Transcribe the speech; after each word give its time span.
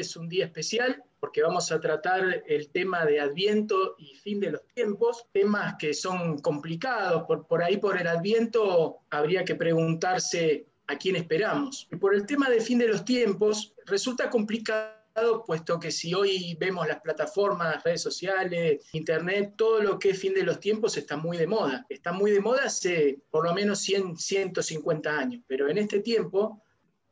Es 0.00 0.16
un 0.16 0.28
día 0.28 0.46
especial 0.46 1.02
porque 1.20 1.42
vamos 1.42 1.70
a 1.70 1.80
tratar 1.80 2.42
el 2.46 2.70
tema 2.70 3.04
de 3.04 3.20
Adviento 3.20 3.94
y 3.98 4.14
fin 4.16 4.40
de 4.40 4.52
los 4.52 4.66
tiempos, 4.74 5.26
temas 5.32 5.74
que 5.78 5.92
son 5.92 6.38
complicados. 6.38 7.24
Por, 7.24 7.46
por 7.46 7.62
ahí, 7.62 7.76
por 7.76 8.00
el 8.00 8.06
Adviento, 8.06 9.00
habría 9.10 9.44
que 9.44 9.54
preguntarse 9.54 10.66
a 10.86 10.96
quién 10.96 11.16
esperamos. 11.16 11.86
Y 11.92 11.96
por 11.96 12.14
el 12.14 12.24
tema 12.24 12.48
de 12.48 12.60
fin 12.60 12.78
de 12.78 12.88
los 12.88 13.04
tiempos, 13.04 13.74
resulta 13.86 14.30
complicado 14.30 15.00
puesto 15.46 15.78
que 15.78 15.90
si 15.90 16.14
hoy 16.14 16.56
vemos 16.58 16.86
las 16.86 17.00
plataformas, 17.00 17.82
redes 17.84 18.02
sociales, 18.02 18.88
internet, 18.92 19.54
todo 19.56 19.82
lo 19.82 19.98
que 19.98 20.10
es 20.10 20.18
fin 20.18 20.34
de 20.34 20.42
los 20.42 20.60
tiempos 20.60 20.96
está 20.96 21.16
muy 21.16 21.36
de 21.36 21.46
moda. 21.46 21.84
Está 21.88 22.12
muy 22.12 22.30
de 22.30 22.40
moda 22.40 22.64
hace 22.64 23.18
por 23.30 23.44
lo 23.44 23.54
menos 23.54 23.80
100, 23.80 24.16
150 24.16 25.10
años, 25.10 25.42
pero 25.46 25.68
en 25.68 25.78
este 25.78 26.00
tiempo 26.00 26.62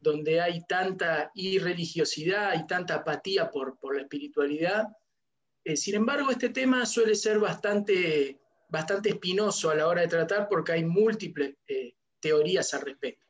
donde 0.09 0.41
hay 0.41 0.65
tanta 0.67 1.31
irreligiosidad 1.35 2.55
y 2.55 2.67
tanta 2.67 2.97
apatía 2.97 3.51
por, 3.51 3.79
por 3.79 3.97
la 3.97 4.03
espiritualidad. 4.03 4.87
Eh, 5.65 5.77
sin 5.77 5.97
embargo, 5.97 6.31
este 6.31 6.49
tema 6.49 6.87
suele 6.87 7.15
ser 7.15 7.39
bastante, 7.39 8.41
bastante 8.69 9.11
espinoso 9.11 9.71
a 9.71 9.75
la 9.75 9.87
hora 9.87 10.03
de 10.03 10.09
tratar 10.09 10.49
porque 10.49 10.73
hay 10.73 10.85
múltiples 10.85 11.55
eh, 11.67 11.95
teorías 12.21 12.73
al 12.75 12.83
respecto. 12.83 13.27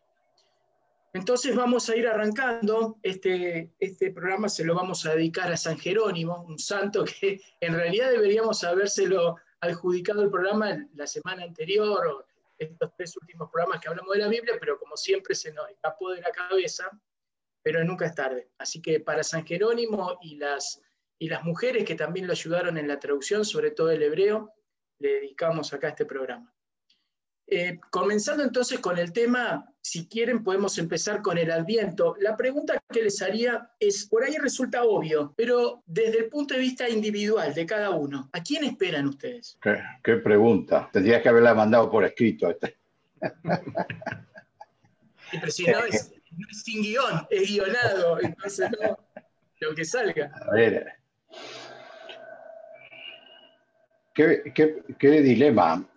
Entonces 1.12 1.56
vamos 1.56 1.88
a 1.88 1.96
ir 1.96 2.06
arrancando. 2.06 2.98
Este, 3.02 3.72
este 3.80 4.12
programa 4.12 4.48
se 4.48 4.64
lo 4.64 4.74
vamos 4.74 5.04
a 5.06 5.14
dedicar 5.14 5.50
a 5.50 5.56
San 5.56 5.78
Jerónimo, 5.78 6.42
un 6.42 6.58
santo 6.58 7.04
que 7.04 7.40
en 7.60 7.74
realidad 7.74 8.10
deberíamos 8.10 8.62
habérselo 8.62 9.36
adjudicado 9.60 10.22
el 10.22 10.30
programa 10.30 10.86
la 10.94 11.06
semana 11.06 11.42
anterior 11.42 12.26
estos 12.58 12.92
tres 12.96 13.16
últimos 13.16 13.50
programas 13.50 13.80
que 13.80 13.88
hablamos 13.88 14.14
de 14.14 14.20
la 14.20 14.28
Biblia, 14.28 14.56
pero 14.58 14.78
como 14.78 14.96
siempre 14.96 15.34
se 15.34 15.52
nos 15.52 15.68
escapó 15.70 16.10
de 16.10 16.20
la 16.20 16.30
cabeza, 16.30 16.90
pero 17.62 17.84
nunca 17.84 18.06
es 18.06 18.14
tarde. 18.14 18.50
Así 18.58 18.82
que 18.82 19.00
para 19.00 19.22
San 19.22 19.46
Jerónimo 19.46 20.18
y 20.22 20.36
las, 20.36 20.80
y 21.18 21.28
las 21.28 21.44
mujeres 21.44 21.84
que 21.84 21.94
también 21.94 22.26
lo 22.26 22.32
ayudaron 22.32 22.78
en 22.78 22.88
la 22.88 22.98
traducción, 22.98 23.44
sobre 23.44 23.70
todo 23.70 23.90
el 23.90 24.02
hebreo, 24.02 24.52
le 24.98 25.14
dedicamos 25.14 25.72
acá 25.72 25.88
este 25.88 26.06
programa. 26.06 26.52
Eh, 27.50 27.80
comenzando 27.88 28.42
entonces 28.42 28.78
con 28.78 28.98
el 28.98 29.10
tema, 29.10 29.72
si 29.80 30.06
quieren 30.06 30.44
podemos 30.44 30.76
empezar 30.76 31.22
con 31.22 31.38
el 31.38 31.50
adviento. 31.50 32.14
La 32.20 32.36
pregunta 32.36 32.78
que 32.90 33.02
les 33.02 33.22
haría 33.22 33.70
es, 33.80 34.06
por 34.06 34.22
ahí 34.22 34.36
resulta 34.36 34.84
obvio, 34.84 35.32
pero 35.34 35.82
desde 35.86 36.18
el 36.18 36.28
punto 36.28 36.52
de 36.52 36.60
vista 36.60 36.86
individual 36.90 37.54
de 37.54 37.64
cada 37.64 37.90
uno, 37.90 38.28
¿a 38.32 38.42
quién 38.42 38.64
esperan 38.64 39.08
ustedes? 39.08 39.58
Qué, 39.62 40.16
pregunta. 40.16 40.90
Tendrías 40.92 41.22
que 41.22 41.30
haberla 41.30 41.54
mandado 41.54 41.90
por 41.90 42.04
escrito. 42.04 42.54
si 45.48 45.64
no 45.64 45.84
es, 45.84 46.12
sin 46.52 46.82
guion, 46.82 47.26
es 47.30 47.48
guionado, 47.48 48.20
entonces 48.20 48.70
no, 48.78 48.98
lo 49.60 49.74
que 49.74 49.86
salga. 49.86 50.30
A 50.48 50.54
ver. 50.54 50.92
Qué, 54.18 55.22
dilema. 55.22 55.88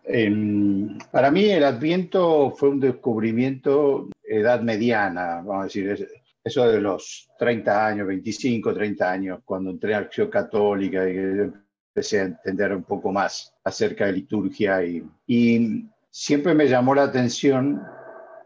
para 1.12 1.32
mí 1.32 1.50
el 1.50 1.64
Adviento 1.64 2.52
fue 2.52 2.70
un 2.70 2.80
descubrimiento 2.80 4.10
edad 4.24 4.62
mediana, 4.62 5.38
vamos 5.38 5.62
a 5.62 5.64
decir, 5.64 6.08
eso 6.44 6.68
de 6.68 6.80
los 6.80 7.28
30 7.40 7.88
años, 7.88 8.08
25, 8.08 8.76
30 8.76 9.12
años, 9.12 9.40
cuando 9.44 9.72
entré 9.72 9.96
a 9.96 10.00
Acción 10.00 10.30
Católica 10.30 11.10
y 11.10 11.18
empecé 11.18 12.20
a 12.20 12.26
entender 12.26 12.76
un 12.76 12.84
poco 12.84 13.12
más 13.12 13.56
acerca 13.64 14.06
de 14.06 14.14
liturgia 14.14 14.86
y 14.86 15.90
siempre 16.12 16.54
me 16.54 16.68
llamó 16.68 16.94
la 16.94 17.04
atención 17.04 17.82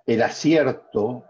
el 0.06 0.22
acierto 0.22 1.26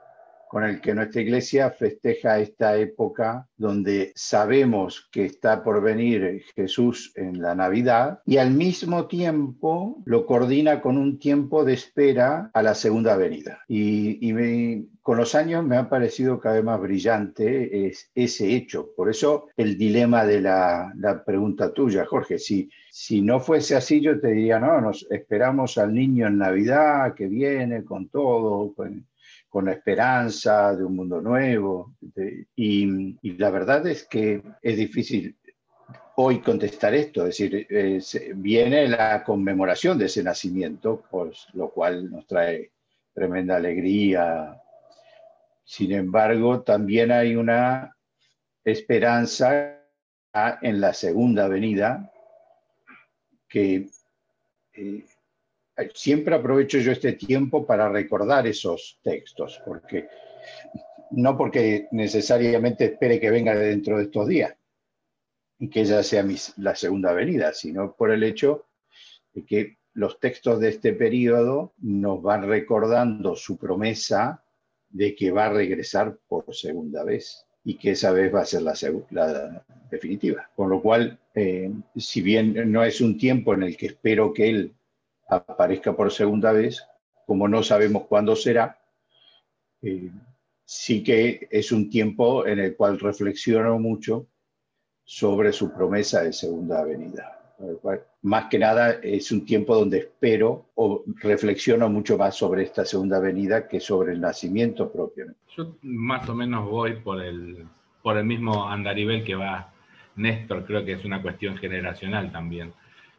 con 0.55 0.63
el 0.63 0.79
que 0.79 0.95
nuestra 0.95 1.19
iglesia 1.19 1.69
festeja 1.69 2.39
esta 2.39 2.77
época 2.77 3.45
donde 3.57 4.13
sabemos 4.15 5.09
que 5.11 5.25
está 5.25 5.61
por 5.61 5.81
venir 5.81 6.45
Jesús 6.55 7.11
en 7.15 7.41
la 7.41 7.55
Navidad 7.55 8.21
y 8.25 8.37
al 8.37 8.51
mismo 8.51 9.05
tiempo 9.05 10.01
lo 10.05 10.25
coordina 10.25 10.79
con 10.79 10.97
un 10.97 11.19
tiempo 11.19 11.65
de 11.65 11.73
espera 11.73 12.51
a 12.53 12.63
la 12.63 12.73
segunda 12.73 13.17
venida. 13.17 13.65
Y, 13.67 14.85
con 15.01 15.17
los 15.17 15.35
años 15.35 15.63
me 15.65 15.75
ha 15.75 15.89
parecido 15.89 16.39
cada 16.39 16.55
vez 16.55 16.63
más 16.63 16.79
brillante 16.79 17.91
ese 18.15 18.55
hecho. 18.55 18.91
Por 18.95 19.09
eso 19.09 19.49
el 19.57 19.77
dilema 19.77 20.25
de 20.25 20.39
la, 20.39 21.23
pregunta 21.25 21.73
tuya, 21.73 22.05
Jorge, 22.05 22.39
si, 22.39 22.69
si 22.89 23.21
no 23.21 23.41
fuese 23.41 23.75
así 23.75 23.99
yo 23.99 24.19
te 24.21 24.29
diría, 24.29 24.57
no, 24.57 24.79
nos 24.79 25.05
esperamos 25.11 25.77
al 25.77 25.93
niño 25.93 26.27
en 26.27 26.37
Navidad 26.37 27.13
que 27.13 27.27
viene 27.27 27.83
con 27.83 28.07
todo. 28.07 28.73
Con 29.55 29.63
la 29.63 29.71
esperanza 29.71 30.75
de 30.75 30.83
un 30.83 30.97
mundo 30.97 31.21
nuevo. 31.21 31.95
y, 32.57 33.37
la 33.37 33.49
verdad 33.49 33.87
es 33.87 34.03
que 34.03 34.41
es 34.61 34.75
difícil 34.75 35.33
hoy 36.17 36.41
contestar 36.41 36.93
esto, 36.93 37.25
es 37.25 37.37
decir, 37.37 38.35
viene 38.35 38.89
la 38.89 39.23
conmemoración 39.23 39.97
de 39.97 40.07
ese 40.07 40.21
nacimiento, 40.23 41.05
pues, 41.09 41.47
lo 41.53 41.69
cual 41.69 42.11
nos 42.11 42.27
trae 42.27 42.71
tremenda 43.13 43.55
alegría. 43.55 44.61
Sin 45.63 45.93
embargo, 45.93 46.61
también 46.63 47.13
hay 47.13 47.37
una 47.37 47.95
esperanza 48.61 49.79
en 50.61 50.81
la 50.81 50.93
segunda 50.93 51.47
venida 51.47 52.11
que 53.47 53.87
eh, 54.73 55.05
siempre 55.93 56.35
aprovecho 56.35 56.77
yo 56.79 56.91
este 56.91 57.13
tiempo 57.13 57.65
para 57.65 57.89
recordar 57.89 58.47
esos 58.47 58.99
textos, 59.03 59.61
porque 59.65 60.07
no 61.11 61.37
porque 61.37 61.87
necesariamente 61.91 62.85
espere 62.85 63.19
que 63.19 63.31
venga 63.31 63.55
dentro 63.55 63.97
de 63.97 64.03
estos 64.03 64.27
días 64.27 64.55
y 65.59 65.69
que 65.69 65.81
ella 65.81 66.03
sea 66.03 66.25
la 66.57 66.75
segunda 66.75 67.13
venida, 67.13 67.53
sino 67.53 67.95
por 67.95 68.11
el 68.11 68.23
hecho 68.23 68.65
de 69.33 69.45
que 69.45 69.77
los 69.93 70.19
textos 70.19 70.59
de 70.59 70.69
este 70.69 70.93
periodo 70.93 71.73
nos 71.77 72.21
van 72.21 72.47
recordando 72.47 73.35
su 73.35 73.57
promesa 73.57 74.43
de 74.89 75.15
que 75.15 75.31
va 75.31 75.45
a 75.45 75.53
regresar 75.53 76.17
por 76.27 76.53
segunda 76.53 77.03
vez 77.03 77.45
y 77.63 77.77
que 77.77 77.91
esa 77.91 78.11
vez 78.11 78.33
va 78.33 78.41
a 78.41 78.45
ser 78.45 78.61
la, 78.61 78.73
la 79.11 79.65
definitiva. 79.89 80.49
Con 80.55 80.69
lo 80.69 80.81
cual, 80.81 81.19
eh, 81.33 81.71
si 81.95 82.21
bien 82.21 82.71
no 82.71 82.83
es 82.83 83.01
un 83.01 83.17
tiempo 83.17 83.53
en 83.53 83.63
el 83.63 83.77
que 83.77 83.87
espero 83.87 84.33
que 84.33 84.49
él 84.49 84.75
aparezca 85.27 85.95
por 85.95 86.11
segunda 86.11 86.51
vez, 86.51 86.85
como 87.25 87.47
no 87.47 87.63
sabemos 87.63 88.03
cuándo 88.07 88.35
será, 88.35 88.79
eh, 89.81 90.11
sí 90.63 91.03
que 91.03 91.47
es 91.51 91.71
un 91.71 91.89
tiempo 91.89 92.45
en 92.45 92.59
el 92.59 92.75
cual 92.75 92.99
reflexiono 92.99 93.79
mucho 93.79 94.27
sobre 95.03 95.53
su 95.53 95.71
promesa 95.73 96.23
de 96.23 96.33
segunda 96.33 96.83
venida. 96.83 97.31
Más 98.23 98.45
que 98.45 98.59
nada 98.59 98.99
es 99.01 99.31
un 99.31 99.45
tiempo 99.45 99.75
donde 99.75 99.99
espero 99.99 100.65
o 100.75 101.03
reflexiono 101.21 101.87
mucho 101.89 102.17
más 102.17 102.35
sobre 102.35 102.63
esta 102.63 102.83
segunda 102.83 103.19
venida 103.19 103.67
que 103.67 103.79
sobre 103.79 104.13
el 104.13 104.19
nacimiento 104.19 104.91
propio. 104.91 105.33
Yo 105.55 105.77
más 105.83 106.27
o 106.27 106.35
menos 106.35 106.69
voy 106.69 106.95
por 106.95 107.21
el, 107.21 107.65
por 108.01 108.17
el 108.17 108.25
mismo 108.25 108.67
andarivel 108.69 109.23
que 109.23 109.35
va 109.35 109.71
Néstor, 110.15 110.65
creo 110.65 110.83
que 110.83 110.93
es 110.93 111.05
una 111.05 111.21
cuestión 111.21 111.57
generacional 111.57 112.31
también. 112.31 112.73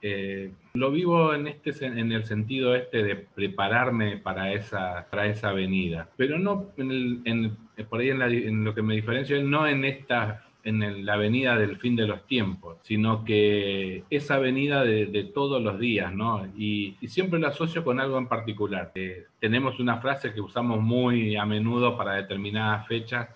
Eh, 0.09 0.53
lo 0.75 0.93
vivo 0.93 1.35
en, 1.35 1.49
este, 1.49 1.73
en 1.85 2.13
el 2.13 2.25
sentido 2.25 2.77
este 2.77 3.03
de 3.03 3.17
prepararme 3.17 4.19
para 4.19 4.53
esa, 4.53 5.09
para 5.11 5.27
esa 5.27 5.51
venida, 5.51 6.09
pero 6.17 6.39
no 6.39 6.71
en 6.77 7.57
por 7.89 8.01
ahí 8.01 8.11
en, 8.11 8.65
lo 8.65 8.73
que 8.73 8.83
me 8.83 8.95
diferencio, 8.95 9.43
no 9.43 9.67
en 9.67 9.85
esta 9.85 10.45
en 10.63 11.05
la 11.05 11.17
venida 11.17 11.57
del 11.57 11.77
fin 11.79 11.97
de 11.97 12.07
los 12.07 12.25
tiempos, 12.27 12.79
sino 12.83 13.25
que 13.25 14.05
esa 14.11 14.39
venida 14.39 14.85
de, 14.85 15.31
todos 15.33 15.63
los 15.63 15.79
días, 15.79 16.13
¿no? 16.13 16.47
Y, 16.57 16.97
siempre 17.07 17.41
lo 17.41 17.49
asocio 17.49 17.85
con 17.85 18.01
algo 18.01 18.19
en 18.19 18.27
particular. 18.29 18.93
Eh, 18.95 19.27
tenemos 19.41 19.81
una 19.81 19.99
frase 19.99 20.33
que 20.33 20.41
usamos 20.41 20.81
muy 20.81 21.37
a 21.37 21.45
menudo 21.47 21.97
para 21.97 22.15
determinadas 22.15 22.87
fechas, 22.87 23.29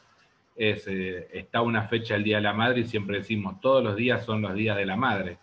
eh, 0.56 1.28
está 1.32 1.62
una 1.62 1.82
fecha 1.88 2.16
el 2.16 2.24
Día 2.24 2.36
de 2.36 2.42
la 2.42 2.52
Madre 2.52 2.80
y 2.80 2.84
siempre 2.84 3.18
decimos, 3.18 3.60
todos 3.60 3.82
los 3.82 3.96
días 3.96 4.24
son 4.24 4.42
los 4.42 4.54
días 4.54 4.76
de 4.76 4.86
la 4.86 4.96
Madre. 4.96 5.38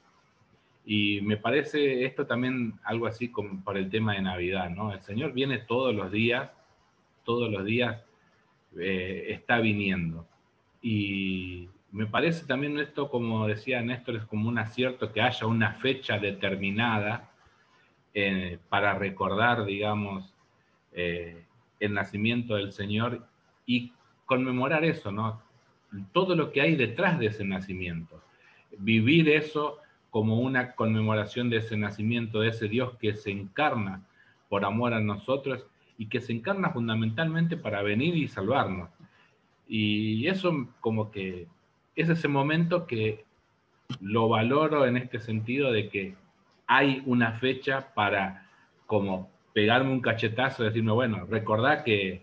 Y 0.89 1.19
me 1.19 1.35
parece 1.35 2.05
esto 2.05 2.25
también 2.25 2.79
algo 2.85 3.07
así 3.07 3.27
como 3.27 3.61
por 3.61 3.77
el 3.77 3.89
tema 3.89 4.13
de 4.13 4.21
Navidad, 4.21 4.69
¿no? 4.69 4.93
El 4.93 5.01
Señor 5.01 5.33
viene 5.33 5.57
todos 5.57 5.93
los 5.93 6.09
días, 6.09 6.49
todos 7.25 7.51
los 7.51 7.65
días 7.65 8.01
eh, 8.79 9.25
está 9.27 9.59
viniendo. 9.59 10.25
Y, 10.81 11.67
me 11.91 12.05
parece 12.05 12.45
también 12.45 12.79
esto, 12.79 13.09
como 13.09 13.47
decía 13.47 13.81
Néstor, 13.81 14.17
es 14.17 14.25
como 14.25 14.47
un 14.47 14.59
acierto 14.59 15.11
que 15.11 15.21
haya 15.21 15.47
una 15.47 15.73
fecha 15.73 16.19
determinada 16.19 17.31
eh, 18.13 18.59
para 18.69 18.93
recordar, 18.93 19.65
digamos, 19.65 20.33
eh, 20.93 21.43
el 21.79 21.93
nacimiento 21.93 22.55
del 22.55 22.71
Señor 22.71 23.25
y 23.65 23.91
conmemorar 24.25 24.85
eso, 24.85 25.11
¿no? 25.11 25.41
Todo 26.13 26.35
lo 26.35 26.51
que 26.51 26.61
hay 26.61 26.75
detrás 26.75 27.19
de 27.19 27.27
ese 27.27 27.45
nacimiento. 27.45 28.21
Vivir 28.77 29.29
eso 29.29 29.79
como 30.09 30.39
una 30.39 30.73
conmemoración 30.73 31.49
de 31.49 31.57
ese 31.57 31.77
nacimiento, 31.77 32.41
de 32.41 32.49
ese 32.49 32.67
Dios 32.67 32.95
que 32.99 33.13
se 33.13 33.31
encarna 33.31 34.01
por 34.49 34.65
amor 34.65 34.93
a 34.93 35.01
nosotros 35.01 35.65
y 35.97 36.07
que 36.07 36.21
se 36.21 36.33
encarna 36.33 36.69
fundamentalmente 36.71 37.57
para 37.57 37.81
venir 37.81 38.15
y 38.15 38.27
salvarnos. 38.27 38.89
Y 39.67 40.27
eso 40.27 40.67
como 40.79 41.11
que 41.11 41.47
es 41.95 42.09
ese 42.09 42.27
momento 42.27 42.87
que 42.87 43.25
lo 43.99 44.29
valoro 44.29 44.85
en 44.85 44.97
este 44.97 45.19
sentido 45.19 45.71
de 45.71 45.89
que 45.89 46.15
hay 46.67 47.01
una 47.05 47.33
fecha 47.33 47.93
para 47.93 48.47
como 48.85 49.29
pegarme 49.53 49.91
un 49.91 50.01
cachetazo 50.01 50.63
decirme, 50.63 50.91
bueno, 50.91 51.25
recordad 51.25 51.83
que 51.83 52.21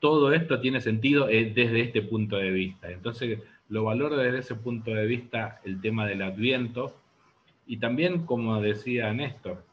todo 0.00 0.32
esto 0.32 0.60
tiene 0.60 0.80
sentido 0.80 1.28
eh, 1.28 1.52
desde 1.54 1.80
este 1.80 2.02
punto 2.02 2.36
de 2.36 2.50
vista. 2.50 2.90
Entonces, 2.90 3.40
lo 3.68 3.84
valoro 3.84 4.16
desde 4.16 4.38
ese 4.38 4.54
punto 4.54 4.92
de 4.92 5.06
vista 5.06 5.60
el 5.64 5.80
tema 5.80 6.06
del 6.06 6.22
adviento 6.22 6.94
y 7.66 7.78
también, 7.78 8.24
como 8.24 8.60
decía 8.60 9.12
Néstor, 9.12 9.64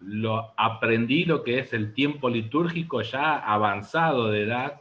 lo 0.00 0.52
aprendí 0.56 1.24
lo 1.24 1.42
que 1.42 1.58
es 1.58 1.72
el 1.72 1.92
tiempo 1.92 2.30
litúrgico 2.30 3.02
ya 3.02 3.36
avanzado 3.36 4.28
de 4.30 4.44
edad 4.44 4.80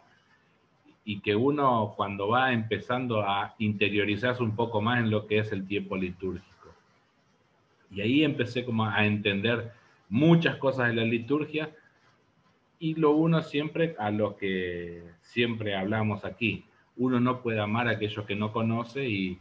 y 1.04 1.20
que 1.22 1.36
uno 1.36 1.94
cuando 1.98 2.30
va 2.30 2.54
empezando 2.54 3.22
a 3.22 3.56
interiorizarse 3.58 4.44
un 4.44 4.56
poco 4.56 4.82
más 4.82 5.00
en 5.00 5.10
lo 5.10 5.26
que 5.26 5.40
es 5.40 5.52
el 5.52 5.68
tiempo 5.68 5.98
litúrgico. 5.98 6.74
Y 7.92 8.02
ahí 8.02 8.24
empecé 8.24 8.64
como 8.64 8.86
a 8.86 9.06
entender 9.06 9.72
muchas 10.08 10.58
cosas 10.58 10.90
de 10.90 10.94
la 10.94 11.04
liturgia 11.04 11.72
y 12.78 12.94
lo 12.94 13.12
uno 13.12 13.42
siempre 13.42 13.96
a 13.98 14.12
lo 14.12 14.38
que 14.38 15.04
siempre 15.22 15.76
hablamos 15.76 16.24
aquí. 16.24 16.64
Uno 17.00 17.20
no 17.20 17.42
puede 17.42 17.60
amar 17.60 17.88
a 17.88 17.92
aquellos 17.92 18.26
que 18.26 18.36
no 18.36 18.52
conoce 18.52 19.10
y, 19.10 19.40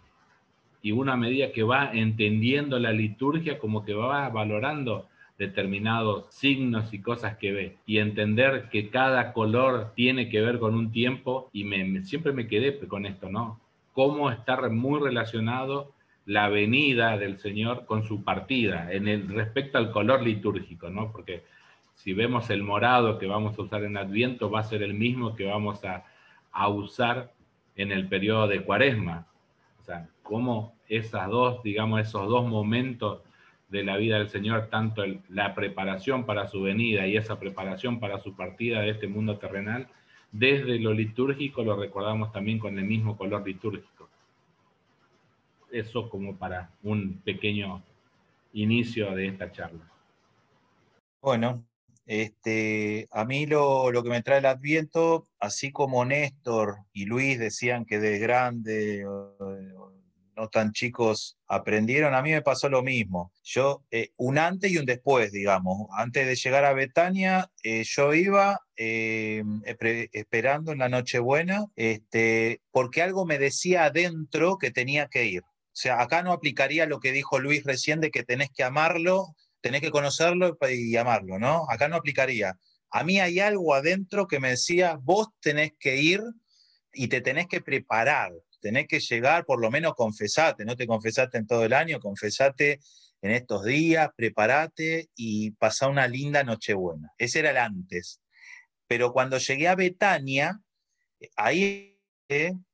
y 0.81 0.93
uno 0.93 1.13
a 1.13 1.17
medida 1.17 1.53
que 1.53 1.63
va 1.63 1.91
entendiendo 1.93 2.79
la 2.79 2.93
liturgia 2.93 3.59
como 3.59 3.85
que 3.85 3.93
va 3.93 4.31
valorando 4.31 5.07
determinados 5.39 6.27
signos 6.31 6.93
y 6.93 7.01
cosas 7.01 7.37
que 7.37 7.53
ve 7.53 7.77
y 7.87 7.99
entender 7.99 8.69
que 8.71 8.91
cada 8.91 9.33
color 9.33 9.93
tiene 9.95 10.29
que 10.29 10.41
ver 10.41 10.59
con 10.59 10.75
un 10.75 10.91
tiempo 10.91 11.49
y 11.53 11.65
me, 11.65 12.03
siempre 12.03 12.33
me 12.33 12.49
quedé 12.49 12.77
con 12.89 13.07
esto, 13.07 13.31
¿no? 13.31 13.61
Cómo 13.93 14.31
está 14.31 14.69
muy 14.69 15.01
relacionado 15.01 15.93
la 16.27 16.49
venida 16.49 17.17
del 17.17 17.39
Señor 17.39 17.87
con 17.87 18.05
su 18.05 18.23
partida 18.25 18.93
en 18.93 19.07
el 19.09 19.29
respecto 19.29 19.79
al 19.79 19.93
color 19.93 20.23
litúrgico, 20.23 20.91
¿no? 20.91 21.13
Porque 21.13 21.45
si 21.95 22.13
vemos 22.13 22.51
el 22.51 22.63
morado 22.63 23.19
que 23.19 23.27
vamos 23.27 23.59
a 23.59 23.63
usar 23.63 23.85
en 23.85 23.97
Adviento 23.97 24.51
va 24.51 24.61
a 24.61 24.65
ser 24.65 24.83
el 24.83 24.95
mismo 24.95 25.37
que 25.37 25.47
vamos 25.47 25.85
a, 25.85 26.05
a 26.53 26.69
usar 26.69 27.33
en 27.79 27.93
el 27.93 28.07
periodo 28.09 28.47
de 28.49 28.63
Cuaresma. 28.63 29.27
O 29.81 29.85
sea, 29.85 30.09
cómo 30.23 30.75
esas 30.89 31.29
dos, 31.29 31.63
digamos, 31.63 32.01
esos 32.01 32.29
dos 32.29 32.47
momentos 32.47 33.23
de 33.71 33.85
la 33.85 33.97
vida 33.97 34.19
del 34.19 34.29
Señor, 34.29 34.69
tanto 34.69 35.03
la 35.31 35.55
preparación 35.55 36.27
para 36.27 36.49
su 36.49 36.61
venida 36.63 37.07
y 37.07 37.17
esa 37.17 37.39
preparación 37.39 38.01
para 38.01 38.19
su 38.19 38.35
partida 38.35 38.81
de 38.81 38.91
este 38.91 39.09
mundo 39.09 39.39
terrenal, 39.39 39.89
desde 40.33 40.79
lo 40.79 40.93
litúrgico 40.93 41.63
lo 41.63 41.77
recordamos 41.77 42.33
también 42.33 42.59
con 42.59 42.79
el 42.79 42.85
mismo 42.85 43.17
color 43.17 43.47
litúrgico. 43.47 44.09
Eso 45.71 46.09
como 46.09 46.37
para 46.37 46.71
un 46.83 47.21
pequeño 47.25 47.83
inicio 48.55 49.15
de 49.15 49.29
esta 49.29 49.53
charla. 49.53 49.85
Bueno, 51.21 51.63
este, 52.09 53.07
a 53.11 53.27
mí 53.27 53.45
lo, 53.45 53.93
lo, 53.93 54.03
que 54.03 54.09
me 54.09 54.23
trae 54.23 54.39
el 54.39 54.47
Adviento, 54.47 55.29
así 55.39 55.71
como 55.71 56.07
Néstor 56.07 56.79
y 56.93 57.05
Luis 57.05 57.39
decían 57.39 57.85
que 57.85 57.99
de 57.99 58.19
grande 58.19 59.05
no 60.39 60.49
tan 60.49 60.73
chicos 60.73 61.37
aprendieron, 61.49 62.15
a 62.15 62.23
mí 62.23 62.31
me 62.31 62.43
pasó 62.43 62.69
lo 62.69 62.83
mismo. 62.83 63.33
Yo, 63.43 63.85
eh, 63.91 64.13
un 64.17 64.39
antes 64.39 64.71
y 64.71 64.79
un 64.79 64.87
después, 64.87 65.33
digamos. 65.33 65.89
Antes 65.93 66.27
de 66.27 66.37
llegar 66.37 66.65
a 66.65 66.73
Betania, 66.73 67.51
eh, 67.63 67.83
yo 67.85 68.15
iba 68.15 68.61
eh, 68.77 69.43
esperando 70.13 70.73
en 70.73 70.79
la 70.79 70.89
Nochebuena, 70.89 71.67
este, 71.77 72.63
porque 72.71 73.03
algo 73.03 73.27
me 73.27 73.39
decía 73.39 73.85
adentro 73.85 74.57
que 74.59 74.71
tenía 74.71 75.09
que 75.09 75.27
ir. 75.27 75.43
O 75.43 75.81
sea, 75.81 76.01
acá 76.01 76.23
no 76.23 76.33
aplicaría 76.33 76.87
lo 76.87 77.01
que 77.01 77.13
dijo 77.13 77.39
Luis 77.39 77.65
recién 77.65 78.01
de 78.01 78.11
que 78.11 78.23
tenés 78.23 78.51
que 78.51 78.65
amarlo, 78.65 79.35
tenés 79.61 79.81
que 79.81 79.91
conocerlo 79.91 80.57
y 80.71 80.97
amarlo, 80.97 81.39
¿no? 81.39 81.67
Acá 81.69 81.89
no 81.89 81.97
aplicaría. 81.97 82.59
A 82.91 83.05
mí 83.05 83.21
hay 83.21 83.41
algo 83.41 83.75
adentro 83.75 84.27
que 84.27 84.41
me 84.41 84.51
decía, 84.51 84.99
vos 85.03 85.29
tenés 85.41 85.73
que 85.79 85.97
ir 85.97 86.23
y 86.93 87.09
te 87.09 87.21
tenés 87.21 87.47
que 87.47 87.61
preparar 87.61 88.33
tenés 88.61 88.87
que 88.89 89.01
llegar, 89.01 89.45
por 89.45 89.61
lo 89.61 89.71
menos 89.71 89.95
confesate, 89.95 90.65
no 90.65 90.77
te 90.77 90.87
confesaste 90.87 91.39
en 91.39 91.47
todo 91.47 91.65
el 91.65 91.73
año, 91.73 92.01
confesate 92.01 92.81
en 93.23 93.31
estos 93.31 93.65
días, 93.65 94.11
prepárate 94.17 95.11
y 95.17 95.53
pasá 95.53 95.89
una 95.89 96.07
linda 96.07 96.45
Nochebuena. 96.45 97.13
Ese 97.19 97.41
era 97.41 97.51
el 97.51 97.57
antes. 97.59 98.21
Pero 98.87 99.13
cuando 99.13 99.39
llegué 99.39 99.69
a 99.69 99.75
Betania, 99.75 100.61
ahí, 101.37 102.01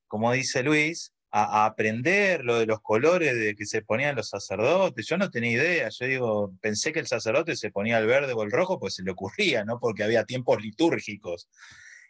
como 0.07 0.33
dice 0.33 0.63
Luis, 0.63 1.13
a, 1.37 1.65
aprender 1.67 2.45
lo 2.45 2.61
de 2.61 2.67
los 2.67 2.81
colores 2.81 3.35
de 3.35 3.57
que 3.57 3.67
se 3.67 3.83
ponían 3.83 4.15
los 4.15 4.29
sacerdotes. 4.29 5.07
Yo 5.07 5.19
no 5.19 5.31
tenía 5.31 5.51
idea, 5.51 5.89
yo 5.89 6.07
digo, 6.07 6.55
pensé 6.61 6.93
que 6.93 7.01
el 7.01 7.09
sacerdote 7.09 7.57
se 7.57 7.73
ponía 7.73 7.99
el 7.99 8.07
verde 8.07 8.33
o 8.35 8.45
el 8.45 8.53
rojo, 8.53 8.79
pues 8.79 8.95
se 8.95 9.03
le 9.03 9.11
ocurría, 9.11 9.65
¿no? 9.65 9.81
Porque 9.81 10.05
había 10.05 10.25
tiempos 10.25 10.63
litúrgicos. 10.63 11.49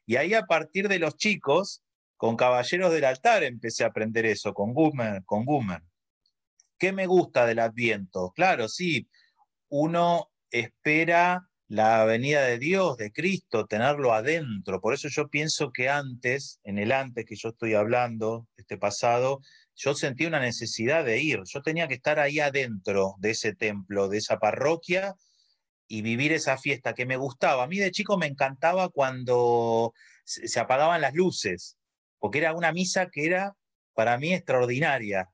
Y 0.04 0.16
ahí 0.16 0.34
a 0.34 0.42
partir 0.42 0.88
de 0.88 0.98
los 0.98 1.16
chicos, 1.16 1.82
con 2.18 2.36
Caballeros 2.36 2.92
del 2.92 3.06
Altar 3.06 3.44
empecé 3.44 3.84
a 3.84 3.88
aprender 3.88 4.26
eso, 4.26 4.52
con 4.52 4.74
Gummer, 4.74 5.22
con 5.24 5.46
¿Qué 6.78 6.92
me 6.92 7.06
gusta 7.06 7.46
del 7.46 7.60
Adviento? 7.60 8.30
Claro, 8.36 8.68
sí, 8.68 9.08
uno 9.70 10.30
espera 10.50 11.48
la 11.68 12.04
venida 12.04 12.42
de 12.42 12.58
Dios, 12.58 12.96
de 12.96 13.10
Cristo, 13.12 13.66
tenerlo 13.66 14.12
adentro. 14.12 14.80
Por 14.80 14.94
eso 14.94 15.08
yo 15.08 15.28
pienso 15.28 15.70
que 15.72 15.88
antes, 15.88 16.60
en 16.64 16.78
el 16.78 16.92
antes 16.92 17.24
que 17.24 17.36
yo 17.36 17.50
estoy 17.50 17.74
hablando, 17.74 18.46
este 18.56 18.76
pasado, 18.76 19.40
yo 19.74 19.94
sentí 19.94 20.26
una 20.26 20.40
necesidad 20.40 21.04
de 21.04 21.20
ir. 21.20 21.40
Yo 21.46 21.62
tenía 21.62 21.88
que 21.88 21.94
estar 21.94 22.18
ahí 22.20 22.38
adentro 22.40 23.14
de 23.18 23.30
ese 23.30 23.54
templo, 23.54 24.08
de 24.08 24.18
esa 24.18 24.38
parroquia 24.38 25.14
y 25.88 26.02
vivir 26.02 26.32
esa 26.32 26.58
fiesta 26.58 26.94
que 26.94 27.06
me 27.06 27.16
gustaba. 27.16 27.64
A 27.64 27.66
mí 27.66 27.78
de 27.78 27.90
chico 27.90 28.18
me 28.18 28.26
encantaba 28.26 28.88
cuando 28.88 29.92
se 30.24 30.60
apagaban 30.60 31.00
las 31.00 31.14
luces 31.14 31.76
porque 32.24 32.38
era 32.38 32.54
una 32.54 32.72
misa 32.72 33.10
que 33.10 33.26
era 33.26 33.54
para 33.92 34.16
mí 34.16 34.32
extraordinaria. 34.32 35.28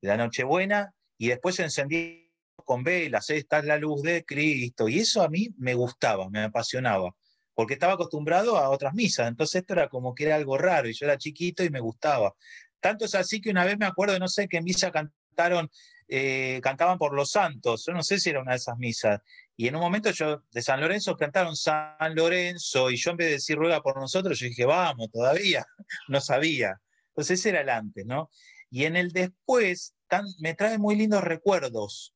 La 0.00 0.16
Nochebuena, 0.16 0.92
y 1.16 1.28
después 1.28 1.54
se 1.54 1.62
encendía 1.62 2.23
con 2.64 2.82
velas, 2.82 3.30
esta 3.30 3.58
es 3.58 3.64
la 3.64 3.78
luz 3.78 4.02
de 4.02 4.24
Cristo, 4.24 4.88
y 4.88 5.00
eso 5.00 5.22
a 5.22 5.28
mí 5.28 5.48
me 5.58 5.74
gustaba, 5.74 6.28
me 6.30 6.42
apasionaba, 6.42 7.14
porque 7.54 7.74
estaba 7.74 7.94
acostumbrado 7.94 8.56
a 8.56 8.70
otras 8.70 8.94
misas, 8.94 9.28
entonces 9.28 9.62
esto 9.62 9.74
era 9.74 9.88
como 9.88 10.14
que 10.14 10.24
era 10.24 10.36
algo 10.36 10.56
raro, 10.56 10.88
y 10.88 10.94
yo 10.94 11.06
era 11.06 11.18
chiquito 11.18 11.64
y 11.64 11.70
me 11.70 11.80
gustaba. 11.80 12.34
Tanto 12.80 13.04
es 13.04 13.14
así 13.14 13.40
que 13.40 13.50
una 13.50 13.64
vez 13.64 13.78
me 13.78 13.86
acuerdo, 13.86 14.18
no 14.18 14.28
sé 14.28 14.48
qué 14.48 14.60
misa 14.60 14.90
cantaron, 14.90 15.70
eh, 16.08 16.60
cantaban 16.62 16.98
por 16.98 17.14
los 17.14 17.30
santos, 17.30 17.84
yo 17.86 17.92
no 17.92 18.02
sé 18.02 18.20
si 18.20 18.30
era 18.30 18.40
una 18.40 18.52
de 18.52 18.58
esas 18.58 18.78
misas, 18.78 19.20
y 19.56 19.68
en 19.68 19.76
un 19.76 19.82
momento 19.82 20.10
yo, 20.10 20.42
de 20.50 20.62
San 20.62 20.80
Lorenzo, 20.80 21.16
cantaron 21.16 21.56
San 21.56 22.14
Lorenzo, 22.14 22.90
y 22.90 22.96
yo 22.96 23.12
en 23.12 23.16
vez 23.16 23.26
de 23.28 23.32
decir 23.34 23.56
ruega 23.56 23.80
por 23.80 23.96
nosotros, 23.96 24.38
yo 24.38 24.46
dije, 24.46 24.64
vamos, 24.64 25.10
todavía, 25.12 25.64
no 26.08 26.20
sabía. 26.20 26.80
Entonces 27.08 27.38
ese 27.38 27.50
era 27.50 27.60
el 27.60 27.68
antes, 27.68 28.04
¿no? 28.04 28.30
Y 28.70 28.86
en 28.86 28.96
el 28.96 29.12
después 29.12 29.94
me 30.40 30.54
trae 30.54 30.78
muy 30.78 30.96
lindos 30.96 31.22
recuerdos, 31.22 32.13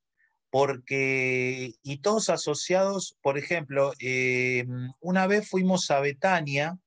porque, 0.51 1.75
y 1.83 1.99
todos 1.99 2.31
asociados, 2.31 3.17
por 3.21 3.39
ejemplo, 3.39 3.93
eh, 4.01 4.67
una 5.01 5.27
vez 5.27 5.49
fuimos 5.49 5.91
a 5.91 6.01
Betania 6.01 6.79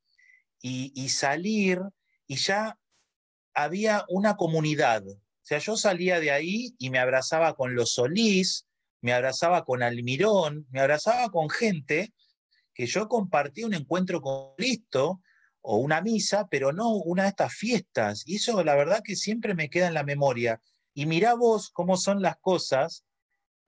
y, 0.62 1.10
salir, 1.10 1.82
y 2.28 2.36
ya 2.36 2.78
había 3.54 4.06
una 4.10 4.36
comunidad. 4.36 5.08
O 5.08 5.44
sea, 5.44 5.60
yo 5.60 5.76
salía 5.76 6.20
de 6.20 6.32
ahí 6.32 6.76
y 6.78 6.90
me 6.90 7.00
abrazaba 7.00 7.56
con 7.56 7.76
los 7.76 7.94
Solís, 7.94 8.68
me 9.02 9.14
abrazaba 9.14 9.66
con 9.66 9.84
Almirón, 9.84 10.68
me 10.70 10.82
abrazaba 10.82 11.30
con 11.30 11.50
gente 11.50 12.14
que 12.74 12.86
yo 12.86 13.08
compartí 13.08 13.64
un 13.64 13.74
encuentro 13.74 14.22
con 14.22 14.56
Cristo 14.56 15.22
o 15.62 15.78
una 15.78 16.02
misa, 16.02 16.48
pero 16.50 16.72
no 16.72 16.94
una 16.94 17.24
de 17.24 17.30
estas 17.30 17.54
fiestas. 17.54 18.24
Y 18.26 18.36
eso 18.36 18.64
la 18.64 18.76
verdad 18.76 19.02
que 19.04 19.16
siempre 19.16 19.54
me 19.56 19.70
queda 19.70 19.88
en 19.88 19.94
la 19.96 20.04
memoria. 20.04 20.62
Y 20.94 21.06
mirá 21.06 21.34
vos 21.34 21.70
cómo 21.72 21.98
son 21.98 22.22
las 22.22 22.38
cosas 22.38 23.04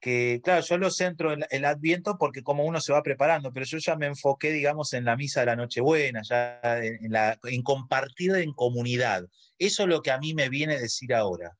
que, 0.04 0.42
claro, 0.44 0.62
yo 0.62 0.76
lo 0.76 0.90
centro 0.90 1.32
en 1.32 1.46
el 1.48 1.64
Adviento 1.64 2.18
porque 2.18 2.42
como 2.42 2.66
uno 2.66 2.78
se 2.78 2.92
va 2.92 3.02
preparando, 3.02 3.54
pero 3.54 3.64
yo 3.64 3.78
ya 3.78 3.96
me 3.96 4.04
enfoqué, 4.04 4.52
digamos, 4.52 4.92
en 4.92 5.06
la 5.06 5.16
misa 5.16 5.40
de 5.40 5.46
la 5.46 5.56
Nochebuena, 5.56 6.20
ya 6.20 6.60
en, 6.62 7.10
la, 7.10 7.38
en 7.44 7.62
compartir 7.62 8.34
en 8.34 8.52
comunidad. 8.52 9.24
Eso 9.58 9.84
es 9.84 9.88
lo 9.88 10.02
que 10.02 10.10
a 10.10 10.18
mí 10.18 10.34
me 10.34 10.50
viene 10.50 10.74
a 10.74 10.78
decir 10.78 11.14
ahora. 11.14 11.56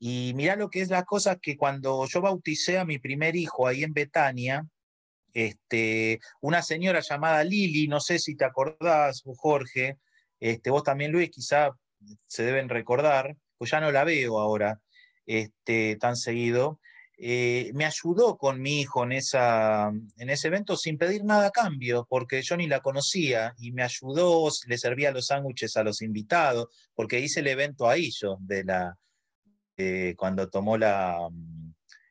Y 0.00 0.32
mirá 0.34 0.56
lo 0.56 0.70
que 0.70 0.80
es 0.80 0.90
la 0.90 1.04
cosa 1.04 1.36
que 1.36 1.56
cuando 1.56 2.04
yo 2.08 2.20
bauticé 2.20 2.78
a 2.78 2.84
mi 2.84 2.98
primer 2.98 3.36
hijo 3.36 3.68
ahí 3.68 3.84
en 3.84 3.92
Betania, 3.92 4.66
este, 5.32 6.18
una 6.40 6.62
señora 6.62 6.98
llamada 6.98 7.44
Lili, 7.44 7.86
no 7.86 8.00
sé 8.00 8.18
si 8.18 8.34
te 8.34 8.44
acordás, 8.44 9.22
Jorge, 9.36 9.98
este, 10.40 10.70
vos 10.70 10.82
también 10.82 11.12
Luis, 11.12 11.30
quizá 11.30 11.70
se 12.26 12.42
deben 12.42 12.68
recordar, 12.68 13.36
pues 13.56 13.70
ya 13.70 13.78
no 13.78 13.92
la 13.92 14.02
veo 14.02 14.40
ahora 14.40 14.80
este, 15.26 15.94
tan 15.94 16.16
seguido, 16.16 16.80
eh, 17.16 17.70
me 17.74 17.84
ayudó 17.84 18.36
con 18.36 18.60
mi 18.60 18.80
hijo 18.80 19.04
en, 19.04 19.12
en 19.12 20.30
ese 20.30 20.48
evento 20.48 20.76
sin 20.76 20.98
pedir 20.98 21.24
nada 21.24 21.46
a 21.46 21.50
cambio, 21.50 22.06
porque 22.08 22.42
yo 22.42 22.56
ni 22.56 22.66
la 22.66 22.80
conocía 22.80 23.54
y 23.58 23.72
me 23.72 23.82
ayudó, 23.82 24.50
le 24.66 24.78
servía 24.78 25.12
los 25.12 25.26
sándwiches 25.26 25.76
a 25.76 25.84
los 25.84 26.02
invitados, 26.02 26.68
porque 26.94 27.20
hice 27.20 27.40
el 27.40 27.46
evento 27.46 27.88
ahí 27.88 28.10
yo, 28.10 28.36
de 28.40 28.64
la, 28.64 28.96
cuando 30.16 30.48
tomó 30.48 30.76
la, 30.76 31.16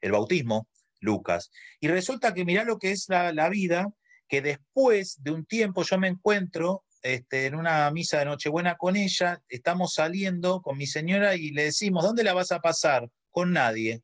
el 0.01 0.11
bautismo, 0.11 0.67
Lucas. 0.99 1.51
Y 1.79 1.87
resulta 1.87 2.33
que 2.33 2.45
mirá 2.45 2.63
lo 2.63 2.79
que 2.79 2.91
es 2.91 3.09
la, 3.09 3.33
la 3.33 3.49
vida, 3.49 3.89
que 4.27 4.41
después 4.41 5.21
de 5.21 5.31
un 5.31 5.45
tiempo 5.45 5.83
yo 5.83 5.97
me 5.97 6.07
encuentro 6.07 6.83
este, 7.01 7.47
en 7.47 7.55
una 7.55 7.91
misa 7.91 8.19
de 8.19 8.25
Nochebuena 8.25 8.75
con 8.75 8.95
ella, 8.95 9.41
estamos 9.49 9.95
saliendo 9.95 10.61
con 10.61 10.77
mi 10.77 10.87
señora 10.87 11.35
y 11.35 11.51
le 11.51 11.65
decimos, 11.65 12.03
¿dónde 12.03 12.23
la 12.23 12.33
vas 12.33 12.53
a 12.53 12.61
pasar? 12.61 13.09
Con 13.29 13.51
nadie. 13.51 14.01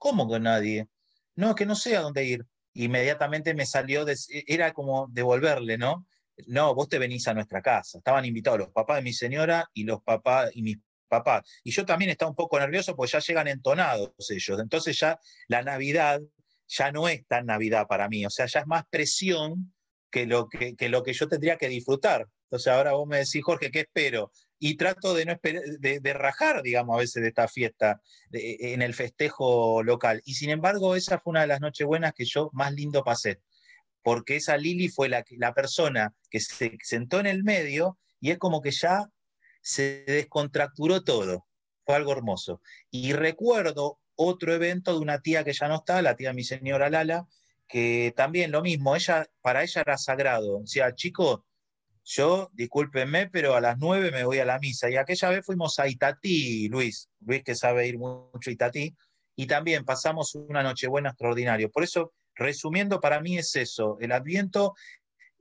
¿Cómo 0.00 0.26
con 0.26 0.44
nadie? 0.44 0.88
No, 1.36 1.54
que 1.54 1.66
no 1.66 1.74
sé 1.74 1.94
a 1.94 2.00
dónde 2.00 2.24
ir. 2.24 2.46
Inmediatamente 2.72 3.52
me 3.52 3.66
salió, 3.66 4.06
era 4.46 4.72
como 4.72 5.06
devolverle, 5.10 5.76
¿no? 5.76 6.06
No, 6.46 6.74
vos 6.74 6.88
te 6.88 6.98
venís 6.98 7.28
a 7.28 7.34
nuestra 7.34 7.60
casa. 7.60 7.98
Estaban 7.98 8.24
invitados 8.24 8.60
los 8.60 8.70
papás 8.70 8.96
de 8.96 9.02
mi 9.02 9.12
señora 9.12 9.68
y 9.74 9.84
los 9.84 10.02
papás 10.02 10.52
y 10.54 10.62
mis 10.62 10.78
papás. 11.06 11.42
Y 11.62 11.70
yo 11.70 11.84
también 11.84 12.10
estaba 12.10 12.30
un 12.30 12.34
poco 12.34 12.58
nervioso 12.58 12.96
porque 12.96 13.12
ya 13.12 13.18
llegan 13.18 13.48
entonados 13.48 14.10
ellos. 14.30 14.58
Entonces 14.58 14.98
ya 14.98 15.20
la 15.48 15.62
Navidad 15.62 16.22
ya 16.66 16.92
no 16.92 17.06
es 17.06 17.26
tan 17.26 17.44
Navidad 17.44 17.86
para 17.86 18.08
mí. 18.08 18.24
O 18.24 18.30
sea, 18.30 18.46
ya 18.46 18.60
es 18.60 18.66
más 18.66 18.84
presión 18.88 19.74
que, 20.10 20.24
lo 20.24 20.48
que 20.48 21.12
yo 21.12 21.28
tendría 21.28 21.58
que 21.58 21.68
disfrutar. 21.68 22.26
Entonces 22.50 22.72
ahora 22.72 22.94
vos 22.94 23.06
me 23.06 23.18
decís, 23.18 23.44
Jorge, 23.44 23.70
¿qué 23.70 23.80
espero? 23.80 24.32
Y 24.58 24.76
trato 24.76 25.14
de 25.14 25.24
no 25.24 25.38
de, 25.40 26.12
rajar, 26.12 26.62
digamos, 26.62 26.96
a 26.96 26.98
veces 26.98 27.22
de 27.22 27.28
esta 27.28 27.46
fiesta 27.46 28.02
en 28.32 28.82
el 28.82 28.92
festejo 28.92 29.84
local. 29.84 30.20
Y 30.24 30.34
sin 30.34 30.50
embargo, 30.50 30.96
esa 30.96 31.20
fue 31.20 31.30
una 31.30 31.42
de 31.42 31.46
las 31.46 31.60
noches 31.60 31.86
buenas 31.86 32.12
que 32.12 32.24
yo 32.24 32.50
más 32.52 32.72
lindo 32.72 33.04
pasé, 33.04 33.40
porque 34.02 34.34
esa 34.34 34.56
Lili 34.56 34.88
fue 34.88 35.08
la, 35.08 35.24
la 35.38 35.54
persona 35.54 36.12
que 36.28 36.40
se 36.40 36.76
sentó 36.82 37.20
en 37.20 37.26
el 37.26 37.44
medio 37.44 37.98
y 38.18 38.32
es 38.32 38.38
como 38.38 38.60
que 38.60 38.72
ya 38.72 39.08
se 39.62 40.02
descontracturó 40.08 41.04
todo. 41.04 41.46
Fue 41.86 41.94
algo 41.94 42.10
hermoso. 42.10 42.60
Y 42.90 43.12
recuerdo 43.12 44.00
otro 44.16 44.52
evento 44.52 44.92
de 44.92 44.98
una 44.98 45.20
tía 45.20 45.44
que 45.44 45.52
ya 45.52 45.68
no 45.68 45.76
está, 45.76 46.02
la 46.02 46.16
tía 46.16 46.32
mi 46.32 46.42
señora 46.42 46.90
Lala, 46.90 47.28
que 47.68 48.12
también 48.16 48.50
lo 48.50 48.60
mismo, 48.60 48.96
ella, 48.96 49.30
para 49.40 49.62
ella 49.62 49.82
era 49.82 49.96
sagrado. 49.96 50.58
O 50.58 50.66
sea, 50.66 50.92
chico, 50.96 51.46
yo, 52.04 52.50
discúlpenme, 52.52 53.28
pero 53.30 53.54
a 53.54 53.60
las 53.60 53.78
nueve 53.78 54.10
me 54.10 54.24
voy 54.24 54.38
a 54.38 54.44
la 54.44 54.58
misa. 54.58 54.90
Y 54.90 54.96
aquella 54.96 55.30
vez 55.30 55.44
fuimos 55.44 55.78
a 55.78 55.88
Itatí, 55.88 56.68
Luis, 56.68 57.08
Luis 57.20 57.44
que 57.44 57.54
sabe 57.54 57.86
ir 57.86 57.98
mucho 57.98 58.50
a 58.50 58.52
Itatí, 58.52 58.96
y 59.36 59.46
también 59.46 59.84
pasamos 59.84 60.34
una 60.34 60.62
Nochebuena 60.62 61.10
extraordinaria. 61.10 61.68
Por 61.68 61.84
eso, 61.84 62.12
resumiendo, 62.34 63.00
para 63.00 63.20
mí 63.20 63.38
es 63.38 63.54
eso, 63.56 63.98
el 64.00 64.12
Adviento, 64.12 64.74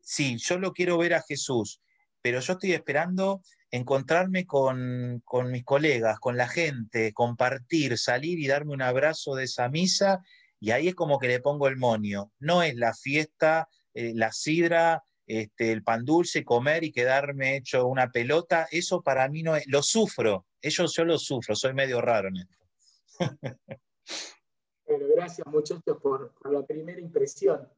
sí, 0.02 0.38
yo 0.38 0.60
lo 0.60 0.74
quiero 0.74 0.98
ver 0.98 1.14
a 1.14 1.22
Jesús, 1.22 1.82
pero 2.22 2.40
yo 2.40 2.54
estoy 2.54 2.74
esperando 2.74 3.42
encontrarme 3.72 4.46
con, 4.46 5.22
con 5.26 5.52
mis 5.52 5.64
colegas, 5.64 6.20
con 6.20 6.38
la 6.38 6.48
gente, 6.48 7.14
compartir, 7.14 7.98
salir 7.98 8.40
y 8.40 8.48
darme 8.48 8.74
un 8.74 8.82
abrazo 8.82 9.36
de 9.36 9.46
esa 9.46 9.70
misa 9.70 10.22
y 10.60 10.72
ahí 10.72 10.90
es 10.90 10.96
como 10.96 11.20
que 11.20 11.28
le 11.28 11.40
pongo 11.40 11.68
el 11.68 11.78
monio. 11.78 12.32
No 12.40 12.64
es 12.64 12.76
la 12.76 12.94
fiesta, 12.94 13.70
eh, 13.94 14.14
la 14.16 14.32
sidra, 14.32 15.04
este, 15.30 15.72
el 15.72 15.84
pan 15.84 16.04
dulce, 16.06 16.44
comer 16.44 16.84
y 16.84 16.92
quedarme 16.92 17.58
hecho 17.58 17.86
una 17.86 18.10
pelota. 18.10 18.68
Eso 18.72 19.04
para 19.04 19.30
mí 19.30 19.44
no 19.44 19.56
es. 19.56 19.68
Lo 19.68 19.84
sufro. 19.84 20.48
Eso 20.60 20.88
yo 20.88 21.06
lo 21.06 21.20
sufro. 21.20 21.56
Soy 21.56 21.76
medio 21.76 22.02
raro 22.02 22.30
en 22.30 22.38
esto. 22.38 22.66
bueno, 24.88 25.06
gracias 25.16 25.46
muchachos 25.46 25.98
por, 26.02 26.34
la 26.52 26.66
primera 26.66 27.00
impresión. 27.00 27.70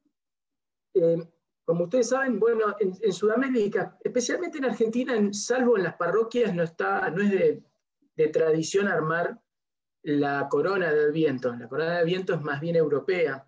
Eh, 0.93 1.17
como 1.65 1.83
ustedes 1.83 2.07
saben, 2.07 2.39
bueno, 2.39 2.73
en, 2.79 3.11
Sudamérica, 3.11 3.97
especialmente 4.01 4.59
en 4.59 4.65
Argentina, 4.65 5.13
salvo 5.33 5.75
en 5.75 5.83
las 5.83 5.95
parroquias, 5.95 6.55
no, 6.55 6.63
está, 6.63 7.09
no 7.09 7.21
es 7.21 7.31
de, 7.31 7.63
de 8.15 8.27
tradición 8.29 8.87
armar 8.87 9.41
la 10.03 10.47
corona 10.49 10.93
del 10.93 11.11
viento. 11.11 11.53
La 11.53 11.67
corona 11.67 11.97
del 11.97 12.05
viento 12.05 12.33
es 12.33 12.41
más 12.41 12.61
bien 12.61 12.77
europea. 12.77 13.45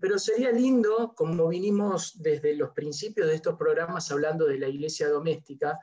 Pero 0.00 0.18
sería 0.18 0.50
lindo, 0.50 1.14
como 1.14 1.48
vinimos 1.48 2.20
desde 2.22 2.54
los 2.54 2.70
principios 2.70 3.28
de 3.28 3.34
estos 3.34 3.56
programas 3.56 4.10
hablando 4.10 4.46
de 4.46 4.58
la 4.58 4.68
iglesia 4.68 5.08
doméstica, 5.08 5.78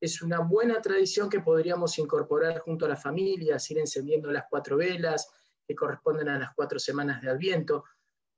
es 0.00 0.22
una 0.22 0.40
buena 0.40 0.80
tradición 0.80 1.28
que 1.28 1.40
podríamos 1.40 1.98
incorporar 1.98 2.60
junto 2.60 2.86
a 2.86 2.88
las 2.88 3.02
familias, 3.02 3.70
ir 3.70 3.78
encendiendo 3.78 4.30
las 4.30 4.44
cuatro 4.48 4.76
velas 4.76 5.28
que 5.66 5.74
corresponden 5.74 6.28
a 6.28 6.38
las 6.38 6.54
cuatro 6.54 6.78
semanas 6.78 7.20
de 7.20 7.30
Adviento. 7.30 7.84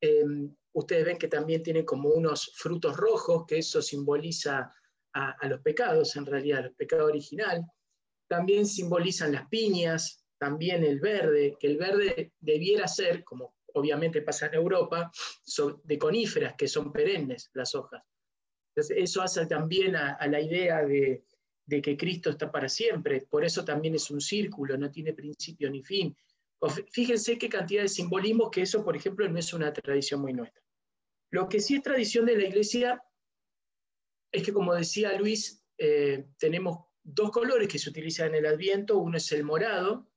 Em, 0.00 0.54
ustedes 0.72 1.04
ven 1.04 1.18
que 1.18 1.28
también 1.28 1.62
tiene 1.62 1.84
como 1.84 2.08
unos 2.08 2.52
frutos 2.56 2.96
rojos, 2.96 3.44
que 3.46 3.58
eso 3.58 3.80
simboliza 3.80 4.74
a, 5.12 5.30
a 5.30 5.46
los 5.46 5.60
pecados, 5.60 6.16
en 6.16 6.26
realidad, 6.26 6.64
el 6.64 6.74
pecado 6.74 7.06
original 7.06 7.64
también 8.32 8.64
simbolizan 8.64 9.32
las 9.32 9.46
piñas, 9.48 10.24
también 10.38 10.84
el 10.84 11.00
verde, 11.00 11.54
que 11.60 11.66
el 11.66 11.76
verde 11.76 12.32
debiera 12.40 12.88
ser, 12.88 13.22
como 13.24 13.54
obviamente 13.74 14.22
pasa 14.22 14.46
en 14.46 14.54
Europa, 14.54 15.10
de 15.84 15.98
coníferas, 15.98 16.54
que 16.54 16.68
son 16.68 16.92
perennes 16.92 17.50
las 17.54 17.74
hojas. 17.74 18.02
Entonces, 18.74 18.96
eso 18.98 19.22
hace 19.22 19.46
también 19.46 19.96
a, 19.96 20.26
la 20.26 20.40
idea 20.40 20.84
de, 20.84 21.24
que 21.82 21.96
Cristo 21.96 22.30
está 22.30 22.50
para 22.50 22.68
siempre, 22.68 23.26
por 23.28 23.44
eso 23.44 23.64
también 23.64 23.94
es 23.94 24.10
un 24.10 24.20
círculo, 24.20 24.76
no 24.76 24.90
tiene 24.90 25.12
principio 25.12 25.70
ni 25.70 25.82
fin. 25.82 26.16
Fíjense 26.90 27.38
qué 27.38 27.48
cantidad 27.48 27.82
de 27.82 27.88
simbolismo 27.88 28.50
que 28.50 28.62
eso, 28.62 28.84
por 28.84 28.96
ejemplo, 28.96 29.28
no 29.28 29.38
es 29.38 29.52
una 29.52 29.72
tradición 29.72 30.20
muy 30.20 30.32
nuestra. 30.32 30.62
Lo 31.30 31.48
que 31.48 31.60
sí 31.60 31.74
es 31.76 31.82
tradición 31.82 32.26
de 32.26 32.36
la 32.36 32.44
iglesia 32.44 33.02
es 34.30 34.42
que, 34.42 34.52
como 34.52 34.74
decía 34.74 35.18
Luis, 35.18 35.64
eh, 35.78 36.26
tenemos 36.38 36.78
dos 37.02 37.30
colores 37.30 37.68
que 37.68 37.78
se 37.78 37.90
utilizan 37.90 38.28
en 38.28 38.36
el 38.36 38.46
Adviento, 38.46 38.98
uno 38.98 39.16
es 39.16 39.32
el 39.32 39.44
morado 39.44 40.11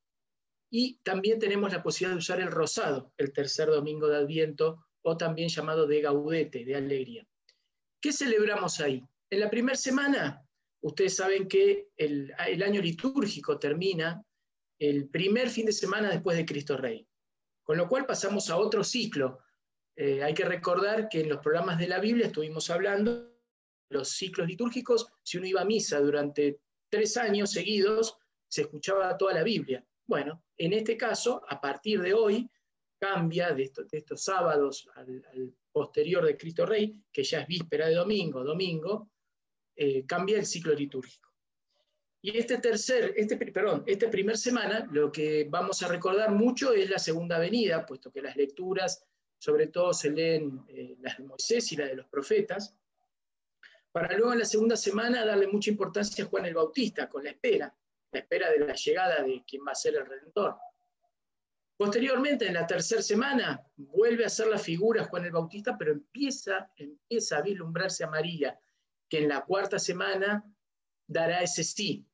y 0.69 0.97
también 1.03 1.39
tenemos 1.39 1.71
la 1.71 1.83
posibilidad 1.83 2.15
de 2.15 2.19
usar 2.19 2.39
el 2.39 2.51
rosado 2.51 3.13
el 3.17 3.31
tercer 3.31 3.69
domingo 3.69 4.07
de 4.07 4.17
Adviento 4.17 4.85
o 5.03 5.17
también 5.17 5.49
llamado 5.49 5.87
de 5.87 6.01
gaudete, 6.01 6.65
de 6.65 6.75
alegría. 6.75 7.27
¿Qué 8.01 8.11
celebramos 8.11 8.79
ahí? 8.79 9.03
En 9.29 9.39
la 9.39 9.49
primera 9.49 9.77
semana, 9.77 10.43
ustedes 10.81 11.15
saben 11.15 11.47
que 11.47 11.89
el, 11.97 12.33
año 12.37 12.81
litúrgico 12.81 13.59
termina 13.59 14.23
el 14.79 15.09
primer 15.09 15.49
fin 15.49 15.65
de 15.65 15.71
semana 15.71 16.09
después 16.09 16.37
de 16.37 16.45
Cristo 16.45 16.77
Rey, 16.77 17.07
con 17.63 17.77
lo 17.77 17.87
cual 17.87 18.05
pasamos 18.05 18.49
a 18.49 18.57
otro 18.57 18.83
ciclo. 18.83 19.39
Eh, 19.95 20.21
hay 20.23 20.33
que 20.33 20.45
recordar 20.45 21.07
que 21.09 21.21
en 21.21 21.29
los 21.29 21.39
programas 21.39 21.79
de 21.79 21.87
la 21.87 21.99
Biblia 21.99 22.27
estuvimos 22.27 22.69
hablando 22.69 23.31
los 23.89 24.09
ciclos 24.09 24.47
litúrgicos, 24.47 25.07
si 25.23 25.37
uno 25.37 25.47
iba 25.47 25.61
a 25.61 25.65
misa 25.65 25.99
durante 25.99 26.59
tres 26.89 27.17
años 27.17 27.51
seguidos 27.51 28.17
se 28.47 28.61
escuchaba 28.61 29.17
toda 29.17 29.33
la 29.33 29.43
Biblia. 29.43 29.85
Bueno, 30.07 30.43
en 30.57 30.73
este 30.73 30.97
caso, 30.97 31.43
a 31.47 31.59
partir 31.59 32.01
de 32.01 32.13
hoy, 32.13 32.49
cambia 32.99 33.53
de, 33.53 33.71
estos 33.91 34.23
sábados 34.23 34.87
al, 34.95 35.53
posterior 35.71 36.23
de 36.25 36.37
Cristo 36.37 36.65
Rey, 36.65 36.95
que 37.11 37.23
ya 37.23 37.41
es 37.41 37.47
víspera 37.47 37.87
de 37.87 37.95
domingo, 37.95 38.43
domingo, 38.43 39.11
eh, 39.75 40.05
cambia 40.05 40.37
el 40.37 40.45
ciclo 40.45 40.73
litúrgico. 40.73 41.29
Y 42.21 42.37
este 42.37 42.59
tercer, 42.59 43.13
este, 43.17 43.35
perdón, 43.37 43.83
esta 43.85 44.09
primera 44.09 44.37
semana, 44.37 44.87
lo 44.91 45.11
que 45.11 45.45
vamos 45.49 45.83
a 45.83 45.87
recordar 45.89 46.31
mucho 46.31 46.71
es 46.71 46.89
la 46.89 46.97
segunda 46.97 47.37
venida, 47.37 47.85
puesto 47.85 48.11
que 48.11 48.21
las 48.21 48.37
lecturas, 48.37 49.05
sobre 49.37 49.67
todo 49.67 49.93
se 49.93 50.11
leen 50.11 50.63
eh, 50.69 50.95
las 51.01 51.17
de 51.17 51.25
Moisés 51.25 51.71
y 51.73 51.75
las 51.75 51.89
de 51.89 51.95
los 51.95 52.07
profetas, 52.07 52.73
para 53.91 54.15
luego 54.17 54.33
en 54.33 54.39
la 54.39 54.45
segunda 54.45 54.75
semana 54.75 55.25
darle 55.25 55.47
mucha 55.47 55.69
importancia 55.69 56.23
a 56.23 56.27
Juan 56.27 56.45
el 56.45 56.53
Bautista, 56.53 57.09
con 57.09 57.23
la 57.23 57.31
espera, 57.31 57.75
la 58.15 58.21
espera 58.21 58.49
de 58.49 58.59
la 58.59 58.73
llegada 58.73 59.23
de 59.23 59.43
quien 59.45 59.61
va 59.67 59.71
a 59.71 59.75
ser 59.75 59.95
el 59.95 60.05
Redentor. 60.05 60.57
Posteriormente, 61.77 62.47
en 62.47 62.53
la 62.53 62.65
tercera 62.65 63.01
semana, 63.01 63.61
vuelve 63.75 64.25
a 64.25 64.29
ser 64.29 64.47
la 64.47 64.57
figura 64.57 65.03
Juan 65.03 65.25
el 65.25 65.31
Bautista, 65.31 65.77
pero 65.77 65.91
empieza, 65.91 66.71
empieza 66.77 67.37
a 67.37 67.41
vislumbrarse 67.41 68.05
a 68.05 68.09
María, 68.09 68.57
que 69.09 69.19
en 69.19 69.27
la 69.27 69.43
cuarta 69.43 69.77
semana 69.77 70.43
dará 71.05 71.41
ese 71.41 71.63
sí, 71.63 72.05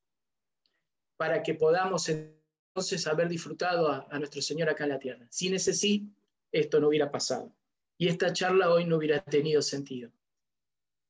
para 1.15 1.43
que 1.43 1.53
podamos 1.53 2.09
entonces 2.09 3.05
haber 3.05 3.29
disfrutado 3.29 3.87
a, 3.87 4.07
a 4.09 4.17
nuestro 4.17 4.41
Señor 4.41 4.69
acá 4.69 4.85
en 4.85 4.89
la 4.89 4.99
tierra. 4.99 5.27
Sin 5.29 5.53
ese 5.53 5.73
sí, 5.73 6.11
esto 6.51 6.79
no 6.79 6.87
hubiera 6.87 7.11
pasado. 7.11 7.55
Y 7.99 8.07
esta 8.07 8.33
charla 8.33 8.71
hoy 8.71 8.85
no 8.85 8.97
hubiera 8.97 9.23
tenido 9.23 9.61
sentido. 9.61 10.11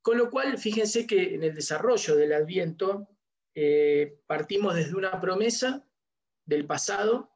Con 0.01 0.17
lo 0.17 0.29
cual, 0.29 0.57
fíjense 0.57 1.07
que 1.07 1.35
en 1.35 1.43
el 1.43 1.55
desarrollo 1.55 2.17
del 2.17 2.33
Adviento 2.33 3.07
eh, 3.55 4.19
partimos 4.27 4.75
desde 4.75 4.95
una 4.95 5.19
promesa 5.19 5.85
del 6.45 6.65
pasado, 6.65 7.31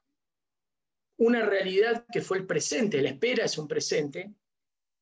una 1.17 1.45
realidad 1.45 2.05
que 2.11 2.21
fue 2.21 2.37
el 2.37 2.45
presente, 2.45 3.01
la 3.01 3.09
espera 3.09 3.45
es 3.45 3.57
un 3.57 3.67
presente, 3.67 4.33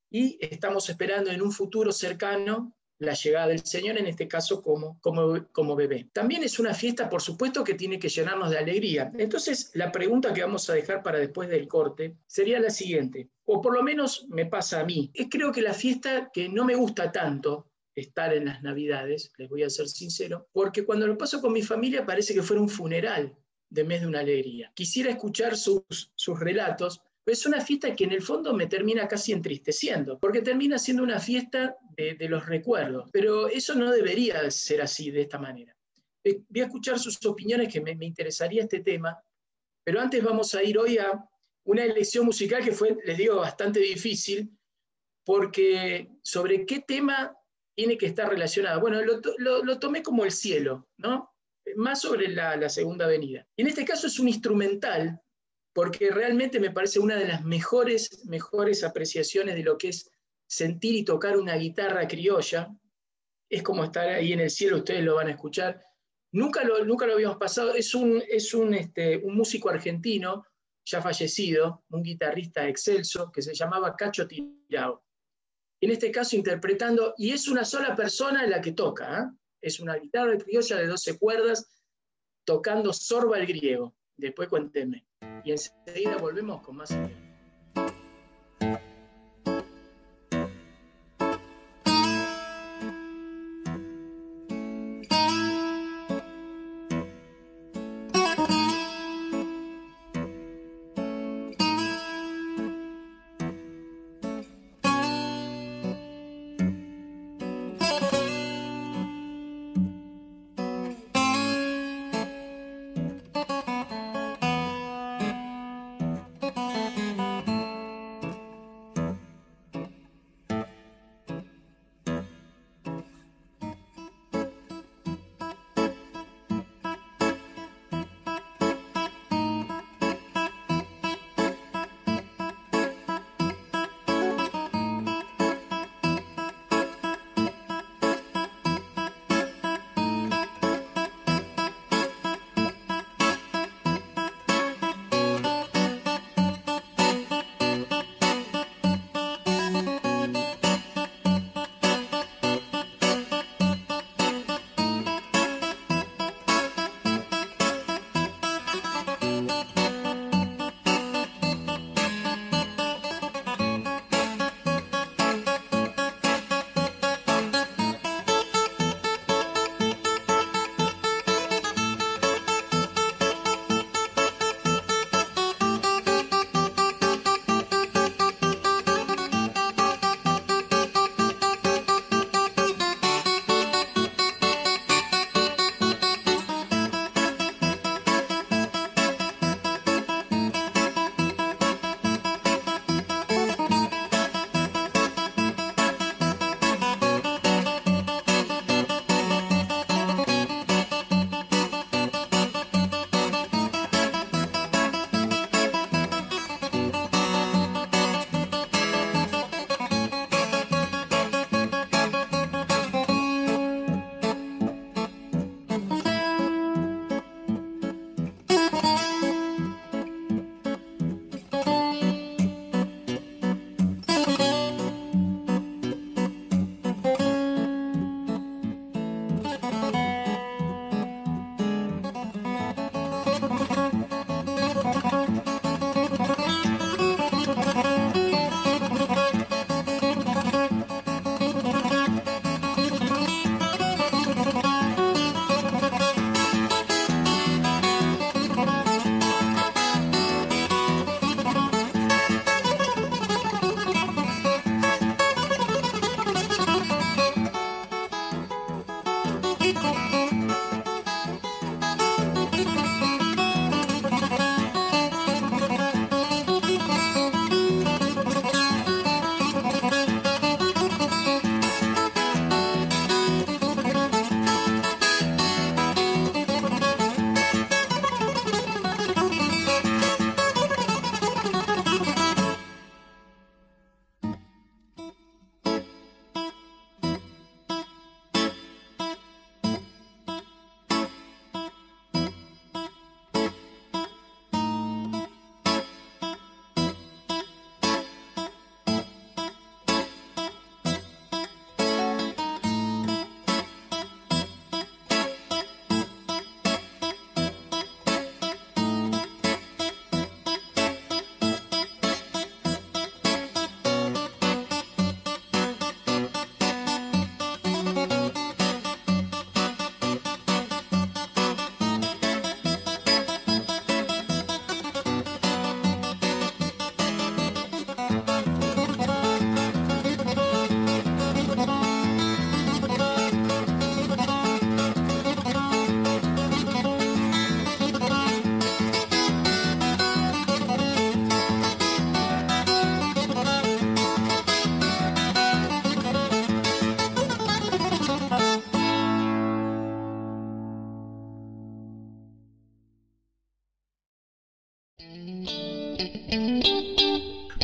y 0.10 0.38
estamos 0.40 0.90
esperando 0.90 1.32
en 1.32 1.42
un 1.42 1.52
futuro 1.52 1.92
cercano 1.92 2.78
la 3.00 3.14
llegada 3.14 3.48
del 3.48 3.66
Señor, 3.66 3.98
en 3.98 4.08
este 4.08 4.28
caso 4.28 4.62
como, 4.62 5.00
como, 5.02 5.48
como 5.52 5.76
bebé. 5.76 6.10
También 6.14 6.44
es 6.44 6.60
una 6.60 6.74
fiesta, 6.74 7.10
por 7.10 7.22
supuesto, 7.22 7.64
que 7.64 7.74
tiene 7.74 8.00
que 8.00 8.10
llenarnos 8.10 8.52
de 8.52 8.60
alegría. 8.60 9.12
Entonces, 9.18 9.72
la 9.74 9.92
pregunta 9.92 10.34
que 10.34 10.42
vamos 10.42 10.70
a 10.70 10.74
dejar 10.74 11.04
para 11.04 11.20
después 11.20 11.50
del 11.50 11.68
corte 11.68 12.16
sería 12.28 12.60
la 12.60 12.70
siguiente, 12.70 13.30
o 13.46 13.62
por 13.62 13.74
lo 13.74 13.84
menos 13.84 14.26
me 14.30 14.46
pasa 14.46 14.80
a 14.80 14.86
mí. 14.86 15.12
Es 15.14 15.28
creo 15.30 15.52
que 15.52 15.62
la 15.62 15.74
fiesta 15.74 16.30
que 16.32 16.48
no 16.48 16.64
me 16.64 16.76
gusta 16.76 17.12
tanto 17.12 17.73
estar 17.96 18.34
en 18.34 18.46
las 18.46 18.62
Navidades, 18.64 19.32
les 19.38 19.50
voy 19.50 19.64
a 19.64 19.70
ser 19.70 19.88
sincero, 19.88 20.48
porque 20.52 20.86
cuando 20.86 21.08
lo 21.08 21.18
paso 21.18 21.42
con 21.42 21.54
mi 21.54 21.62
familia 21.62 22.06
parece 22.06 22.34
que 22.34 22.42
fuera 22.42 22.62
un 22.62 22.70
funeral 22.70 23.38
de 23.70 23.84
mes 23.84 24.02
de 24.02 24.08
una 24.08 24.20
alegría. 24.20 24.72
Quisiera 24.76 25.10
escuchar 25.10 25.58
sus, 25.58 25.84
sus 26.16 26.40
relatos, 26.40 27.02
es 27.26 27.46
una 27.46 27.62
fiesta 27.62 27.96
que 27.96 28.04
en 28.04 28.12
el 28.12 28.22
fondo 28.22 28.54
me 28.54 28.68
termina 28.68 29.08
casi 29.08 29.32
entristeciendo, 29.32 30.20
porque 30.20 30.42
termina 30.42 30.78
siendo 30.78 31.04
una 31.04 31.20
fiesta 31.20 31.78
de, 31.96 32.18
los 32.28 32.46
recuerdos, 32.46 33.10
pero 33.12 33.48
eso 33.48 33.76
no 33.76 33.92
debería 33.92 34.50
ser 34.52 34.82
así, 34.82 35.10
de 35.10 35.22
esta 35.22 35.40
manera. 35.40 35.76
Eh, 36.24 36.42
voy 36.50 36.62
a 36.62 36.66
escuchar 36.66 37.00
sus 37.00 37.24
opiniones, 37.26 37.72
que 37.72 37.82
me, 37.82 37.96
me 37.96 38.06
interesaría 38.06 38.64
este 38.64 38.82
tema, 38.82 39.18
pero 39.84 40.02
antes 40.02 40.24
vamos 40.24 40.54
a 40.56 40.64
ir 40.64 40.78
hoy 40.78 40.98
a 40.98 41.24
una 41.66 41.84
elección 41.84 42.26
musical 42.26 42.64
que 42.64 42.72
fue, 42.72 42.98
les 43.06 43.18
digo, 43.18 43.38
bastante 43.38 43.80
difícil, 43.80 44.52
porque 45.24 46.10
sobre 46.22 46.66
qué 46.66 46.82
tema 46.82 47.36
tiene 47.76 47.98
que 47.98 48.06
estar 48.06 48.30
relacionado. 48.30 48.80
Bueno, 48.80 49.00
lo, 49.02 49.80
tomé 49.80 50.04
como 50.04 50.26
el 50.26 50.32
cielo, 50.32 50.88
¿no? 50.98 51.34
Más 51.76 52.02
sobre 52.02 52.28
la, 52.28 52.56
la 52.58 52.70
segunda 52.70 53.08
venida. 53.08 53.48
Y 53.56 53.62
en 53.62 53.68
este 53.70 53.86
caso 53.86 54.08
es 54.08 54.20
un 54.20 54.28
instrumental 54.28 55.22
porque 55.74 56.12
realmente 56.12 56.60
me 56.60 56.72
parece 56.72 57.00
una 57.00 57.16
de 57.16 57.28
las 57.28 57.44
mejores, 57.44 58.26
mejores 58.26 58.84
apreciaciones 58.84 59.56
de 59.56 59.64
lo 59.64 59.78
que 59.78 59.90
es 59.90 60.12
sentir 60.46 60.96
y 60.96 61.04
tocar 61.04 61.38
una 61.38 61.56
guitarra 61.56 62.08
criolla. 62.08 62.70
Es 63.50 63.64
como 63.64 63.84
estar 63.84 64.08
ahí 64.08 64.34
en 64.34 64.42
el 64.42 64.50
cielo, 64.50 64.78
ustedes 64.78 65.04
lo 65.04 65.16
van 65.16 65.28
a 65.28 65.32
escuchar. 65.32 65.82
Nunca 66.32 66.64
lo, 66.64 66.84
nunca 66.86 67.08
lo 67.08 67.14
habíamos 67.14 67.38
pasado. 67.38 67.74
Es 67.74 67.96
un, 67.96 68.22
es 68.28 68.54
un, 68.54 68.74
este, 68.74 69.18
un 69.18 69.36
músico 69.36 69.70
argentino 69.70 70.46
ya 70.86 71.02
fallecido, 71.02 71.84
un 71.90 72.04
guitarrista 72.04 72.68
excelso, 72.68 73.32
que 73.32 73.42
se 73.42 73.54
llamaba 73.54 73.96
Cacho 73.96 74.28
Tirao. 74.28 75.04
En 75.84 75.92
este 75.92 76.12
caso 76.12 76.38
interpretando, 76.38 77.14
y 77.18 77.32
es 77.32 77.50
una 77.50 77.66
sola 77.66 77.94
persona 77.94 78.48
la 78.48 78.62
que 78.62 78.72
toca, 78.72 79.20
¿eh? 79.20 79.38
es 79.60 79.82
una 79.82 79.96
guitarra 79.96 80.38
criolla 80.38 80.78
de 80.78 80.88
12 80.88 81.20
cuerdas, 81.20 81.68
tocando 82.46 82.94
sorba 82.94 83.38
el 83.38 83.46
griego. 83.46 83.94
Después 84.16 84.48
cuéntenme 84.48 85.06
y 85.44 85.52
enseguida 85.52 86.16
volvemos 86.20 86.62
con 86.62 86.78
más 86.78 86.98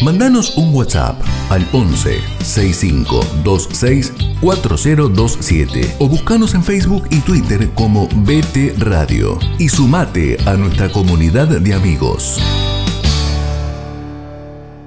Mandanos 0.09 0.57
un 0.57 0.73
WhatsApp 0.73 1.21
al 1.51 1.63
11 1.71 2.19
6526 2.43 4.11
4027 4.41 5.97
o 5.99 6.09
buscanos 6.09 6.55
en 6.55 6.63
Facebook 6.63 7.03
y 7.11 7.19
Twitter 7.19 7.69
como 7.75 8.07
BT 8.07 8.79
Radio 8.79 9.37
y 9.59 9.69
sumate 9.69 10.35
a 10.47 10.55
nuestra 10.55 10.91
comunidad 10.91 11.47
de 11.47 11.75
amigos. 11.75 12.39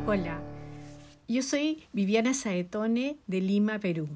Hola, 0.08 0.42
yo 1.28 1.42
soy 1.42 1.84
Viviana 1.92 2.34
Saetone 2.34 3.16
de 3.28 3.40
Lima, 3.40 3.78
Perú. 3.78 4.08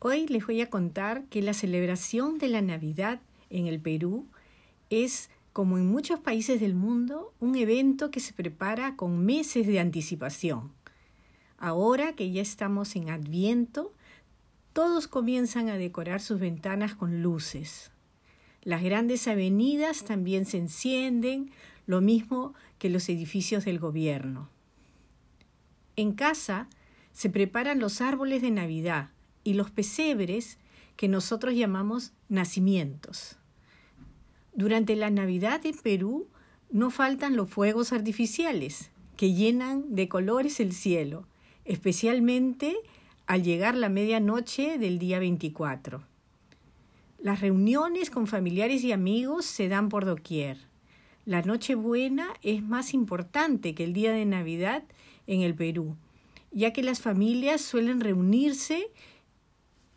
Hoy 0.00 0.26
les 0.26 0.44
voy 0.44 0.60
a 0.60 0.70
contar 0.70 1.22
que 1.26 1.40
la 1.40 1.54
celebración 1.54 2.38
de 2.38 2.48
la 2.48 2.62
Navidad 2.62 3.20
en 3.50 3.68
el 3.68 3.78
Perú 3.78 4.26
es 4.90 5.30
como 5.56 5.78
en 5.78 5.86
muchos 5.86 6.20
países 6.20 6.60
del 6.60 6.74
mundo, 6.74 7.32
un 7.40 7.56
evento 7.56 8.10
que 8.10 8.20
se 8.20 8.34
prepara 8.34 8.94
con 8.94 9.24
meses 9.24 9.66
de 9.66 9.80
anticipación. 9.80 10.70
Ahora 11.56 12.12
que 12.12 12.30
ya 12.30 12.42
estamos 12.42 12.94
en 12.94 13.08
Adviento, 13.08 13.94
todos 14.74 15.08
comienzan 15.08 15.70
a 15.70 15.78
decorar 15.78 16.20
sus 16.20 16.40
ventanas 16.40 16.94
con 16.94 17.22
luces. 17.22 17.90
Las 18.64 18.82
grandes 18.82 19.26
avenidas 19.28 20.04
también 20.04 20.44
se 20.44 20.58
encienden, 20.58 21.50
lo 21.86 22.02
mismo 22.02 22.52
que 22.78 22.90
los 22.90 23.08
edificios 23.08 23.64
del 23.64 23.78
gobierno. 23.78 24.50
En 25.96 26.12
casa 26.12 26.68
se 27.14 27.30
preparan 27.30 27.78
los 27.78 28.02
árboles 28.02 28.42
de 28.42 28.50
Navidad 28.50 29.08
y 29.42 29.54
los 29.54 29.70
pesebres 29.70 30.58
que 30.96 31.08
nosotros 31.08 31.54
llamamos 31.54 32.12
nacimientos. 32.28 33.38
Durante 34.56 34.96
la 34.96 35.10
Navidad 35.10 35.66
en 35.66 35.76
Perú 35.76 36.28
no 36.70 36.90
faltan 36.90 37.36
los 37.36 37.50
fuegos 37.50 37.92
artificiales 37.92 38.90
que 39.18 39.34
llenan 39.34 39.94
de 39.94 40.08
colores 40.08 40.60
el 40.60 40.72
cielo, 40.72 41.26
especialmente 41.66 42.74
al 43.26 43.42
llegar 43.42 43.74
la 43.74 43.90
medianoche 43.90 44.78
del 44.78 44.98
día 44.98 45.18
24. 45.18 46.02
Las 47.18 47.42
reuniones 47.42 48.08
con 48.08 48.26
familiares 48.26 48.82
y 48.82 48.92
amigos 48.92 49.44
se 49.44 49.68
dan 49.68 49.90
por 49.90 50.06
doquier. 50.06 50.56
La 51.26 51.42
Nochebuena 51.42 52.28
es 52.40 52.62
más 52.62 52.94
importante 52.94 53.74
que 53.74 53.84
el 53.84 53.92
día 53.92 54.12
de 54.12 54.24
Navidad 54.24 54.84
en 55.26 55.42
el 55.42 55.54
Perú, 55.54 55.96
ya 56.50 56.72
que 56.72 56.82
las 56.82 57.00
familias 57.02 57.60
suelen 57.60 58.00
reunirse 58.00 58.90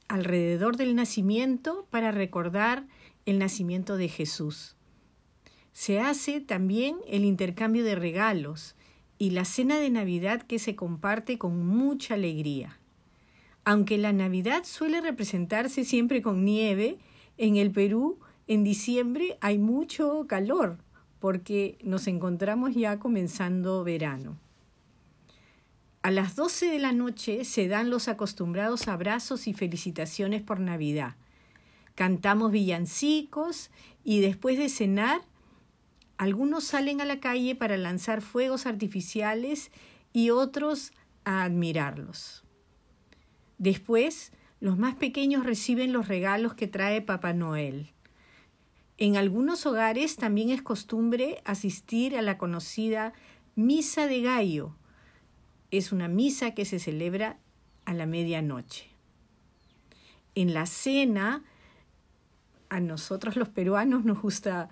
alrededor 0.10 0.76
del 0.76 0.96
nacimiento 0.96 1.88
para 1.92 2.12
recordar 2.12 2.88
el 3.30 3.40
nacimiento 3.40 3.98
de 3.98 4.08
Jesús. 4.08 4.76
Se 5.72 6.00
hace 6.00 6.42
también 6.42 6.98
el 7.08 7.24
intercambio 7.24 7.84
de 7.84 7.96
regalos 7.96 8.76
y 9.18 9.32
la 9.32 9.46
cena 9.46 9.80
de 9.80 9.90
Navidad 9.90 10.42
que 10.42 10.60
se 10.60 10.76
comparte 10.76 11.38
con 11.38 11.66
mucha 11.66 12.16
alegría. 12.16 12.80
Aunque 13.66 13.98
la 13.98 14.14
Navidad 14.14 14.64
suele 14.64 15.02
representarse 15.02 15.86
siempre 15.86 16.22
con 16.22 16.44
nieve, 16.44 16.98
en 17.38 17.58
el 17.58 17.72
Perú 17.72 18.20
en 18.48 18.64
diciembre 18.64 19.38
hay 19.42 19.58
mucho 19.58 20.26
calor 20.28 20.78
porque 21.20 21.78
nos 21.84 22.08
encontramos 22.08 22.74
ya 22.74 22.98
comenzando 22.98 23.84
verano. 23.84 24.38
A 26.02 26.12
las 26.12 26.36
12 26.36 26.68
de 26.68 26.80
la 26.80 26.94
noche 26.94 27.44
se 27.44 27.68
dan 27.68 27.90
los 27.90 28.08
acostumbrados 28.08 28.88
abrazos 28.88 29.48
y 29.48 29.54
felicitaciones 29.54 30.42
por 30.42 30.60
Navidad 30.62 31.16
cantamos 32.00 32.54
villancicos 32.54 33.72
y 34.06 34.22
después 34.22 34.58
de 34.58 34.70
cenar, 34.70 35.20
algunos 36.18 36.64
salen 36.64 37.02
a 37.02 37.06
la 37.06 37.20
calle 37.20 37.56
para 37.56 37.76
lanzar 37.76 38.22
fuegos 38.22 38.66
artificiales 38.66 39.70
y 40.14 40.30
otros 40.30 40.94
a 41.26 41.44
admirarlos. 41.44 42.46
Después, 43.58 44.32
los 44.62 44.78
más 44.78 44.96
pequeños 44.96 45.46
reciben 45.46 45.92
los 45.92 46.08
regalos 46.08 46.54
que 46.54 46.68
trae 46.68 47.02
Papá 47.02 47.34
Noel. 47.34 47.92
En 48.98 49.18
algunos 49.18 49.66
hogares 49.66 50.16
también 50.16 50.52
es 50.52 50.62
costumbre 50.62 51.42
asistir 51.44 52.16
a 52.16 52.22
la 52.22 52.38
conocida 52.38 53.12
Misa 53.56 54.08
de 54.08 54.22
Gallo. 54.22 54.74
Es 55.70 55.92
una 55.92 56.08
misa 56.08 56.52
que 56.52 56.64
se 56.64 56.80
celebra 56.80 57.40
a 57.84 57.94
la 57.94 58.06
medianoche. 58.06 58.88
En 60.34 60.54
la 60.54 60.66
cena 60.66 61.44
a 62.70 62.80
nosotros 62.80 63.36
los 63.36 63.50
peruanos 63.50 64.06
nos 64.06 64.22
gusta 64.22 64.70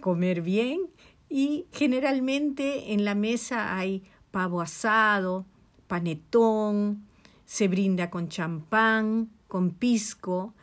comer 0.00 0.42
bien 0.42 0.80
y 1.28 1.66
generalmente 1.72 2.92
en 2.92 3.04
la 3.04 3.14
mesa 3.14 3.76
hay 3.76 4.04
pavo 4.30 4.60
asado, 4.60 5.46
panetón, 5.86 7.04
se 7.44 7.68
brinda 7.68 8.10
con 8.10 8.28
champán, 8.28 9.30
con 9.46 9.70
pisco 9.70 10.54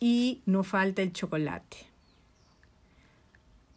y 0.00 0.42
no 0.46 0.62
falta 0.62 1.02
el 1.02 1.12
chocolate. 1.12 1.88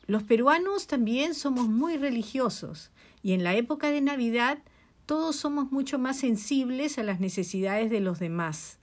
Los 0.07 0.23
peruanos 0.23 0.87
también 0.87 1.33
somos 1.33 1.67
muy 1.67 1.97
religiosos 1.97 2.91
y 3.23 3.33
en 3.33 3.43
la 3.43 3.55
época 3.55 3.91
de 3.91 4.01
Navidad 4.01 4.59
todos 5.05 5.35
somos 5.35 5.71
mucho 5.71 5.99
más 5.99 6.17
sensibles 6.17 6.97
a 6.97 7.03
las 7.03 7.19
necesidades 7.19 7.89
de 7.89 7.99
los 7.99 8.19
demás 8.19 8.77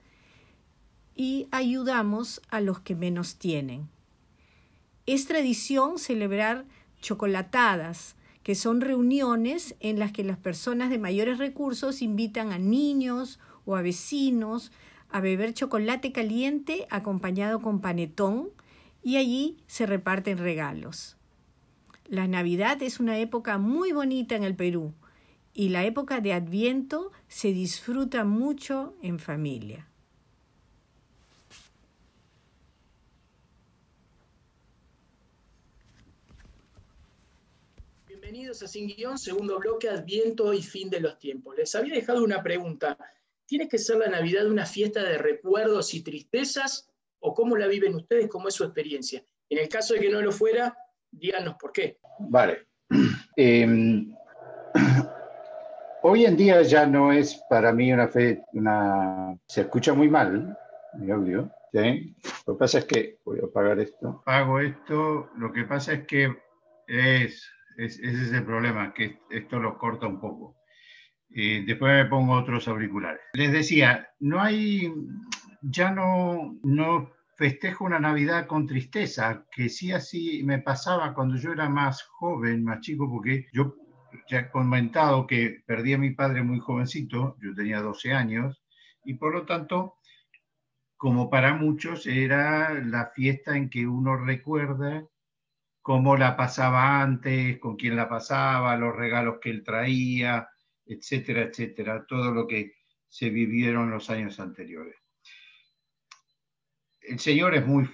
y 1.19 1.49
ayudamos 1.51 2.41
a 2.47 2.61
los 2.61 2.79
que 2.79 2.95
menos 2.95 3.35
tienen. 3.35 3.89
Es 5.05 5.27
tradición 5.27 5.99
celebrar 5.99 6.63
chocolatadas, 7.01 8.15
que 8.41 8.55
son 8.55 8.79
reuniones 8.79 9.75
en 9.81 9.99
las 9.99 10.13
que 10.13 10.23
las 10.23 10.37
personas 10.37 10.89
de 10.89 10.97
mayores 10.97 11.37
recursos 11.37 12.01
invitan 12.01 12.53
a 12.53 12.57
niños 12.57 13.37
o 13.65 13.75
a 13.75 13.81
vecinos 13.81 14.71
a 15.09 15.19
beber 15.19 15.53
chocolate 15.53 16.13
caliente 16.13 16.87
acompañado 16.89 17.61
con 17.61 17.81
panetón 17.81 18.51
y 19.03 19.17
allí 19.17 19.57
se 19.67 19.85
reparten 19.85 20.37
regalos. 20.37 21.17
La 22.07 22.29
Navidad 22.29 22.81
es 22.81 23.01
una 23.01 23.17
época 23.17 23.57
muy 23.57 23.91
bonita 23.91 24.37
en 24.37 24.45
el 24.45 24.55
Perú 24.55 24.93
y 25.53 25.67
la 25.67 25.83
época 25.83 26.21
de 26.21 26.31
Adviento 26.31 27.11
se 27.27 27.51
disfruta 27.51 28.23
mucho 28.23 28.95
en 29.01 29.19
familia. 29.19 29.88
Bienvenidos 38.31 38.61
a 38.61 38.67
Sin 38.67 38.85
Guión, 38.85 39.17
segundo 39.17 39.57
bloque, 39.57 39.89
Adviento 39.89 40.53
y 40.53 40.61
fin 40.61 40.87
de 40.91 40.99
los 40.99 41.17
tiempos. 41.17 41.57
Les 41.57 41.73
había 41.73 41.95
dejado 41.95 42.23
una 42.23 42.43
pregunta. 42.43 42.95
¿Tiene 43.47 43.67
que 43.67 43.79
ser 43.79 43.97
la 43.97 44.07
Navidad 44.07 44.45
una 44.45 44.67
fiesta 44.67 45.01
de 45.01 45.17
recuerdos 45.17 45.95
y 45.95 46.03
tristezas? 46.03 46.91
¿O 47.21 47.33
cómo 47.33 47.57
la 47.57 47.65
viven 47.65 47.95
ustedes? 47.95 48.27
¿Cómo 48.27 48.49
es 48.49 48.53
su 48.53 48.63
experiencia? 48.63 49.23
En 49.49 49.57
el 49.57 49.67
caso 49.67 49.95
de 49.95 50.01
que 50.01 50.11
no 50.11 50.21
lo 50.21 50.31
fuera, 50.31 50.77
díganos 51.09 51.55
por 51.55 51.71
qué. 51.71 51.97
Vale. 52.19 52.67
Em, 53.35 54.13
hoy 56.03 56.25
en 56.25 56.37
día 56.37 56.61
ya 56.61 56.85
no 56.85 57.11
es 57.11 57.33
para 57.49 57.73
mí 57.73 57.91
una 57.91 58.09
fe, 58.09 58.43
una... 58.53 59.35
Se 59.47 59.61
escucha 59.61 59.95
muy 59.95 60.07
mal 60.07 60.55
mi 60.93 61.09
audio. 61.09 61.49
¿sí? 61.73 62.15
Lo 62.45 62.53
que 62.53 62.59
pasa 62.59 62.77
es 62.77 62.85
que, 62.85 63.17
voy 63.25 63.39
a 63.39 63.45
apagar 63.47 63.79
esto. 63.79 64.21
Hago 64.27 64.59
esto, 64.59 65.31
lo 65.35 65.51
que 65.51 65.63
pasa 65.63 65.93
es 65.93 66.05
que 66.05 66.31
es 66.85 67.43
ese 67.85 68.07
es 68.07 68.33
el 68.33 68.45
problema, 68.45 68.93
que 68.93 69.19
esto 69.29 69.59
lo 69.59 69.77
corta 69.77 70.07
un 70.07 70.19
poco. 70.19 70.55
después 71.29 72.03
me 72.03 72.09
pongo 72.09 72.33
otros 72.33 72.67
auriculares. 72.67 73.21
Les 73.33 73.51
decía, 73.51 74.09
no 74.19 74.41
hay, 74.41 74.91
ya 75.61 75.91
no, 75.91 76.57
no 76.63 77.11
festejo 77.37 77.85
una 77.85 77.99
Navidad 77.99 78.47
con 78.47 78.67
tristeza, 78.67 79.45
que 79.49 79.69
sí 79.69 79.93
así 79.93 80.43
me 80.43 80.59
pasaba 80.59 81.13
cuando 81.13 81.37
yo 81.37 81.53
era 81.53 81.69
más 81.69 82.03
joven, 82.03 82.65
más 82.65 82.81
chico, 82.81 83.09
porque 83.09 83.45
yo 83.53 83.75
ya 84.27 84.39
he 84.39 84.49
comentado 84.49 85.25
que 85.25 85.63
perdí 85.65 85.93
a 85.93 85.97
mi 85.97 86.11
padre 86.11 86.43
muy 86.43 86.59
jovencito, 86.59 87.37
yo 87.41 87.53
tenía 87.55 87.81
12 87.81 88.11
años, 88.11 88.61
y 89.05 89.13
por 89.13 89.33
lo 89.33 89.45
tanto, 89.45 89.95
como 90.97 91.29
para 91.29 91.53
muchos, 91.53 92.05
era 92.07 92.73
la 92.73 93.11
fiesta 93.15 93.55
en 93.55 93.69
que 93.69 93.87
uno 93.87 94.17
recuerda 94.17 95.05
cómo 95.89 96.15
la 96.15 96.37
pasaba 96.37 97.01
antes, 97.01 97.57
con 97.57 97.75
quién 97.75 97.95
la 97.95 98.07
pasaba, 98.07 98.77
los 98.77 98.95
regalos 98.95 99.39
que 99.41 99.49
él 99.49 99.63
traía, 99.63 100.47
etcétera, 100.85 101.41
etcétera, 101.41 102.05
todo 102.07 102.31
lo 102.31 102.45
que 102.45 102.73
se 103.07 103.31
vivieron 103.31 103.89
los 103.89 104.11
años 104.11 104.39
anteriores. 104.39 104.95
El 107.01 107.17
Señor 107.17 107.55
es 107.55 107.65
muy, 107.65 107.89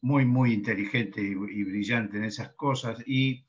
muy, 0.00 0.24
muy 0.24 0.54
inteligente 0.54 1.20
y, 1.20 1.34
brillante 1.34 2.16
en 2.16 2.24
esas 2.24 2.54
cosas 2.54 3.06
y 3.06 3.44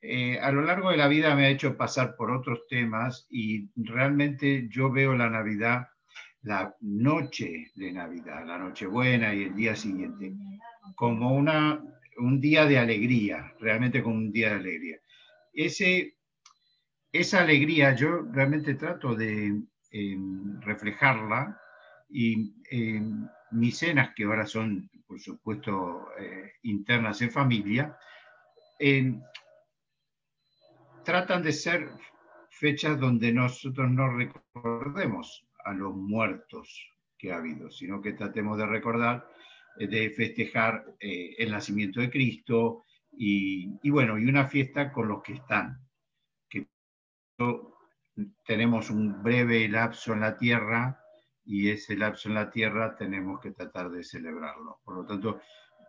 eh, 0.00 0.38
a 0.40 0.50
lo 0.50 0.62
largo 0.62 0.90
de 0.90 0.96
la 0.96 1.06
vida 1.06 1.34
me 1.34 1.44
ha 1.44 1.50
hecho 1.50 1.76
pasar 1.76 2.16
por 2.16 2.30
otros 2.30 2.66
temas 2.70 3.26
y 3.28 3.68
realmente 3.76 4.66
yo 4.70 4.90
veo 4.90 5.14
la 5.14 5.28
Navidad, 5.28 5.88
la 6.40 6.74
noche 6.80 7.70
de 7.74 7.92
Navidad, 7.92 8.46
la 8.46 8.56
Nochebuena 8.56 9.34
y 9.34 9.42
el 9.42 9.54
día 9.54 9.76
siguiente, 9.76 10.32
como 10.94 11.36
una 11.36 11.82
un 12.18 12.40
día 12.40 12.66
de 12.66 12.78
alegría, 12.78 13.54
realmente 13.60 14.02
como 14.02 14.16
un 14.16 14.32
día 14.32 14.50
de 14.50 14.56
alegría. 14.56 14.98
Ese, 15.52 16.16
esa 17.12 17.40
alegría 17.40 17.94
yo 17.94 18.22
realmente 18.32 18.74
trato 18.74 19.14
de 19.14 19.62
em, 19.90 20.60
reflejarla 20.60 21.58
y 22.08 22.54
em, 22.70 23.26
mis 23.52 23.78
cenas, 23.78 24.14
que 24.14 24.24
ahora 24.24 24.46
son, 24.46 24.90
por 25.06 25.20
supuesto, 25.20 26.08
eh, 26.18 26.52
internas 26.62 27.22
en 27.22 27.30
familia, 27.30 27.96
em, 28.78 29.20
tratan 31.04 31.42
de 31.42 31.52
ser 31.52 31.88
fechas 32.50 32.98
donde 32.98 33.32
nosotros 33.32 33.90
no 33.90 34.08
recordemos 34.16 35.46
a 35.64 35.72
los 35.72 35.94
muertos 35.94 36.92
que 37.18 37.32
ha 37.32 37.36
habido, 37.36 37.70
sino 37.70 38.00
que 38.00 38.12
tratemos 38.12 38.58
de 38.58 38.66
recordar, 38.66 39.26
eh, 39.26 39.35
de 39.78 40.10
festejar 40.10 40.84
eh, 41.00 41.34
el 41.38 41.50
nacimiento 41.50 42.00
de 42.00 42.10
Cristo 42.10 42.84
y, 43.18 43.88
bueno, 43.88 44.18
y 44.18 44.26
una 44.26 44.46
fiesta 44.46 44.92
con 44.92 45.08
los 45.08 45.22
que 45.22 45.34
están, 45.34 45.80
que 46.48 46.66
tenemos 48.44 48.90
un 48.90 49.22
breve 49.22 49.68
lapso 49.68 50.12
en 50.12 50.20
la 50.20 50.36
tierra 50.36 51.00
y 51.44 51.70
ese 51.70 51.96
lapso 51.96 52.28
en 52.28 52.34
la 52.34 52.50
tierra 52.50 52.96
tenemos 52.96 53.40
que 53.40 53.52
tratar 53.52 53.90
de 53.90 54.04
celebrarlo. 54.04 54.80
Por 54.84 54.96
lo 54.96 55.06
tanto, 55.06 55.40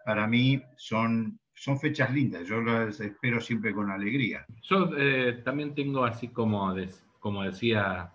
para 0.06 0.26
mí 0.26 0.62
son, 0.78 1.40
son 1.54 1.80
fechas 1.80 2.14
lindas, 2.14 2.48
yo 2.48 2.62
las 2.62 3.00
espero 3.02 3.42
siempre 3.42 3.74
con 3.74 3.92
alegría. 3.92 4.46
Yo 4.62 4.90
eh, 4.98 5.42
también 5.44 5.76
tengo, 5.76 6.06
así 6.06 6.30
como, 6.30 6.74
como 7.20 7.44
decía 7.44 8.14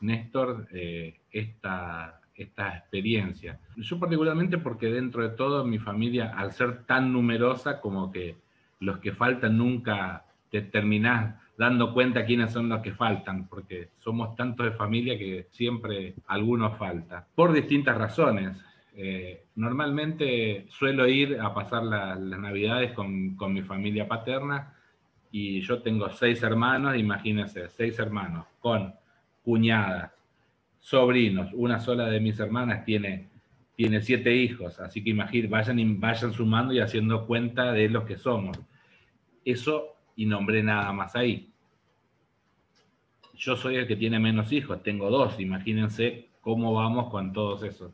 Néstor, 0.00 0.68
eh, 0.72 1.20
esta, 1.30 2.21
esta 2.34 2.76
experiencia. 2.76 3.58
Yo 3.76 3.98
particularmente 3.98 4.58
porque 4.58 4.86
dentro 4.86 5.22
de 5.22 5.36
todo 5.36 5.64
mi 5.64 5.78
familia, 5.78 6.32
al 6.36 6.52
ser 6.52 6.84
tan 6.84 7.12
numerosa, 7.12 7.80
como 7.80 8.10
que 8.10 8.36
los 8.80 8.98
que 8.98 9.12
faltan 9.12 9.58
nunca 9.58 10.24
te 10.50 10.62
terminás 10.62 11.36
dando 11.56 11.92
cuenta 11.92 12.24
quiénes 12.24 12.52
son 12.52 12.68
los 12.68 12.80
que 12.80 12.92
faltan, 12.92 13.46
porque 13.46 13.90
somos 13.98 14.34
tantos 14.34 14.66
de 14.66 14.72
familia 14.72 15.18
que 15.18 15.46
siempre 15.50 16.14
algunos 16.26 16.76
falta, 16.76 17.26
por 17.34 17.52
distintas 17.52 17.96
razones. 17.96 18.56
Eh, 18.94 19.44
normalmente 19.54 20.66
suelo 20.68 21.06
ir 21.06 21.40
a 21.40 21.54
pasar 21.54 21.82
las 21.84 22.18
navidades 22.18 22.92
con, 22.92 23.36
con, 23.36 23.54
mi 23.54 23.62
familia 23.62 24.06
paterna 24.06 24.74
y 25.30 25.62
yo 25.62 25.80
tengo 25.80 26.10
seis 26.10 26.42
hermanos, 26.42 26.96
imagínense, 26.96 27.68
seis 27.70 27.98
hermanos, 27.98 28.44
con 28.60 28.94
cuñadas, 29.42 30.12
sobrinos, 30.82 31.50
una 31.54 31.78
sola 31.78 32.10
de 32.10 32.20
mis 32.20 32.38
hermanas 32.40 32.84
tiene, 32.84 33.28
tiene 33.76 34.02
siete 34.02 34.34
hijos, 34.34 34.80
así 34.80 35.02
que 35.02 35.10
imagínense, 35.10 35.48
vayan, 35.48 36.00
vayan 36.00 36.32
sumando 36.32 36.74
y 36.74 36.80
haciendo 36.80 37.24
cuenta 37.24 37.72
de 37.72 37.88
los 37.88 38.04
que 38.04 38.18
somos. 38.18 38.58
Eso 39.44 39.96
y 40.16 40.26
nombré 40.26 40.62
nada 40.62 40.92
más 40.92 41.14
ahí. 41.14 41.48
Yo 43.34 43.56
soy 43.56 43.76
el 43.76 43.86
que 43.86 43.96
tiene 43.96 44.18
menos 44.18 44.52
hijos, 44.52 44.82
tengo 44.82 45.08
dos, 45.08 45.38
imagínense 45.40 46.28
cómo 46.40 46.74
vamos 46.74 47.10
con 47.10 47.32
todos 47.32 47.62
esos. 47.62 47.92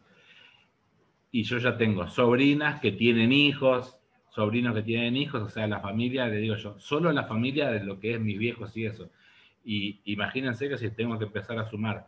Y 1.31 1.43
yo 1.43 1.59
ya 1.59 1.77
tengo 1.77 2.09
sobrinas 2.09 2.81
que 2.81 2.93
tienen 2.93 3.33
hijos, 3.33 3.99
sobrinos 4.31 4.75
que 4.75 4.83
tienen 4.83 5.15
hijos, 5.15 5.43
o 5.43 5.49
sea, 5.51 5.67
la 5.67 5.81
familia, 5.81 6.27
le 6.27 6.39
digo 6.39 6.57
yo, 6.57 6.79
solo 6.79 7.13
la 7.13 7.25
familia 7.25 7.71
de 7.71 7.85
lo 7.85 8.01
que 8.01 8.15
es 8.15 8.21
mis 8.21 8.39
viejos 8.39 8.75
y 8.79 8.87
eso. 8.87 9.11
Y 9.63 10.01
imagínense 10.07 10.71
que 10.71 10.79
si 10.79 10.91
tengo 10.91 11.19
que 11.19 11.27
empezar 11.27 11.59
a 11.59 11.69
sumar 11.69 12.07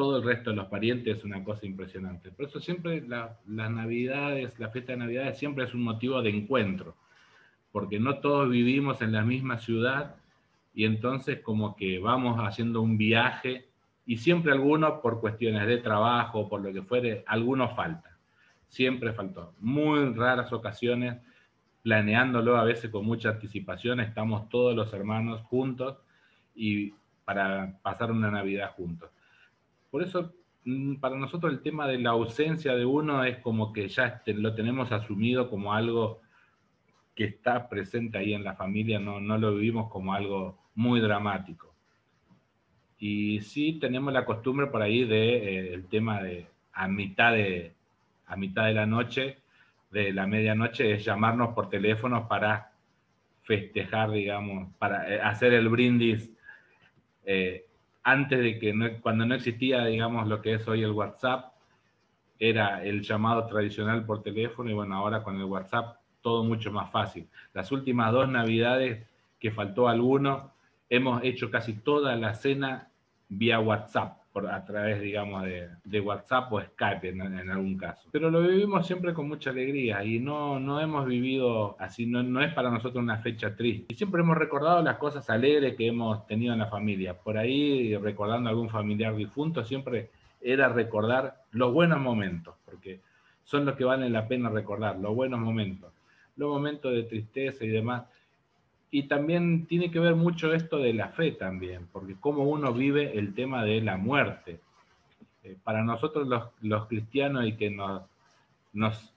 todo 0.00 0.16
el 0.16 0.22
resto 0.24 0.48
de 0.48 0.56
los 0.56 0.68
parientes 0.68 1.18
es 1.18 1.24
una 1.24 1.44
cosa 1.44 1.66
impresionante. 1.66 2.30
Por 2.30 2.46
eso 2.46 2.58
siempre 2.58 3.02
las 3.06 3.36
navidades, 3.46 4.58
la 4.58 4.70
fiesta 4.70 4.92
de 4.92 4.98
navidades 4.98 5.38
siempre 5.38 5.64
es 5.64 5.74
un 5.74 5.82
motivo 5.82 6.22
de 6.22 6.30
encuentro 6.30 6.96
porque 7.70 8.00
no 8.00 8.16
todos 8.20 8.48
vivimos 8.48 9.02
en 9.02 9.12
la 9.12 9.20
misma 9.20 9.58
ciudad 9.58 10.14
y 10.72 10.86
entonces 10.86 11.40
como 11.40 11.76
que 11.76 11.98
vamos 11.98 12.38
haciendo 12.38 12.80
un 12.80 12.96
viaje 12.96 13.68
y 14.06 14.16
siempre 14.16 14.52
algunos 14.52 15.00
por 15.00 15.20
cuestiones 15.20 15.66
de 15.66 15.76
trabajo, 15.76 16.48
por 16.48 16.62
lo 16.62 16.72
que 16.72 16.80
fuere, 16.80 17.22
algunos 17.26 17.76
falta. 17.76 18.16
Siempre 18.68 19.12
faltó. 19.12 19.52
Muy 19.60 20.14
raras 20.14 20.50
ocasiones, 20.50 21.18
planeándolo 21.82 22.56
a 22.56 22.64
veces 22.64 22.90
con 22.90 23.04
mucha 23.04 23.28
anticipación, 23.28 24.00
estamos 24.00 24.48
todos 24.48 24.74
los 24.74 24.94
hermanos 24.94 25.42
juntos 25.42 25.98
y 26.54 26.94
para 27.26 27.78
pasar 27.82 28.10
una 28.10 28.30
Navidad 28.30 28.72
juntos. 28.72 29.10
Por 29.90 30.02
eso, 30.02 30.32
mm, 30.64 30.96
para 30.96 31.16
nosotros 31.16 31.52
el 31.52 31.62
tema 31.62 31.86
de 31.86 31.98
la 31.98 32.10
ausencia 32.10 32.74
de 32.74 32.84
uno 32.84 33.24
es 33.24 33.38
como 33.38 33.72
que 33.72 33.88
ya 33.88 34.06
este, 34.06 34.34
lo 34.34 34.54
tenemos 34.54 34.92
asumido 34.92 35.50
como 35.50 35.72
algo 35.74 36.20
que 37.14 37.24
está 37.24 37.68
presente 37.68 38.18
ahí 38.18 38.32
en 38.34 38.44
la 38.44 38.54
familia, 38.54 38.98
no, 38.98 39.20
no 39.20 39.36
lo 39.36 39.54
vivimos 39.54 39.90
como 39.90 40.14
algo 40.14 40.58
muy 40.74 41.00
dramático. 41.00 41.74
Y 42.98 43.40
sí 43.40 43.78
tenemos 43.80 44.12
la 44.12 44.24
costumbre 44.24 44.66
por 44.68 44.82
ahí 44.82 45.04
de 45.04 45.36
eh, 45.36 45.74
el 45.74 45.86
tema 45.86 46.22
de 46.22 46.46
a 46.72 46.86
mitad 46.88 47.32
de 47.32 47.74
a 48.26 48.36
mitad 48.36 48.66
de 48.66 48.74
la 48.74 48.86
noche, 48.86 49.38
de 49.90 50.12
la 50.12 50.26
medianoche, 50.26 50.92
es 50.92 51.04
llamarnos 51.04 51.52
por 51.52 51.68
teléfono 51.68 52.28
para 52.28 52.70
festejar, 53.42 54.12
digamos, 54.12 54.72
para 54.78 55.12
eh, 55.12 55.20
hacer 55.20 55.52
el 55.52 55.68
brindis 55.68 56.30
eh, 57.24 57.66
antes 58.02 58.40
de 58.40 58.58
que, 58.58 58.72
no, 58.72 58.86
cuando 59.00 59.26
no 59.26 59.34
existía, 59.34 59.84
digamos, 59.84 60.26
lo 60.26 60.40
que 60.40 60.54
es 60.54 60.66
hoy 60.68 60.82
el 60.82 60.92
WhatsApp, 60.92 61.52
era 62.38 62.82
el 62.82 63.02
llamado 63.02 63.46
tradicional 63.46 64.06
por 64.06 64.22
teléfono 64.22 64.70
y 64.70 64.74
bueno, 64.74 64.96
ahora 64.96 65.22
con 65.22 65.36
el 65.36 65.44
WhatsApp 65.44 65.98
todo 66.22 66.42
mucho 66.42 66.72
más 66.72 66.90
fácil. 66.90 67.28
Las 67.52 67.70
últimas 67.70 68.12
dos 68.12 68.28
navidades 68.28 69.06
que 69.38 69.50
faltó 69.50 69.88
alguno, 69.88 70.52
hemos 70.88 71.22
hecho 71.22 71.50
casi 71.50 71.74
toda 71.74 72.16
la 72.16 72.34
cena 72.34 72.88
vía 73.28 73.60
WhatsApp, 73.60 74.19
por, 74.32 74.46
a 74.46 74.64
través, 74.64 75.00
digamos, 75.00 75.44
de, 75.44 76.00
WhatsApp 76.00 76.52
o 76.52 76.60
Skype 76.60 77.08
en, 77.08 77.50
algún 77.50 77.76
caso. 77.76 78.08
Pero 78.12 78.30
lo 78.30 78.42
vivimos 78.42 78.86
siempre 78.86 79.12
con 79.12 79.28
mucha 79.28 79.50
alegría 79.50 80.04
y 80.04 80.18
no, 80.18 80.60
no 80.60 80.80
hemos 80.80 81.06
vivido 81.06 81.76
así, 81.78 82.06
no, 82.06 82.22
no 82.22 82.42
es 82.42 82.52
para 82.54 82.70
nosotros 82.70 83.02
una 83.02 83.18
fecha 83.18 83.54
triste. 83.54 83.92
Y 83.92 83.96
siempre 83.96 84.22
hemos 84.22 84.36
recordado 84.36 84.82
las 84.82 84.98
cosas 84.98 85.28
alegres 85.30 85.76
que 85.76 85.88
hemos 85.88 86.26
tenido 86.26 86.52
en 86.52 86.60
la 86.60 86.66
familia. 86.66 87.14
Por 87.14 87.36
ahí, 87.38 87.96
recordando 87.96 88.48
a 88.48 88.52
algún 88.52 88.70
familiar 88.70 89.14
difunto, 89.16 89.64
siempre 89.64 90.10
era 90.40 90.68
recordar 90.68 91.42
los 91.52 91.72
buenos 91.72 92.00
momentos, 92.00 92.54
porque 92.64 93.00
son 93.44 93.64
los 93.64 93.76
que 93.76 93.84
valen 93.84 94.12
la 94.12 94.28
pena 94.28 94.48
recordar, 94.48 94.98
los 94.98 95.14
buenos 95.14 95.40
momentos 95.40 95.92
los 96.40 96.48
momentos 96.48 96.92
de 96.92 97.04
tristeza 97.04 97.64
y 97.64 97.68
demás. 97.68 98.04
Y 98.90 99.04
también 99.04 99.66
tiene 99.66 99.90
que 99.90 100.00
ver 100.00 100.16
mucho 100.16 100.52
esto 100.52 100.78
de 100.78 100.92
la 100.92 101.08
fe 101.08 101.32
también, 101.32 101.86
porque 101.92 102.16
cómo 102.18 102.44
uno 102.44 102.72
vive 102.72 103.16
el 103.18 103.34
tema 103.34 103.64
de 103.64 103.80
la 103.80 103.96
muerte. 103.96 104.60
Eh, 105.44 105.56
para 105.62 105.82
nosotros 105.82 106.26
los, 106.26 106.48
los, 106.60 106.86
cristianos 106.86 107.46
y 107.46 107.56
que 107.56 107.70
nos, 107.70 108.02
nos 108.72 109.14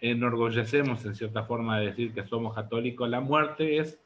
enorgullecemos 0.00 1.04
en 1.04 1.14
cierta 1.14 1.44
forma 1.44 1.80
de 1.80 1.86
decir 1.86 2.14
que 2.14 2.24
somos 2.24 2.54
católicos, 2.54 3.08
la 3.08 3.20
muerte 3.20 3.78
es 3.78 3.98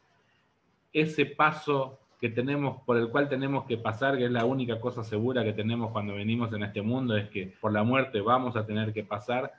ese 0.92 1.26
paso 1.26 1.98
que 2.20 2.30
tenemos, 2.30 2.80
por 2.82 2.96
el 2.96 3.08
cual 3.08 3.28
tenemos 3.28 3.66
que 3.66 3.76
pasar, 3.76 4.16
que 4.16 4.24
es 4.24 4.30
la 4.30 4.46
única 4.46 4.80
cosa 4.80 5.04
segura 5.04 5.44
que 5.44 5.52
tenemos 5.52 5.90
cuando 5.90 6.14
venimos 6.14 6.52
en 6.54 6.62
este 6.62 6.80
mundo, 6.80 7.16
es 7.16 7.28
que 7.28 7.52
por 7.60 7.72
la 7.72 7.82
muerte 7.82 8.20
vamos 8.20 8.56
a 8.56 8.64
tener 8.64 8.92
que 8.94 9.04
pasar 9.04 9.52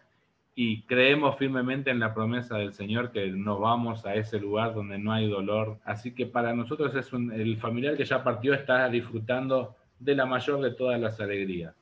y 0.57 0.83
creemos 0.83 1.37
firmemente 1.37 1.91
en 1.91 1.99
la 1.99 2.13
promesa 2.13 2.57
del 2.57 2.71
Señor 2.73 3.11
que 3.11 3.27
nos 3.27 3.59
vamos 3.59 4.05
a 4.05 4.15
ese 4.15 4.39
lugar 4.39 4.73
donde 4.73 4.97
no 4.97 5.11
hay 5.11 5.29
dolor. 5.29 5.77
Así 5.83 6.13
que 6.13 6.25
para 6.25 6.53
nosotros 6.53 6.95
es 6.95 7.11
el 7.11 7.57
familiar 7.57 7.97
que 7.97 8.05
ya 8.05 8.23
partió 8.23 8.53
está 8.53 8.87
disfrutando 8.87 9.75
de 9.99 10.15
la 10.15 10.25
mayor 10.25 10.61
de 10.61 10.71
todas 10.71 10.99
las 10.99 11.19
alegrías. 11.19 11.75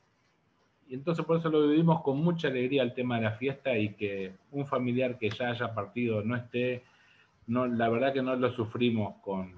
Y 0.90 0.96
entonces 0.96 1.24
por 1.24 1.38
eso 1.38 1.50
lo 1.50 1.68
vivimos 1.68 2.02
con 2.02 2.18
mucha 2.18 2.48
alegría 2.48 2.82
el 2.82 2.96
tema 2.96 3.18
de 3.18 3.26
la 3.26 3.34
fiesta 3.34 3.78
y 3.78 3.94
que 3.94 4.34
un 4.52 4.66
familiar 4.66 5.20
que 5.20 5.30
ya 5.30 5.50
haya 5.50 5.74
partido 5.76 6.24
no 6.24 6.36
esté, 6.36 6.84
no, 7.46 7.68
la 7.68 7.90
verdad 7.90 8.12
que 8.12 8.24
no 8.24 8.36
lo 8.36 8.52
sufrimos 8.52 9.16
con, 9.22 9.54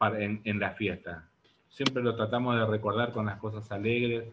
en, 0.00 0.40
en 0.44 0.60
la 0.60 0.70
fiesta. 0.70 1.28
Siempre 1.68 2.02
lo 2.04 2.14
tratamos 2.14 2.54
de 2.54 2.64
recordar 2.64 3.10
con 3.10 3.26
las 3.26 3.38
cosas 3.38 3.70
alegres 3.72 4.24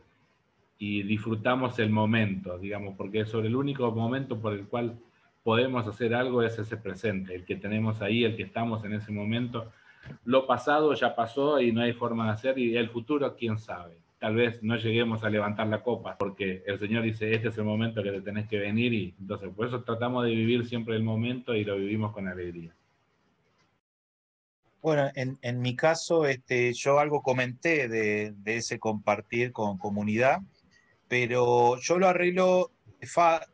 y 0.77 1.03
disfrutamos 1.03 1.79
el 1.79 1.89
momento, 1.89 2.57
digamos, 2.57 2.95
porque 2.97 3.25
sobre 3.25 3.47
el 3.47 3.55
único 3.55 3.89
momento 3.91 4.39
por 4.39 4.53
el 4.53 4.67
cual 4.67 4.99
podemos 5.43 5.87
hacer 5.87 6.13
algo 6.13 6.41
es 6.41 6.57
ese 6.57 6.75
presente, 6.75 7.35
el 7.35 7.45
que 7.45 7.55
tenemos 7.55 8.01
ahí, 8.01 8.23
el 8.23 8.35
que 8.35 8.43
estamos 8.43 8.83
en 8.83 8.93
ese 8.93 9.11
momento. 9.11 9.71
Lo 10.23 10.47
pasado 10.47 10.93
ya 10.93 11.15
pasó 11.15 11.61
y 11.61 11.71
no 11.71 11.81
hay 11.81 11.93
forma 11.93 12.25
de 12.25 12.31
hacer, 12.31 12.57
y 12.57 12.75
el 12.75 12.89
futuro, 12.89 13.35
quién 13.35 13.57
sabe. 13.57 13.97
Tal 14.19 14.35
vez 14.35 14.63
no 14.63 14.75
lleguemos 14.75 15.23
a 15.23 15.29
levantar 15.29 15.67
la 15.67 15.83
copa, 15.83 16.17
porque 16.17 16.63
el 16.65 16.79
Señor 16.79 17.03
dice, 17.03 17.33
este 17.33 17.49
es 17.49 17.57
el 17.57 17.63
momento 17.63 18.01
que 18.01 18.11
te 18.11 18.21
tenés 18.21 18.47
que 18.47 18.57
venir, 18.57 18.93
y 18.93 19.15
entonces 19.19 19.49
por 19.55 19.67
eso 19.67 19.83
tratamos 19.83 20.25
de 20.25 20.31
vivir 20.31 20.65
siempre 20.65 20.95
el 20.95 21.03
momento 21.03 21.53
y 21.55 21.63
lo 21.63 21.75
vivimos 21.75 22.11
con 22.11 22.27
alegría. 22.27 22.73
Bueno, 24.81 25.09
en, 25.15 25.37
en 25.41 25.61
mi 25.61 25.75
caso, 25.75 26.25
este, 26.25 26.73
yo 26.73 26.99
algo 26.99 27.21
comenté 27.21 27.87
de, 27.87 28.33
de 28.37 28.57
ese 28.57 28.77
compartir 28.77 29.51
con 29.51 29.77
comunidad, 29.77 30.39
pero 31.07 31.79
yo 31.79 31.97
lo 31.97 32.07
arreglo 32.07 32.71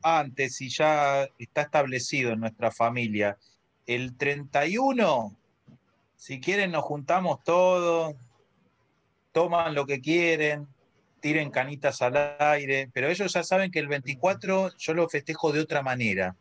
antes 0.01 0.61
y 0.61 0.69
ya 0.69 1.27
está 1.37 1.61
establecido 1.61 2.31
en 2.31 2.39
nuestra 2.39 2.71
familia. 2.71 3.37
El 3.85 4.15
31 4.15 5.35
Si 6.15 6.39
quieren 6.39 6.71
nos 6.71 6.83
juntamos 6.83 7.43
todos, 7.43 8.15
toman 9.31 9.73
lo 9.73 9.85
que 9.85 10.01
quieren, 10.01 10.67
tiren 11.19 11.49
canitas 11.49 12.01
al 12.01 12.35
aire, 12.39 12.89
pero 12.93 13.09
ellos 13.09 13.33
ya 13.33 13.43
saben 13.43 13.71
que 13.71 13.79
el 13.79 13.87
24 13.87 14.77
yo 14.77 14.93
lo 14.93 15.09
festejo 15.09 15.51
de 15.51 15.61
otra 15.61 15.81
manera. 15.81 16.35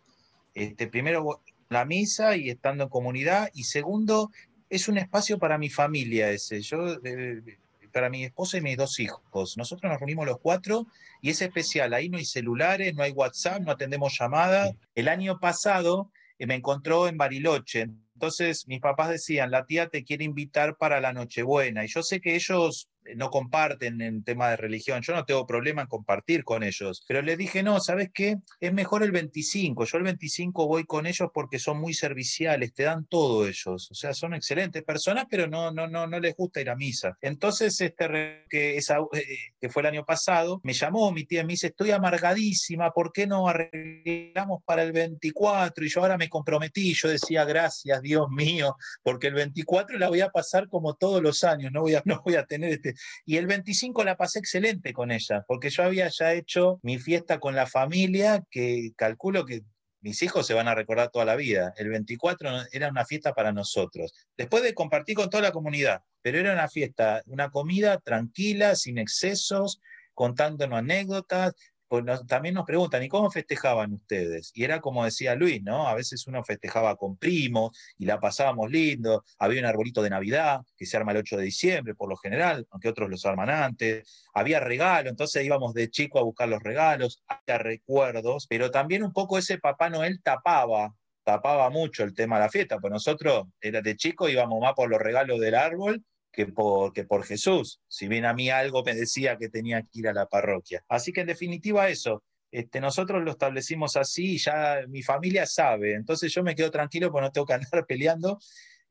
Este, 0.55 0.87
primero 0.87 1.41
la 1.71 1.85
misa 1.85 2.37
y 2.37 2.51
estando 2.51 2.85
en 2.85 2.91
comunidad, 2.91 3.49
y 3.55 3.65
segundo, 3.65 4.31
es 4.69 4.89
un 4.89 4.99
espacio 4.99 5.39
para 5.39 5.57
mi 5.57 5.71
familia 5.71 6.31
ese. 6.31 6.61
Yo, 6.61 6.95
eh, 7.05 7.43
para 7.91 8.11
mi 8.11 8.25
esposa 8.25 8.59
y 8.59 8.61
mis 8.61 8.77
dos 8.77 8.99
hijos. 9.01 9.57
Nosotros 9.57 9.91
nos 9.91 10.01
reunimos 10.01 10.27
los 10.27 10.39
cuatro 10.41 10.87
y 11.23 11.31
es 11.31 11.41
especial. 11.43 11.95
Ahí 11.95 12.09
no 12.09 12.19
hay 12.19 12.25
celulares, 12.25 12.95
no 12.95 13.03
hay 13.03 13.13
WhatsApp, 13.13 13.63
no 13.63 13.73
atendemos 13.73 14.17
llamadas. 14.19 14.75
El 14.95 15.09
año 15.09 15.39
pasado 15.41 16.11
eh, 16.39 16.47
me 16.47 16.57
encontró 16.57 17.09
en 17.09 17.17
Bariloche. 17.17 17.89
Entonces 18.15 18.69
mis 18.69 18.81
papás 18.81 19.09
decían, 19.09 19.51
la 19.51 19.65
tía 19.65 19.89
te 19.89 20.05
quiere 20.05 20.25
invitar 20.25 20.77
para 20.77 21.01
la 21.01 21.13
Nochebuena. 21.13 21.85
Y 21.85 21.89
yo 21.89 22.03
sé 22.03 22.21
que 22.21 22.35
ellos 22.35 22.90
no 23.17 23.31
comparten 23.31 24.01
en 24.01 24.23
tema 24.23 24.51
de 24.51 24.57
religión. 24.57 25.03
Yo 25.03 25.15
no 25.15 25.25
tengo 25.25 25.47
problema 25.47 25.83
en 25.83 25.89
compartir 25.89 26.45
con 26.45 26.63
ellos. 26.63 27.05
Pero 27.07 27.23
les 27.23 27.39
dije, 27.39 27.63
no, 27.63 27.81
¿sabes 27.81 28.11
qué? 28.13 28.39
Es 28.61 28.73
mejor 28.73 29.03
el 29.03 29.11
25. 29.11 29.85
Yo 29.85 29.99
el 29.99 30.05
25 30.05 30.67
voy 30.67 30.85
con 30.85 31.07
ellos 31.07 31.31
porque 31.33 31.59
son 31.59 31.81
muy 31.81 31.95
serviciales, 31.95 32.73
te 32.73 32.85
dan 32.85 33.07
todo 33.07 33.47
ellos. 33.47 33.91
O 33.91 33.95
sea, 33.95 34.15
son 34.15 34.35
excelentes 34.35 34.83
personas, 34.83 35.27
pero 35.29 35.47
no, 35.47 35.71
no, 35.71 35.89
no, 35.89 36.07
no 36.07 36.21
les 36.21 36.35
gusta 36.37 36.61
ir 36.61 36.71
a 36.71 36.77
misa. 36.77 37.17
Entonces, 37.21 37.81
este 37.81 38.01
que, 38.49 38.77
esa, 38.77 38.99
eh, 39.13 39.25
que 39.61 39.69
fue 39.69 39.83
el 39.83 39.87
año 39.87 40.05
pasado, 40.05 40.61
me 40.63 40.73
llamó 40.73 41.13
mi 41.13 41.25
tía 41.25 41.43
y 41.43 41.45
me 41.45 41.53
dice, 41.53 41.69
estoy 41.69 41.91
amargadísima, 41.91 42.91
¿por 42.91 43.13
qué 43.13 43.27
no 43.27 43.49
arreglamos 43.49 44.63
para 44.65 44.83
el 44.83 44.93
24? 44.93 45.85
Y 45.85 45.89
yo 45.89 46.01
ahora 46.01 46.19
me 46.19 46.29
comprometí, 46.29 46.95
yo 46.95 47.09
decía, 47.09 47.45
gracias, 47.45 48.01
Dios 48.03 48.29
mío, 48.31 48.77
porque 49.03 49.29
el 49.29 49.35
24 49.35 49.99
la 49.99 50.09
voy 50.09 50.21
a 50.21 50.31
pasar 50.31 50.69
como 50.69 50.95
todos 50.95 51.23
los 51.23 51.45
años, 51.45 51.73
no 51.73 51.83
voy 51.83 51.95
a, 51.95 52.03
no 52.05 52.23
voy 52.25 52.37
a 52.37 52.45
tener 52.45 52.73
este 52.73 52.90
y 53.25 53.37
el 53.37 53.47
25 53.47 54.05
la 54.05 54.17
pasé 54.17 54.39
excelente 54.39 54.93
con 54.93 55.11
ella, 55.11 55.45
porque 55.47 55.71
yo 55.71 55.83
había 55.83 56.09
ya 56.09 56.33
hecho 56.33 56.79
mi 56.83 56.99
fiesta 56.99 57.39
con 57.39 57.55
la 57.55 57.67
familia, 57.67 58.43
que 58.51 58.91
calculo 58.97 59.45
que 59.45 59.63
mis 60.01 60.23
hijos 60.23 60.47
se 60.47 60.55
van 60.55 60.69
a 60.69 60.75
recordar 60.75 61.11
toda 61.11 61.25
la 61.25 61.37
vida. 61.37 61.75
El 61.77 61.91
24 61.91 62.51
era 62.73 62.89
una 62.89 63.05
fiesta 63.05 63.33
para 63.33 63.53
nosotros. 63.53 64.15
Después 64.37 64.63
de 64.63 64.75
compartir 64.75 65.17
con 65.17 65.29
toda 65.29 65.43
la 65.43 65.53
comunidad, 65.53 66.03
pero 66.23 66.39
era 66.39 66.53
una 66.53 66.69
fiesta, 66.69 67.23
una 67.27 67.51
comida 67.51 67.99
tranquila, 67.99 68.75
sin 68.77 68.99
excesos, 68.99 69.81
contándonos 70.15 70.79
anécdotas, 70.79 71.55
pues 71.91 72.05
también 72.29 72.55
nos 72.55 72.65
preguntan, 72.67 73.03
¿y 73.03 73.09
cómo 73.09 73.33
festejaban 73.33 73.93
ustedes? 73.93 74.53
Y 74.55 74.63
era 74.63 74.81
como 74.81 75.05
decía 75.05 75.35
Luis, 75.35 75.61
¿no? 75.61 75.89
A 75.89 75.95
veces 75.95 76.25
uno 76.29 76.45
festejaba 76.45 76.95
con 76.95 77.17
primos 77.17 77.77
y 77.99 78.05
la 78.07 78.21
pasábamos 78.21 78.71
lindo, 78.71 79.25
había 79.41 79.61
un 79.61 79.67
arbolito 79.67 80.01
de 80.01 80.11
Navidad 80.11 80.61
que 80.77 80.87
se 80.87 80.97
arma 80.97 81.11
el 81.11 81.19
8 81.19 81.39
de 81.39 81.43
diciembre 81.43 81.97
por 81.97 82.09
lo 82.09 82.17
general, 82.17 82.65
aunque 82.71 82.89
otros 82.89 83.11
los 83.11 83.27
arman 83.27 83.51
antes, 83.51 84.25
había 84.33 84.61
regalo, 84.61 85.11
entonces 85.11 85.45
íbamos 85.45 85.75
de 85.75 85.91
chico 85.91 86.21
a 86.21 86.23
buscar 86.23 86.49
los 86.49 86.63
regalos, 86.63 87.25
había 87.27 87.59
recuerdos, 87.59 88.47
pero 88.49 88.71
también 88.71 89.03
un 89.03 89.13
poco 89.13 89.37
ese 89.37 89.59
Papá 89.59 89.91
Noel 89.91 90.23
tapaba 90.23 90.95
tapaba 91.25 91.71
mucho 91.71 92.05
el 92.05 92.15
tema 92.15 92.37
de 92.37 92.45
la 92.45 92.51
fiesta, 92.51 92.79
pues 92.79 92.93
nosotros 92.93 93.49
era 93.61 93.83
de 93.83 93.97
chico 93.97 94.29
íbamos 94.29 94.61
más 94.61 94.75
por 94.75 94.89
los 94.89 95.01
regalos 95.01 95.41
del 95.41 95.57
árbol 95.57 96.05
que 96.33 96.47
por, 96.47 96.93
por 97.07 97.25
Jesús. 97.25 97.81
Si 97.89 98.09
bien 98.09 98.25
a 98.25 98.35
mí 98.35 98.51
algo 98.51 98.83
me 98.85 98.95
decía 98.95 99.37
que 99.37 99.49
tenía 99.49 99.83
que 99.83 100.01
ir 100.01 100.09
a 100.09 100.13
la 100.13 100.27
parroquia. 100.27 100.85
Así 100.89 101.13
que 101.13 101.23
en 101.23 101.27
definitiva 101.27 101.89
eso, 101.89 102.25
este, 102.51 102.81
nosotros 102.81 103.23
lo 103.23 103.31
establecimos 103.31 103.97
así 103.97 104.35
y 104.35 104.39
ya 104.39 104.81
mi 104.89 105.03
familia 105.03 105.47
sabe. 105.47 105.95
Entonces 105.95 106.33
yo 106.33 106.43
me 106.43 106.55
quedo 106.55 106.71
tranquilo 106.71 107.11
porque 107.11 107.27
no 107.27 107.33
tengo 107.33 107.47
que 107.47 107.55
andar 107.55 107.87
peleando 107.89 108.39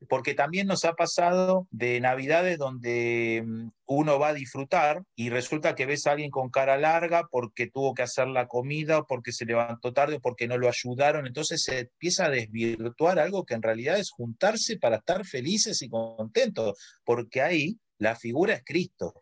porque 0.07 0.33
también 0.33 0.67
nos 0.67 0.85
ha 0.85 0.93
pasado 0.93 1.67
de 1.71 1.99
Navidades 1.99 2.57
donde 2.57 3.43
mm, 3.45 3.69
uno 3.85 4.17
va 4.17 4.29
a 4.29 4.33
disfrutar 4.33 5.03
y 5.15 5.29
resulta 5.29 5.75
que 5.75 5.85
ves 5.85 6.07
a 6.07 6.11
alguien 6.11 6.31
con 6.31 6.49
cara 6.49 6.77
larga 6.77 7.27
porque 7.29 7.67
tuvo 7.67 7.93
que 7.93 8.03
hacer 8.03 8.27
la 8.27 8.47
comida, 8.47 8.99
o 8.99 9.05
porque 9.05 9.31
se 9.31 9.45
levantó 9.45 9.91
tarde, 9.93 10.15
o 10.15 10.21
porque 10.21 10.47
no 10.47 10.57
lo 10.57 10.69
ayudaron. 10.69 11.27
Entonces 11.27 11.63
se 11.63 11.79
empieza 11.79 12.25
a 12.25 12.29
desvirtuar 12.29 13.19
algo 13.19 13.45
que 13.45 13.55
en 13.55 13.61
realidad 13.61 13.99
es 13.99 14.11
juntarse 14.11 14.77
para 14.77 14.97
estar 14.97 15.25
felices 15.25 15.81
y 15.81 15.89
contentos, 15.89 16.77
porque 17.03 17.41
ahí 17.41 17.77
la 17.97 18.15
figura 18.15 18.53
es 18.53 18.63
Cristo. 18.63 19.13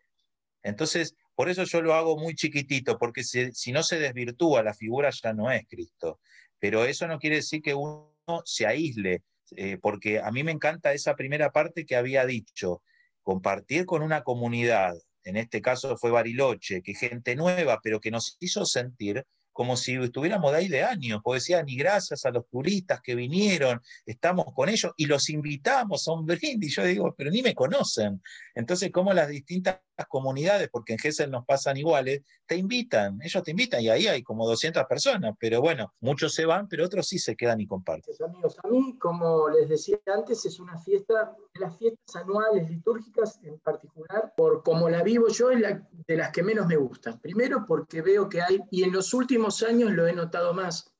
Entonces, 0.62 1.14
por 1.34 1.48
eso 1.48 1.64
yo 1.64 1.82
lo 1.82 1.94
hago 1.94 2.16
muy 2.16 2.34
chiquitito, 2.34 2.98
porque 2.98 3.24
si, 3.24 3.52
si 3.52 3.72
no 3.72 3.82
se 3.82 3.98
desvirtúa, 3.98 4.62
la 4.62 4.74
figura 4.74 5.10
ya 5.10 5.32
no 5.32 5.50
es 5.50 5.66
Cristo. 5.68 6.20
Pero 6.58 6.84
eso 6.84 7.06
no 7.06 7.18
quiere 7.18 7.36
decir 7.36 7.62
que 7.62 7.74
uno 7.74 8.12
se 8.44 8.66
aísle, 8.66 9.22
eh, 9.56 9.78
porque 9.80 10.20
a 10.20 10.30
mí 10.30 10.44
me 10.44 10.52
encanta 10.52 10.92
esa 10.92 11.14
primera 11.14 11.50
parte 11.50 11.86
que 11.86 11.96
había 11.96 12.26
dicho, 12.26 12.82
compartir 13.22 13.86
con 13.86 14.02
una 14.02 14.22
comunidad, 14.22 14.94
en 15.24 15.36
este 15.36 15.60
caso 15.60 15.96
fue 15.98 16.10
Bariloche, 16.10 16.82
que 16.82 16.94
gente 16.94 17.36
nueva, 17.36 17.80
pero 17.82 18.00
que 18.00 18.10
nos 18.10 18.36
hizo 18.40 18.64
sentir 18.64 19.24
como 19.52 19.76
si 19.76 19.94
estuviéramos 19.94 20.52
de 20.52 20.58
ahí 20.58 20.68
de 20.68 20.84
años, 20.84 21.20
porque 21.22 21.38
decían, 21.38 21.68
y 21.68 21.76
gracias 21.76 22.24
a 22.24 22.30
los 22.30 22.48
turistas 22.48 23.00
que 23.02 23.16
vinieron, 23.16 23.80
estamos 24.06 24.46
con 24.54 24.68
ellos 24.68 24.92
y 24.96 25.06
los 25.06 25.28
invitamos 25.30 26.06
a 26.06 26.12
un 26.12 26.24
brindis. 26.24 26.76
Yo 26.76 26.84
digo, 26.84 27.12
pero 27.18 27.28
ni 27.32 27.42
me 27.42 27.56
conocen. 27.56 28.22
Entonces, 28.54 28.92
como 28.92 29.12
las 29.12 29.28
distintas 29.28 29.80
comunidades, 30.06 30.68
porque 30.70 30.92
en 30.92 30.98
Gessel 30.98 31.30
nos 31.30 31.44
pasan 31.44 31.76
iguales, 31.76 32.22
te 32.46 32.56
invitan, 32.56 33.20
ellos 33.22 33.42
te 33.42 33.50
invitan 33.50 33.80
y 33.82 33.88
ahí 33.88 34.06
hay 34.06 34.22
como 34.22 34.46
200 34.46 34.84
personas, 34.84 35.34
pero 35.38 35.60
bueno, 35.60 35.92
muchos 36.00 36.34
se 36.34 36.46
van, 36.46 36.68
pero 36.68 36.84
otros 36.84 37.06
sí 37.08 37.18
se 37.18 37.36
quedan 37.36 37.60
y 37.60 37.66
comparten. 37.66 38.14
Amigos, 38.24 38.56
a 38.62 38.68
mí, 38.68 38.96
como 38.98 39.48
les 39.48 39.68
decía 39.68 39.98
antes, 40.06 40.44
es 40.44 40.60
una 40.60 40.78
fiesta, 40.78 41.34
de 41.54 41.60
las 41.60 41.76
fiestas 41.76 42.16
anuales 42.16 42.70
litúrgicas 42.70 43.40
en 43.42 43.58
particular, 43.58 44.32
por 44.36 44.62
como 44.62 44.88
la 44.88 45.02
vivo 45.02 45.28
yo, 45.28 45.50
es 45.50 45.60
la, 45.60 45.88
de 46.06 46.16
las 46.16 46.30
que 46.30 46.42
menos 46.42 46.66
me 46.66 46.76
gustan. 46.76 47.20
Primero 47.20 47.64
porque 47.66 48.02
veo 48.02 48.28
que 48.28 48.40
hay, 48.40 48.60
y 48.70 48.84
en 48.84 48.92
los 48.92 49.12
últimos 49.14 49.62
años 49.62 49.92
lo 49.92 50.06
he 50.06 50.12
notado 50.12 50.54
más, 50.54 50.94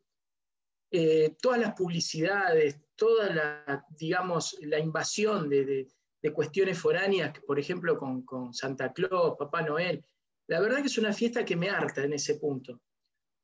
eh, 0.90 1.36
todas 1.40 1.60
las 1.60 1.74
publicidades, 1.74 2.80
toda 2.96 3.28
la, 3.30 3.86
digamos, 3.90 4.56
la 4.62 4.78
invasión 4.78 5.48
de 5.48 5.86
cuestiones 6.32 6.78
foráneas, 6.78 7.32
por 7.46 7.58
ejemplo, 7.58 7.96
con, 7.96 8.52
Santa 8.52 8.92
Claus, 8.92 9.36
Papá 9.38 9.62
Noel. 9.62 10.04
La 10.48 10.60
verdad 10.60 10.78
que 10.78 10.86
es 10.86 10.98
una 10.98 11.12
fiesta 11.12 11.44
que 11.44 11.56
me 11.56 11.70
harta 11.70 12.02
en 12.02 12.12
ese 12.12 12.36
punto. 12.36 12.80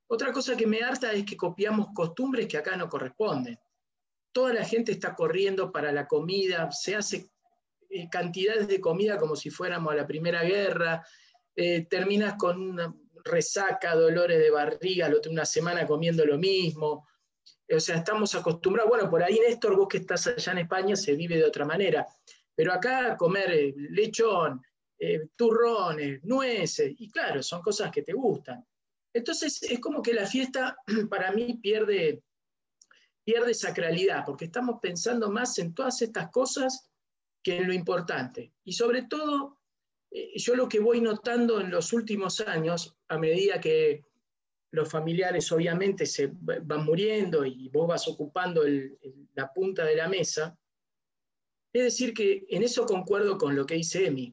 Otra 0.07 0.33
cosa 0.33 0.57
que 0.57 0.67
me 0.67 0.83
harta 0.83 1.13
es 1.13 1.25
que 1.25 1.37
copiamos 1.37 1.89
costumbres 1.95 2.47
que 2.47 2.59
acá 2.59 2.77
no 2.77 2.89
corresponden. 2.89 3.59
Toda 4.33 4.53
la 4.53 4.65
gente 4.65 4.93
está 4.93 5.15
corriendo 5.15 5.71
para 5.71 5.93
la 5.93 6.07
comida, 6.07 6.71
se 6.73 6.97
hace 6.97 7.31
eh, 7.91 8.09
cantidades 8.11 8.67
de 8.67 8.81
comida 8.81 9.17
como 9.19 9.37
si 9.37 9.51
fuéramos 9.51 9.93
a 9.93 9.97
la 9.97 10.07
Primera 10.07 10.43
Guerra, 10.43 11.07
eh, 11.55 11.87
terminas 11.89 12.35
con 12.35 12.61
una 12.61 12.95
resaca, 13.25 13.95
dolores 13.95 14.39
de 14.39 14.51
barriga, 14.51 15.11
una 15.31 15.45
semana 15.45 15.87
comiendo 15.87 16.25
lo 16.27 16.37
mismo. 16.39 17.07
O 17.71 17.81
sea, 17.81 17.97
estamos 17.97 18.35
acostumbrados, 18.35 18.91
bueno, 18.91 19.09
por 19.09 19.23
ahí 19.23 19.39
Néstor, 19.39 19.77
vos 19.77 19.89
que 19.89 19.99
estás 19.99 20.27
allá 20.27 20.53
en 20.53 20.59
España, 20.59 20.97
se 20.97 21.15
vive 21.15 21.37
de 21.37 21.45
otra 21.45 21.65
manera. 21.65 22.07
Pero 22.55 22.73
acá 22.73 23.17
comer 23.17 23.51
eh, 23.53 23.75
lechón, 23.77 24.63
eh, 24.99 25.29
turrones, 25.37 26.23
nueces, 26.25 26.95
y 26.99 27.11
claro, 27.11 27.43
son 27.43 27.63
cosas 27.63 27.91
que 27.91 28.03
te 28.03 28.13
gustan. 28.13 28.65
Entonces 29.13 29.63
es 29.63 29.81
como 29.81 30.03
que 30.03 30.15
la 30.15 30.27
fiesta 30.27 30.77
para 31.11 31.33
mí 31.33 31.59
pierde, 31.63 32.23
pierde 33.25 33.55
sacralidad, 33.55 34.25
porque 34.25 34.47
estamos 34.47 34.79
pensando 34.81 35.31
más 35.31 35.59
en 35.59 35.75
todas 35.75 36.01
estas 36.03 36.31
cosas 36.31 36.91
que 37.43 37.59
en 37.59 37.67
lo 37.67 37.73
importante. 37.73 38.53
Y 38.65 38.73
sobre 38.73 39.03
todo, 39.03 39.59
eh, 40.11 40.33
yo 40.37 40.55
lo 40.55 40.69
que 40.69 40.81
voy 40.81 41.01
notando 41.01 41.61
en 41.61 41.71
los 41.71 41.93
últimos 41.93 42.41
años, 42.41 42.97
a 43.09 43.19
medida 43.19 43.61
que 43.61 44.05
los 44.71 44.91
familiares 44.91 45.53
obviamente 45.53 46.05
se 46.05 46.33
van 46.33 46.85
muriendo 46.85 47.45
y 47.47 47.69
vos 47.69 47.87
vas 47.87 48.09
ocupando 48.09 48.65
la 49.35 49.53
punta 49.53 49.85
de 49.85 49.95
la 49.95 50.09
mesa, 50.09 50.59
es 51.75 51.83
decir, 51.83 52.15
que 52.15 52.47
en 52.49 52.63
eso 52.63 52.87
concuerdo 52.87 53.37
con 53.37 53.57
lo 53.57 53.67
que 53.67 53.75
dice 53.75 54.07
Emi, 54.07 54.33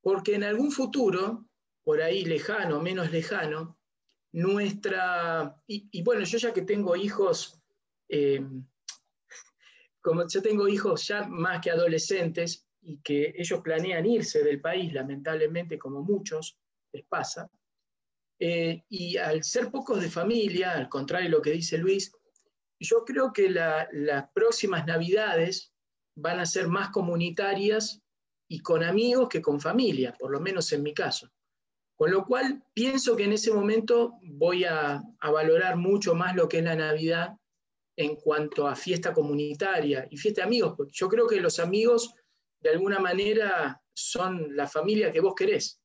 porque 0.00 0.34
en 0.34 0.42
algún 0.42 0.72
futuro, 0.72 1.44
por 1.84 2.00
ahí 2.00 2.24
lejano, 2.24 2.80
menos 2.80 3.12
lejano, 3.12 3.78
nuestra, 4.32 5.54
y, 5.66 6.02
bueno, 6.02 6.24
yo 6.24 6.38
ya 6.38 6.54
que 6.54 6.62
tengo 6.62 6.96
hijos, 6.96 7.60
eh, 8.08 8.42
como 10.00 10.26
yo 10.26 10.40
tengo 10.40 10.66
hijos 10.66 11.06
ya 11.06 11.28
más 11.28 11.60
que 11.60 11.70
adolescentes 11.70 12.66
y 12.80 13.02
que 13.02 13.34
ellos 13.36 13.60
planean 13.60 14.06
irse 14.06 14.42
del 14.42 14.62
país, 14.62 14.94
lamentablemente 14.94 15.78
como 15.78 16.02
muchos 16.02 16.58
les 16.90 17.04
pasa, 17.04 17.50
eh, 18.38 18.82
y 18.88 19.18
al 19.18 19.44
ser 19.44 19.70
pocos 19.70 20.00
de 20.00 20.08
familia, 20.08 20.72
al 20.72 20.88
contrario 20.88 21.28
de 21.28 21.36
lo 21.36 21.42
que 21.42 21.52
dice 21.52 21.76
Luis, 21.76 22.10
yo 22.80 23.04
creo 23.04 23.30
que 23.30 23.50
las 23.50 24.30
próximas 24.32 24.86
navidades 24.86 25.71
van 26.16 26.40
a 26.40 26.46
ser 26.46 26.68
más 26.68 26.90
comunitarias 26.90 28.00
y 28.48 28.60
con 28.60 28.82
amigos 28.82 29.28
que 29.28 29.40
con 29.40 29.60
familia, 29.60 30.14
por 30.18 30.30
lo 30.30 30.40
menos 30.40 30.72
en 30.72 30.82
mi 30.82 30.92
caso. 30.92 31.30
Con 31.96 32.10
lo 32.10 32.24
cual, 32.24 32.62
pienso 32.74 33.16
que 33.16 33.24
en 33.24 33.32
ese 33.32 33.52
momento 33.52 34.18
voy 34.22 34.64
a, 34.64 35.02
valorar 35.22 35.76
mucho 35.76 36.14
más 36.14 36.34
lo 36.34 36.48
que 36.48 36.58
es 36.58 36.64
la 36.64 36.74
Navidad 36.74 37.36
en 37.96 38.16
cuanto 38.16 38.66
a 38.66 38.74
fiesta 38.74 39.12
comunitaria 39.12 40.06
y 40.10 40.16
fiesta 40.16 40.42
de 40.42 40.46
amigos, 40.46 40.74
porque 40.76 40.92
yo 40.94 41.08
creo 41.08 41.26
que 41.26 41.40
los 41.40 41.58
amigos 41.58 42.14
de 42.60 42.70
alguna 42.70 42.98
manera 42.98 43.80
son 43.94 44.56
la 44.56 44.66
familia 44.66 45.12
que 45.12 45.20
vos 45.20 45.34
querés 45.34 45.80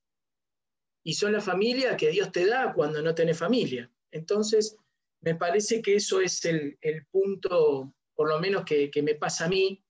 y 1.04 1.14
son 1.14 1.34
la 1.34 1.42
familia 1.42 1.96
que 1.96 2.10
Dios 2.10 2.32
te 2.32 2.46
da 2.46 2.74
cuando 2.74 3.02
no 3.02 3.16
tenés 3.16 3.38
familia. 3.38 3.90
Entonces, 4.12 4.76
me 5.22 5.36
parece 5.36 5.82
que 5.82 5.96
eso 5.96 6.22
es 6.22 6.44
el, 6.46 6.78
punto, 7.12 7.94
por 8.14 8.28
lo 8.28 8.40
menos 8.40 8.64
que, 8.66 8.92
me 9.04 9.16
pasa 9.16 9.46
a 9.46 9.50
mí, 9.50 9.82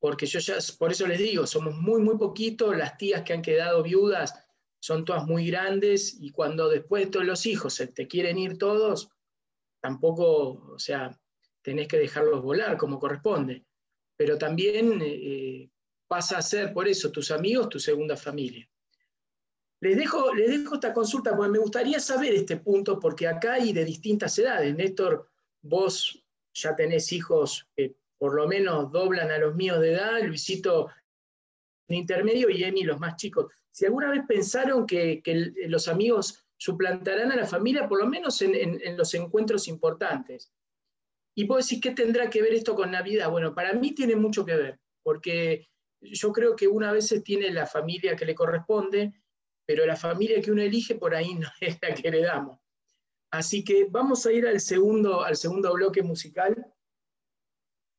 porque 0.00 0.26
yo 0.26 0.40
ya, 0.40 0.56
por 0.78 0.90
eso 0.90 1.06
les 1.06 1.18
digo, 1.18 1.46
somos 1.46 1.76
muy, 1.76 2.00
muy 2.00 2.16
poquitos, 2.16 2.76
las 2.76 2.96
tías 2.96 3.22
que 3.22 3.34
han 3.34 3.42
quedado 3.42 3.82
viudas 3.82 4.34
son 4.80 5.04
todas 5.04 5.26
muy 5.26 5.46
grandes 5.46 6.16
y 6.18 6.30
cuando 6.30 6.70
después 6.70 7.04
de 7.04 7.10
todos 7.10 7.26
los 7.26 7.44
hijos 7.44 7.74
se 7.74 7.86
te 7.86 8.08
quieren 8.08 8.38
ir 8.38 8.56
todos, 8.56 9.10
tampoco, 9.80 10.72
o 10.72 10.78
sea, 10.78 11.20
tenés 11.62 11.86
que 11.86 11.98
dejarlos 11.98 12.42
volar 12.42 12.78
como 12.78 12.98
corresponde. 12.98 13.66
Pero 14.16 14.38
también 14.38 15.00
eh, 15.02 15.70
pasa 16.08 16.38
a 16.38 16.42
ser 16.42 16.72
por 16.72 16.88
eso 16.88 17.12
tus 17.12 17.30
amigos 17.30 17.68
tu 17.68 17.78
segunda 17.78 18.16
familia. 18.16 18.68
Les 19.80 19.96
dejo, 19.96 20.34
les 20.34 20.48
dejo 20.50 20.74
esta 20.74 20.92
consulta 20.92 21.36
porque 21.36 21.52
me 21.52 21.58
gustaría 21.58 22.00
saber 22.00 22.34
este 22.34 22.56
punto, 22.56 22.98
porque 22.98 23.28
acá 23.28 23.54
hay 23.54 23.72
de 23.72 23.84
distintas 23.84 24.38
edades. 24.38 24.74
Néstor, 24.74 25.28
vos 25.62 26.22
ya 26.52 26.74
tenés 26.74 27.12
hijos 27.12 27.66
que 27.74 27.96
por 28.20 28.34
lo 28.34 28.46
menos 28.46 28.92
doblan 28.92 29.30
a 29.30 29.38
los 29.38 29.56
míos 29.56 29.80
de 29.80 29.94
edad, 29.94 30.22
Luisito 30.22 30.90
en 31.88 31.96
intermedio 31.96 32.50
y 32.50 32.62
Emi 32.62 32.82
los 32.82 33.00
más 33.00 33.16
chicos. 33.16 33.50
Si 33.70 33.86
alguna 33.86 34.10
vez 34.10 34.24
pensaron 34.28 34.86
que, 34.86 35.22
los 35.68 35.88
amigos 35.88 36.46
suplantarán 36.58 37.32
a 37.32 37.36
la 37.36 37.46
familia, 37.46 37.88
por 37.88 37.98
lo 37.98 38.06
menos 38.06 38.42
en, 38.42 38.94
los 38.94 39.14
encuentros 39.14 39.68
importantes. 39.68 40.52
Y 41.34 41.46
vos 41.46 41.66
decís, 41.66 41.80
¿qué 41.82 41.92
tendrá 41.92 42.28
que 42.28 42.42
ver 42.42 42.52
esto 42.52 42.74
con 42.74 42.90
Navidad? 42.90 43.30
Bueno, 43.30 43.54
para 43.54 43.72
mí 43.72 43.92
tiene 43.94 44.16
mucho 44.16 44.44
que 44.44 44.54
ver, 44.54 44.78
porque 45.02 45.70
yo 46.02 46.30
creo 46.30 46.54
que 46.54 46.68
una 46.68 46.92
vez 46.92 47.14
tiene 47.24 47.50
la 47.50 47.66
familia 47.66 48.16
que 48.16 48.26
le 48.26 48.34
corresponde, 48.34 49.14
pero 49.64 49.86
la 49.86 49.96
familia 49.96 50.42
que 50.42 50.52
uno 50.52 50.60
elige 50.60 50.94
por 50.96 51.14
ahí 51.14 51.34
no 51.36 51.48
es 51.62 51.78
la 51.80 51.94
que 51.94 52.06
heredamos. 52.06 52.60
Así 53.30 53.64
que 53.64 53.86
vamos 53.88 54.26
a 54.26 54.32
ir 54.32 54.46
al 54.46 54.60
segundo, 54.60 55.22
al 55.22 55.36
segundo 55.36 55.72
bloque 55.72 56.02
musical. 56.02 56.70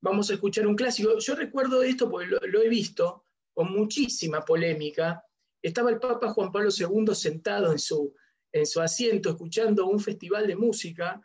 Vamos 0.01 0.29
a 0.29 0.33
escuchar 0.33 0.65
un 0.65 0.75
clásico. 0.75 1.17
Yo 1.19 1.35
recuerdo 1.35 1.83
esto 1.83 2.09
porque 2.09 2.27
lo, 2.27 2.61
he 2.61 2.69
visto 2.69 3.23
con 3.53 3.71
muchísima 3.71 4.41
polémica. 4.41 5.23
Estaba 5.61 5.91
el 5.91 5.99
Papa 5.99 6.33
Juan 6.33 6.51
Pablo 6.51 6.69
II 6.75 7.13
sentado 7.13 7.71
en 7.71 7.77
su, 7.77 8.15
en 8.51 8.65
su 8.65 8.81
asiento 8.81 9.29
escuchando 9.29 9.85
un 9.85 9.99
festival 9.99 10.47
de 10.47 10.55
música 10.55 11.21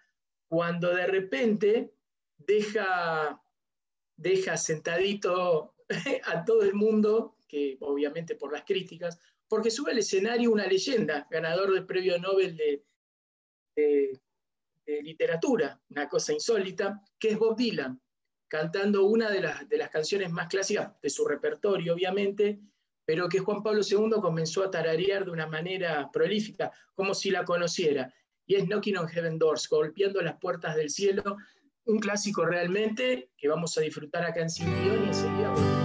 cuando 0.46 0.94
de 0.94 1.06
repente 1.06 1.94
deja, 2.36 3.42
deja 4.16 4.56
sentadito 4.56 5.74
a 6.24 6.44
todo 6.44 6.62
el 6.62 6.74
mundo, 6.74 7.36
que 7.48 7.78
obviamente 7.80 8.34
por 8.34 8.52
las 8.52 8.64
críticas, 8.64 9.18
porque 9.48 9.70
sube 9.70 9.92
al 9.92 9.98
escenario 9.98 10.50
una 10.50 10.66
leyenda, 10.66 11.26
ganador 11.30 11.72
del 11.72 11.86
premio 11.86 12.18
Nobel 12.18 12.56
de, 12.56 12.82
literatura, 15.02 15.80
una 15.90 16.08
cosa 16.08 16.32
insólita, 16.32 17.02
que 17.18 17.30
es 17.30 17.38
Bob 17.38 17.56
Dylan, 17.56 18.00
cantando 18.48 19.04
una 19.04 19.30
de 19.30 19.40
las, 19.40 19.68
de 19.68 19.78
las 19.78 19.90
canciones 19.90 20.30
más 20.30 20.48
clásicas 20.48 20.92
de 21.00 21.10
su 21.10 21.26
repertorio, 21.26 21.94
obviamente, 21.94 22.60
pero 23.04 23.28
que 23.28 23.38
Juan 23.38 23.62
Pablo 23.62 23.82
II 23.88 24.20
comenzó 24.20 24.64
a 24.64 24.70
tararear 24.70 25.24
de 25.24 25.30
una 25.30 25.46
manera 25.46 26.10
prolífica, 26.12 26.72
como 26.94 27.14
si 27.14 27.30
la 27.30 27.44
conociera. 27.44 28.12
Y 28.46 28.56
es 28.56 28.64
Knocking 28.64 28.98
on 28.98 29.08
Heaven 29.08 29.38
Doors, 29.38 29.68
golpeando 29.68 30.20
las 30.20 30.38
puertas 30.38 30.76
del 30.76 30.90
cielo, 30.90 31.36
un 31.84 32.00
clásico 32.00 32.44
realmente 32.44 33.30
que 33.36 33.48
vamos 33.48 33.76
a 33.78 33.80
disfrutar 33.80 34.24
acá 34.24 34.40
en 34.40 34.50
Sin 34.50 34.68
y 34.68 34.88
enseguida 34.88 35.75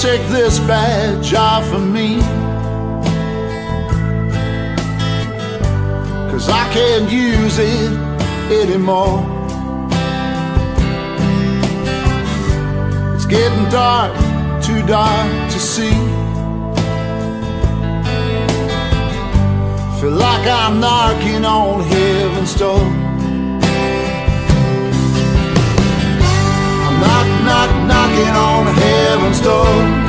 take 0.00 0.26
this 0.28 0.58
badge 0.60 1.34
off 1.34 1.70
of 1.74 1.86
me. 1.86 2.20
Cause 6.30 6.48
I 6.48 6.66
can't 6.72 7.12
use 7.12 7.58
it 7.58 7.92
anymore. 8.50 9.20
It's 13.14 13.26
getting 13.26 13.68
dark, 13.68 14.14
too 14.64 14.80
dark 14.86 15.52
to 15.52 15.60
see. 15.60 15.90
Feel 20.00 20.12
like 20.12 20.46
I'm 20.46 20.80
knocking 20.80 21.44
on 21.44 21.80
heaven's 21.82 22.54
door. 22.54 23.09
Knock, 27.66 27.86
knocking 27.86 28.34
on 28.36 28.66
heaven's 28.74 29.40
door. 29.40 29.99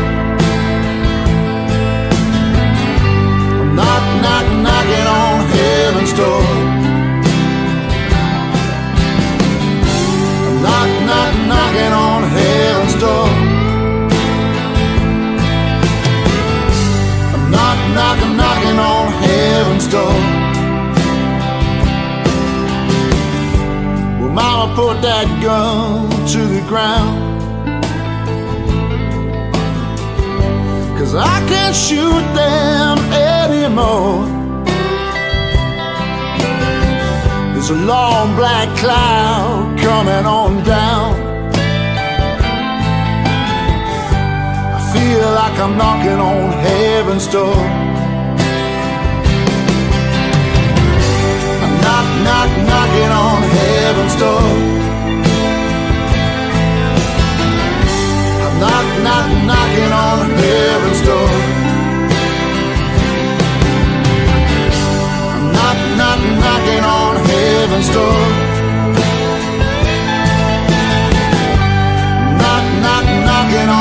A 37.72 37.86
long 37.86 38.36
black 38.36 38.68
cloud 38.78 39.78
coming 39.80 40.26
on 40.26 40.62
down. 40.64 41.14
I 44.78 44.82
feel 44.94 45.28
like 45.40 45.58
I'm 45.58 45.78
knocking 45.78 46.20
on 46.20 46.52
heaven's 46.68 47.28
door. 47.28 47.56
I'm 51.64 51.74
knock, 51.84 52.08
knock, 52.28 52.52
knocking 52.72 53.12
on 53.26 53.42
heaven's 53.58 54.16
door. 54.20 54.82
knock, 58.62 58.88
knock, 59.06 59.28
knocking 59.50 59.92
on 60.06 60.30
heaven's 60.30 60.72
door. 60.76 60.81
Heaven's 67.82 67.96
door. 67.96 68.14
Knock, 72.38 72.66
knock, 72.84 73.06
knocking 73.26 73.70
on 73.70 73.81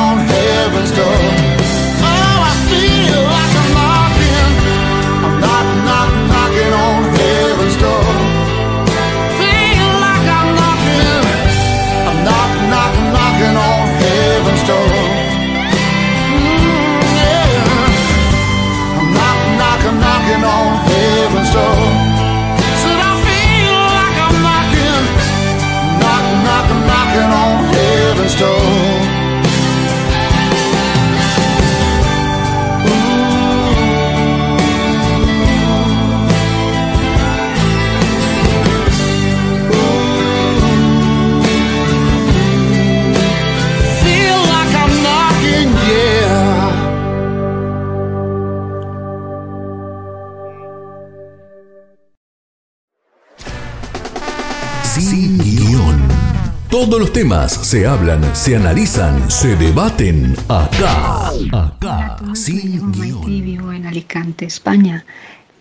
los 57.00 57.14
temas 57.14 57.52
se 57.52 57.86
hablan, 57.86 58.36
se 58.36 58.56
analizan, 58.56 59.30
se 59.30 59.56
debaten 59.56 60.36
acá. 60.48 61.30
Acá, 61.50 62.18
sin 62.34 62.92
guion. 62.92 63.24
Vivo 63.24 63.72
en 63.72 63.86
Alicante, 63.86 64.44
España. 64.44 65.06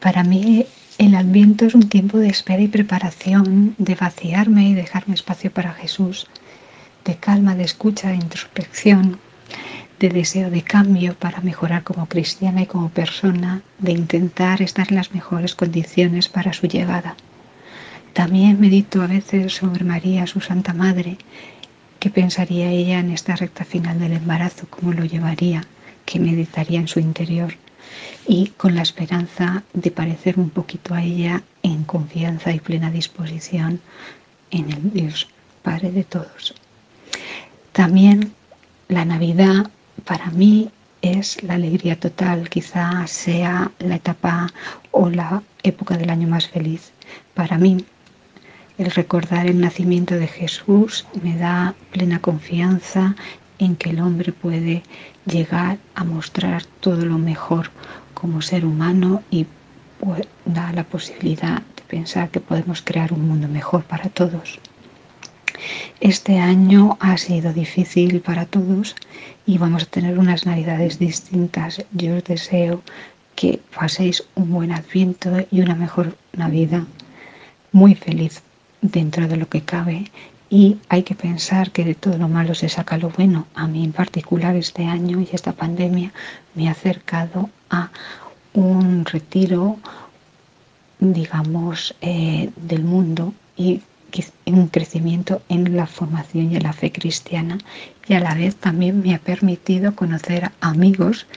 Para 0.02 0.26
mí 0.26 0.66
el 0.98 1.16
Adviento 1.16 1.66
es 1.66 1.76
un 1.76 1.88
tiempo 1.88 2.18
de 2.18 2.28
espera 2.28 2.62
y 2.62 2.68
preparación, 2.68 3.74
de 3.78 3.96
vaciarme 3.96 4.68
y 4.68 4.74
dejarme 4.74 5.16
espacio 5.16 5.50
para 5.50 5.72
Jesús, 5.72 6.28
de 7.06 7.16
calma, 7.16 7.56
de 7.56 7.64
escucha, 7.64 8.10
de 8.10 8.16
introspección, 8.16 9.18
de 9.98 10.10
deseo 10.10 10.50
de 10.50 10.64
cambio 10.64 11.14
para 11.14 11.40
mejorar 11.40 11.84
como 11.84 12.08
cristiana 12.08 12.64
y 12.64 12.66
como 12.66 12.90
persona, 12.90 13.62
de 13.78 13.94
intentar 13.94 14.62
estar 14.62 14.88
en 14.90 14.98
las 14.98 15.14
mejores 15.14 15.56
condiciones 15.56 16.28
para 16.28 16.52
su 16.52 16.68
llegada. 16.68 17.16
También 18.14 18.60
medito 18.60 19.02
a 19.02 19.08
veces 19.08 19.54
sobre 19.54 19.84
María, 19.84 20.28
su 20.28 20.42
Santa 20.42 20.74
Madre, 20.74 21.18
qué 22.00 22.10
pensaría 22.10 22.72
ella 22.72 23.00
en 23.00 23.12
esta 23.12 23.36
recta 23.36 23.66
final 23.66 24.00
del 24.00 24.14
embarazo, 24.14 24.68
cómo 24.70 24.94
lo 24.94 25.06
llevaría, 25.06 25.64
qué 26.06 26.20
meditaría 26.20 26.80
en 26.80 26.88
su 26.88 27.00
interior 27.00 27.56
y 28.28 28.48
con 28.58 28.76
la 28.76 28.82
esperanza 28.82 29.64
de 29.74 29.92
parecer 29.92 30.40
un 30.40 30.50
poquito 30.50 30.94
a 30.94 31.04
ella 31.04 31.44
en 31.64 31.84
confianza 31.84 32.52
y 32.52 32.60
plena 32.60 32.92
disposición 32.92 33.80
en 34.52 34.72
el 34.72 34.92
Dios 34.92 35.28
Padre 35.64 35.92
de 35.92 36.04
todos. 36.04 36.56
También 37.74 38.34
la 38.88 39.06
Navidad 39.06 39.70
para 40.06 40.32
mí 40.32 40.70
es 41.02 41.42
la 41.44 41.56
alegría 41.56 42.00
total, 42.00 42.50
quizá 42.50 43.06
sea 43.08 43.72
la 43.80 43.96
etapa 43.96 44.52
o 44.92 45.10
la 45.10 45.44
época 45.64 45.98
del 45.98 46.10
año 46.10 46.28
más 46.28 46.48
feliz. 46.48 46.92
Para 47.34 47.58
mí 47.58 47.86
el 48.80 48.92
recordar 48.92 49.46
el 49.46 49.60
nacimiento 49.60 50.16
de 50.16 50.28
Jesús 50.28 51.06
me 51.22 51.36
da 51.36 51.76
plena 51.92 52.20
confianza 52.20 53.14
en 53.60 53.76
que 53.76 53.90
el 53.90 54.00
hombre 54.00 54.32
puede 54.32 54.84
llegar 55.26 55.78
a 55.96 56.06
mostrar 56.06 56.64
todo 56.80 57.06
lo 57.06 57.18
mejor 57.18 57.72
como 58.14 58.42
ser 58.42 58.66
humano 58.66 59.22
y 59.30 59.46
da 60.46 60.72
la 60.72 60.86
posibilidad 60.86 61.62
de 61.76 61.84
pensar 61.90 62.30
que 62.30 62.40
podemos 62.40 62.82
crear 62.82 63.12
un 63.12 63.28
mundo 63.28 63.50
mejor 63.50 63.84
para 63.84 64.08
todos. 64.08 64.60
Este 66.00 66.40
año 66.40 66.98
ha 67.02 67.18
sido 67.18 67.52
difícil 67.52 68.22
para 68.22 68.46
todos 68.46 68.96
y 69.46 69.58
vamos 69.58 69.84
a 69.84 69.88
tener 69.88 70.18
unas 70.18 70.46
navidades 70.46 71.00
distintas. 71.00 71.84
Yo 71.92 72.16
os 72.16 72.24
deseo 72.24 72.82
que 73.36 73.60
paséis 73.78 74.24
un 74.36 74.52
buen 74.52 74.72
adviento 74.72 75.46
y 75.52 75.60
una 75.60 75.76
mejor 75.76 76.16
Navidad, 76.32 76.84
muy 77.74 77.94
feliz 77.96 78.42
dentro 78.82 79.28
de 79.28 79.38
lo 79.38 79.48
que 79.50 79.62
cabe 79.62 80.12
y 80.50 80.78
hay 80.90 81.04
que 81.04 81.16
pensar 81.16 81.72
que 81.72 81.86
de 81.86 81.96
todo 81.96 82.18
lo 82.18 82.28
malo 82.28 82.56
se 82.56 82.70
saca 82.70 82.98
lo 82.98 83.10
bueno. 83.10 83.46
A 83.54 83.68
mí 83.68 83.84
en 83.84 83.92
particular 83.92 84.56
este 84.56 84.86
año 84.86 85.20
y 85.22 85.30
esta 85.32 85.54
pandemia 85.54 86.12
me 86.56 86.68
ha 86.68 86.72
acercado 86.72 87.50
a 87.70 87.92
un 88.54 89.06
retiro, 89.06 89.78
digamos, 91.00 91.96
eh, 92.02 92.50
del 92.56 92.84
mundo 92.84 93.34
y 93.56 93.82
un 94.48 94.68
crecimiento 94.70 95.44
en 95.50 95.76
la 95.76 95.86
formación 95.86 96.52
y 96.52 96.56
en 96.56 96.64
la 96.64 96.74
fe 96.74 96.92
cristiana 96.92 97.60
y 98.08 98.16
a 98.16 98.20
la 98.20 98.34
vez 98.34 98.56
también 98.56 99.04
me 99.04 99.14
ha 99.14 99.20
permitido 99.20 99.94
conocer 99.96 100.52
amigos 100.62 101.28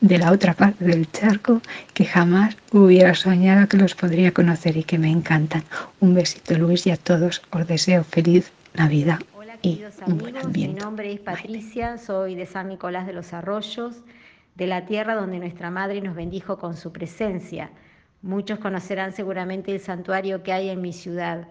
de 0.00 0.18
la 0.18 0.32
otra 0.32 0.54
parte 0.54 0.84
del 0.84 1.10
charco 1.10 1.60
que 1.94 2.04
jamás 2.04 2.56
hubiera 2.72 3.14
soñado 3.14 3.68
que 3.68 3.76
los 3.76 3.94
podría 3.94 4.32
conocer 4.32 4.76
y 4.76 4.84
que 4.84 4.98
me 4.98 5.10
encantan. 5.10 5.62
Un 6.00 6.14
besito 6.14 6.54
Luis 6.56 6.86
y 6.86 6.90
a 6.90 6.96
todos 6.96 7.42
os 7.50 7.66
deseo 7.66 8.04
feliz 8.04 8.52
Navidad 8.74 9.18
y 9.62 9.82
un 10.06 10.18
buen 10.18 10.36
ambiente. 10.36 10.74
Mi 10.74 10.80
nombre 10.80 11.12
es 11.12 11.20
Patricia, 11.20 11.98
soy 11.98 12.34
de 12.34 12.46
San 12.46 12.68
Nicolás 12.68 13.06
de 13.06 13.12
los 13.12 13.32
Arroyos, 13.32 14.02
de 14.54 14.66
la 14.66 14.86
tierra 14.86 15.14
donde 15.14 15.38
nuestra 15.38 15.70
madre 15.70 16.00
nos 16.00 16.14
bendijo 16.14 16.58
con 16.58 16.76
su 16.76 16.92
presencia. 16.92 17.70
Muchos 18.22 18.58
conocerán 18.58 19.12
seguramente 19.12 19.72
el 19.72 19.80
santuario 19.80 20.42
que 20.42 20.52
hay 20.52 20.68
en 20.68 20.80
mi 20.80 20.92
ciudad. 20.92 21.48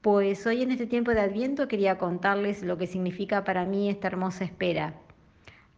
Pues 0.00 0.46
hoy 0.46 0.62
en 0.62 0.70
este 0.70 0.86
tiempo 0.86 1.10
de 1.12 1.20
Adviento 1.20 1.68
quería 1.68 1.98
contarles 1.98 2.62
lo 2.62 2.78
que 2.78 2.86
significa 2.86 3.44
para 3.44 3.64
mí 3.64 3.90
esta 3.90 4.08
hermosa 4.08 4.44
espera. 4.44 4.94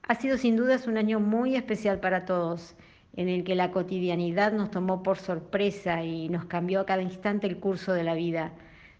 Ha 0.08 0.16
sido 0.16 0.36
sin 0.36 0.56
dudas 0.56 0.88
un 0.88 0.96
año 0.96 1.20
muy 1.20 1.54
especial 1.54 2.00
para 2.00 2.24
todos, 2.24 2.74
en 3.14 3.28
el 3.28 3.44
que 3.44 3.54
la 3.54 3.70
cotidianidad 3.70 4.52
nos 4.52 4.70
tomó 4.70 5.02
por 5.02 5.16
sorpresa 5.16 6.02
y 6.04 6.28
nos 6.28 6.44
cambió 6.46 6.80
a 6.80 6.86
cada 6.86 7.02
instante 7.02 7.46
el 7.46 7.58
curso 7.58 7.92
de 7.92 8.02
la 8.02 8.14
vida, 8.14 8.52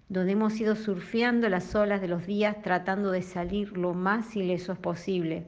donde 0.08 0.32
hemos 0.32 0.60
ido 0.60 0.76
surfeando 0.76 1.48
las 1.48 1.74
olas 1.74 2.00
de 2.00 2.08
los 2.08 2.24
días 2.26 2.62
tratando 2.62 3.10
de 3.10 3.22
salir 3.22 3.76
lo 3.76 3.94
más 3.94 4.36
ilesos 4.36 4.78
posible. 4.78 5.44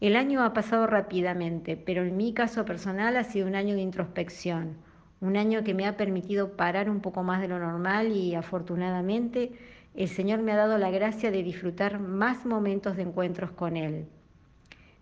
El 0.00 0.14
año 0.14 0.42
ha 0.44 0.52
pasado 0.52 0.86
rápidamente, 0.86 1.76
pero 1.76 2.02
en 2.02 2.16
mi 2.16 2.34
caso 2.34 2.64
personal 2.66 3.16
ha 3.16 3.24
sido 3.24 3.46
un 3.46 3.54
año 3.54 3.74
de 3.74 3.82
introspección, 3.82 4.76
un 5.20 5.38
año 5.38 5.64
que 5.64 5.74
me 5.74 5.86
ha 5.86 5.96
permitido 5.96 6.56
parar 6.56 6.90
un 6.90 7.00
poco 7.00 7.22
más 7.22 7.40
de 7.40 7.48
lo 7.48 7.58
normal 7.58 8.12
y 8.12 8.34
afortunadamente 8.34 9.52
el 9.94 10.08
Señor 10.08 10.42
me 10.42 10.52
ha 10.52 10.56
dado 10.56 10.76
la 10.76 10.90
gracia 10.90 11.30
de 11.30 11.42
disfrutar 11.42 11.98
más 11.98 12.44
momentos 12.44 12.96
de 12.96 13.02
encuentros 13.02 13.52
con 13.52 13.76
Él. 13.78 14.06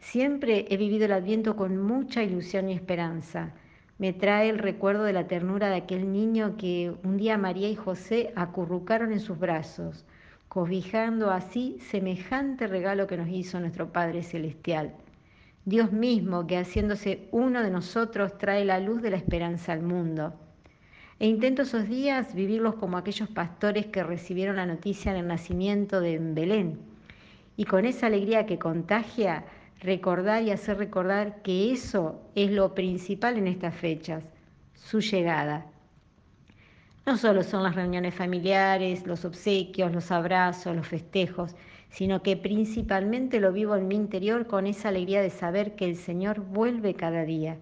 Siempre 0.01 0.67
he 0.71 0.77
vivido 0.77 1.07
el 1.07 1.13
Adviento 1.13 1.57
con 1.57 1.77
mucha 1.77 2.23
ilusión 2.23 2.69
y 2.69 2.73
esperanza. 2.73 3.53
Me 3.99 4.13
trae 4.13 4.49
el 4.49 4.59
recuerdo 4.59 5.03
de 5.03 5.13
la 5.13 5.27
ternura 5.27 5.69
de 5.69 5.77
aquel 5.77 6.13
niño 6.13 6.57
que 6.57 6.95
un 7.03 7.17
día 7.17 7.37
María 7.37 7.69
y 7.69 7.75
José 7.75 8.33
acurrucaron 8.37 9.13
en 9.13 9.21
sus 9.21 9.39
brazos, 9.39 10.05
cobijando 10.49 11.31
así 11.31 11.79
semejante 11.81 12.69
regalo 12.69 13.09
que 13.09 13.17
nos 13.17 13.29
hizo 13.29 13.59
nuestro 13.59 13.93
Padre 13.93 14.23
Celestial. 14.23 14.95
Dios 15.65 15.93
mismo 15.93 16.47
que 16.47 16.57
haciéndose 16.57 17.29
uno 17.33 17.63
de 17.63 17.71
nosotros 17.71 18.39
trae 18.39 18.65
la 18.65 18.79
luz 18.79 19.03
de 19.03 19.11
la 19.11 19.17
esperanza 19.17 19.73
al 19.73 19.83
mundo. 19.83 20.33
E 21.19 21.27
intento 21.27 21.63
esos 21.63 21.89
días 21.89 22.35
vivirlos 22.35 22.77
como 22.77 22.97
aquellos 22.97 23.29
pastores 23.29 23.87
que 23.87 24.05
recibieron 24.05 24.57
la 24.57 24.67
noticia 24.67 25.13
del 25.13 25.27
nacimiento 25.27 26.01
de 26.01 26.19
Belén. 26.21 26.79
Y 27.57 27.65
con 27.65 27.85
esa 27.85 28.07
alegría 28.07 28.47
que 28.47 28.61
contagia, 28.61 29.45
recordar 29.81 30.43
y 30.43 30.51
hacer 30.51 30.79
recordar 30.79 31.43
que 31.43 31.73
eso 31.73 32.21
es 32.35 32.51
lo 32.51 32.75
principal 32.75 33.37
en 33.37 33.47
estas 33.47 33.75
fechas, 33.75 34.25
su 34.75 35.01
llegada. 35.01 35.67
No 37.07 37.17
solo 37.17 37.43
son 37.43 37.63
las 37.63 37.75
reuniones 37.75 38.15
familiares, 38.15 39.07
los 39.07 39.25
obsequios, 39.25 39.93
los 39.93 40.11
abrazos, 40.11 40.77
los 40.77 40.87
festejos, 40.87 41.55
sino 41.91 42.23
que 42.23 42.37
principalmente 42.37 43.41
lo 43.41 43.53
vivo 43.53 43.77
en 43.77 43.89
mi 43.89 43.95
interior 43.95 44.47
con 44.47 44.67
esa 44.67 44.91
alegría 44.91 45.23
de 45.23 45.31
saber 45.31 45.75
que 45.75 45.87
el 45.87 45.97
Señor 45.97 46.41
vuelve 46.41 46.95
cada 46.95 47.25
día, 47.25 47.57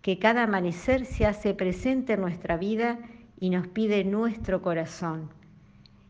que 0.00 0.18
cada 0.18 0.44
amanecer 0.44 1.04
se 1.04 1.26
hace 1.26 1.54
presente 1.54 2.14
en 2.14 2.22
nuestra 2.22 2.56
vida 2.56 2.98
y 3.38 3.50
nos 3.50 3.68
pide 3.68 4.02
nuestro 4.02 4.62
corazón. 4.62 5.30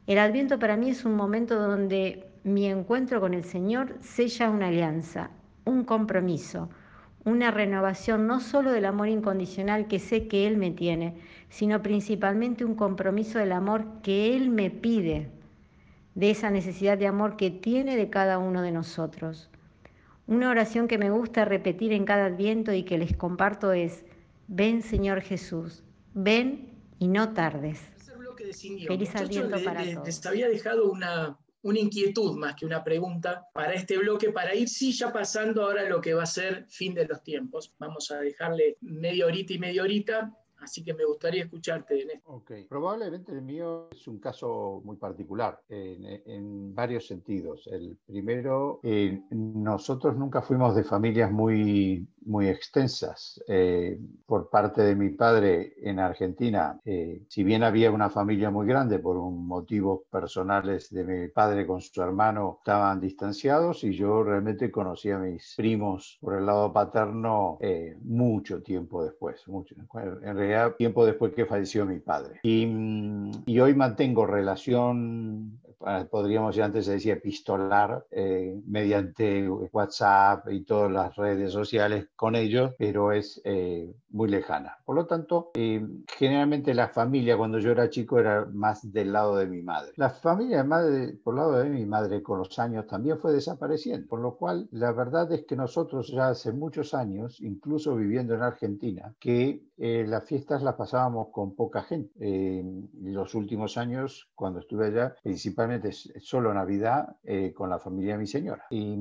El 0.06 0.18
adviento 0.18 0.58
para 0.58 0.76
mí 0.76 0.90
es 0.90 1.04
un 1.04 1.14
momento 1.14 1.60
donde 1.60 2.31
mi 2.44 2.66
encuentro 2.66 3.20
con 3.20 3.34
el 3.34 3.44
Señor 3.44 3.96
sella 4.00 4.50
una 4.50 4.68
alianza, 4.68 5.30
un 5.64 5.84
compromiso, 5.84 6.68
una 7.24 7.50
renovación 7.52 8.26
no 8.26 8.40
solo 8.40 8.72
del 8.72 8.84
amor 8.84 9.08
incondicional 9.08 9.86
que 9.86 10.00
sé 10.00 10.26
que 10.26 10.46
Él 10.46 10.56
me 10.56 10.72
tiene, 10.72 11.14
sino 11.48 11.82
principalmente 11.82 12.64
un 12.64 12.74
compromiso 12.74 13.38
del 13.38 13.52
amor 13.52 13.84
que 14.02 14.36
Él 14.36 14.50
me 14.50 14.70
pide, 14.70 15.30
de 16.14 16.30
esa 16.30 16.50
necesidad 16.50 16.98
de 16.98 17.06
amor 17.06 17.36
que 17.36 17.50
tiene 17.50 17.96
de 17.96 18.10
cada 18.10 18.38
uno 18.38 18.60
de 18.60 18.72
nosotros. 18.72 19.50
Una 20.26 20.50
oración 20.50 20.88
que 20.88 20.98
me 20.98 21.10
gusta 21.10 21.44
repetir 21.44 21.92
en 21.92 22.04
cada 22.04 22.26
adviento 22.26 22.72
y 22.72 22.82
que 22.82 22.98
les 22.98 23.16
comparto 23.16 23.72
es, 23.72 24.04
ven 24.48 24.82
Señor 24.82 25.20
Jesús, 25.20 25.84
ven 26.14 26.70
y 26.98 27.08
no 27.08 27.32
tardes. 27.32 27.80
Feliz 28.86 29.14
adviento 29.14 29.62
para 29.64 29.84
todos. 29.84 30.06
Les 30.06 30.26
había 30.26 30.48
dejado 30.48 30.90
una, 30.90 31.38
una 31.62 31.78
inquietud 31.78 32.36
más 32.36 32.54
que 32.56 32.66
una 32.66 32.82
pregunta 32.82 33.46
para 33.54 33.74
este 33.74 33.98
bloque, 33.98 34.30
para 34.30 34.54
ir 34.54 34.68
sí 34.68 34.92
ya 34.92 35.12
pasando 35.12 35.62
ahora 35.62 35.88
lo 35.88 36.00
que 36.00 36.14
va 36.14 36.24
a 36.24 36.26
ser 36.26 36.66
fin 36.68 36.94
de 36.94 37.06
los 37.06 37.22
tiempos. 37.22 37.72
Vamos 37.78 38.10
a 38.10 38.18
dejarle 38.18 38.76
media 38.80 39.26
horita 39.26 39.52
y 39.52 39.58
media 39.58 39.82
horita 39.82 40.36
Así 40.62 40.84
que 40.84 40.94
me 40.94 41.04
gustaría 41.04 41.42
escucharte 41.42 42.00
en 42.00 42.10
esto. 42.10 42.30
Ok, 42.30 42.52
probablemente 42.68 43.32
el 43.32 43.42
mío 43.42 43.88
es 43.90 44.06
un 44.06 44.20
caso 44.20 44.80
muy 44.84 44.96
particular 44.96 45.60
en, 45.68 46.72
varios 46.72 47.06
sentidos. 47.06 47.68
El 47.70 47.98
primero, 48.06 48.80
eh, 48.84 49.22
nosotros 49.30 50.16
nunca 50.16 50.40
fuimos 50.40 50.76
de 50.76 50.84
familias 50.84 51.32
muy, 51.32 52.06
muy 52.24 52.46
extensas. 52.46 53.42
Eh, 53.48 53.98
por 54.24 54.48
parte 54.50 54.82
de 54.82 54.94
mi 54.94 55.10
padre 55.10 55.74
en 55.78 55.98
Argentina, 55.98 56.80
eh, 56.84 57.22
si 57.28 57.42
bien 57.42 57.64
había 57.64 57.90
una 57.90 58.08
familia 58.08 58.50
muy 58.50 58.66
grande 58.66 59.00
por 59.00 59.16
un 59.16 59.46
motivos 59.46 60.02
personales 60.10 60.90
de 60.90 61.04
mi 61.04 61.28
padre 61.28 61.66
con 61.66 61.80
su 61.80 62.00
hermano, 62.00 62.58
estaban 62.60 63.00
distanciados 63.00 63.82
y 63.82 63.92
yo 63.92 64.22
realmente 64.22 64.70
conocí 64.70 65.10
a 65.10 65.18
mis 65.18 65.54
primos 65.56 66.18
por 66.20 66.38
el 66.38 66.46
lado 66.46 66.72
paterno 66.72 67.58
mucho 68.04 68.62
tiempo 68.62 69.02
después. 69.04 69.46
Mucho. 69.48 69.74
En 69.74 70.36
realidad 70.36 70.51
tiempo 70.76 71.04
después 71.06 71.32
que 71.34 71.46
falleció 71.46 71.84
mi 71.86 72.00
padre. 72.00 72.40
Y, 72.42 72.66
y 73.46 73.60
hoy 73.60 73.74
mantengo 73.74 74.26
relación 74.26 75.60
podríamos 76.10 76.54
ya 76.54 76.64
antes 76.64 76.86
se 76.86 76.92
decía 76.92 77.14
epistolar 77.14 78.06
eh, 78.10 78.60
mediante 78.66 79.48
WhatsApp 79.48 80.48
y 80.50 80.64
todas 80.64 80.90
las 80.90 81.14
redes 81.16 81.52
sociales 81.52 82.08
con 82.14 82.36
ellos, 82.36 82.72
pero 82.78 83.12
es 83.12 83.40
eh, 83.44 83.92
muy 84.12 84.28
lejana. 84.28 84.78
Por 84.84 84.96
lo 84.96 85.06
tanto, 85.06 85.50
eh, 85.54 85.86
generalmente 86.16 86.74
la 86.74 86.88
familia 86.88 87.36
cuando 87.36 87.58
yo 87.58 87.70
era 87.70 87.90
chico 87.90 88.18
era 88.18 88.46
más 88.52 88.92
del 88.92 89.12
lado 89.12 89.36
de 89.36 89.46
mi 89.46 89.62
madre. 89.62 89.92
La 89.96 90.10
familia 90.10 90.58
de 90.58 90.64
madre, 90.64 91.18
por 91.22 91.34
el 91.34 91.40
lado 91.40 91.52
de 91.58 91.70
mi 91.70 91.84
madre 91.84 92.22
con 92.22 92.38
los 92.38 92.58
años 92.58 92.86
también 92.86 93.18
fue 93.18 93.32
desapareciendo, 93.32 94.06
por 94.08 94.20
lo 94.20 94.36
cual 94.36 94.68
la 94.70 94.92
verdad 94.92 95.30
es 95.32 95.44
que 95.44 95.56
nosotros 95.56 96.08
ya 96.08 96.28
hace 96.28 96.52
muchos 96.52 96.94
años, 96.94 97.40
incluso 97.40 97.96
viviendo 97.96 98.34
en 98.34 98.42
Argentina, 98.42 99.14
que 99.18 99.64
las 99.76 100.24
fiestas 100.24 100.62
las 100.62 100.76
pasábamos 100.76 101.28
con 101.32 101.56
poca 101.56 101.82
gente. 101.82 102.12
en 102.20 102.88
los 103.02 103.34
últimos 103.34 103.76
años, 103.76 104.30
cuando 104.34 104.60
estuve 104.60 104.86
allá, 104.86 105.14
principalmente 105.22 105.92
solo 105.92 106.52
Navidad 106.54 107.16
eh, 107.24 107.52
con 107.54 107.70
la 107.70 107.78
familia 107.78 108.12
de 108.12 108.18
mi 108.18 108.26
señora. 108.26 108.66
Y 108.70 108.96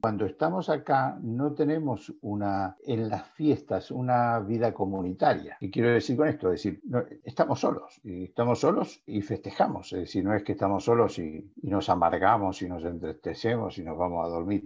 cuando 0.00 0.26
estamos 0.26 0.68
acá 0.68 1.18
no 1.22 1.52
tenemos 1.52 2.12
una, 2.22 2.76
en 2.84 3.08
las 3.08 3.28
fiestas, 3.30 3.90
una 3.90 4.38
vida 4.50 4.74
comunitaria. 4.74 5.56
¿Y 5.60 5.70
quiero 5.70 5.90
decir 5.90 6.16
con 6.16 6.28
esto? 6.28 6.52
Es 6.52 6.62
decir, 6.62 6.82
estamos 7.24 7.60
solos, 7.60 8.00
y 8.02 8.24
estamos 8.24 8.58
solos 8.58 9.02
y 9.06 9.22
festejamos. 9.22 9.92
Es 9.92 10.00
decir, 10.00 10.24
no 10.24 10.34
es 10.34 10.42
que 10.42 10.52
estamos 10.52 10.84
solos 10.84 11.18
y, 11.18 11.50
nos 11.62 11.88
amargamos 11.88 12.60
y 12.62 12.68
nos 12.68 12.84
entristecemos 12.84 13.78
y 13.78 13.84
nos 13.84 13.96
vamos 13.96 14.26
a 14.26 14.28
dormir. 14.28 14.64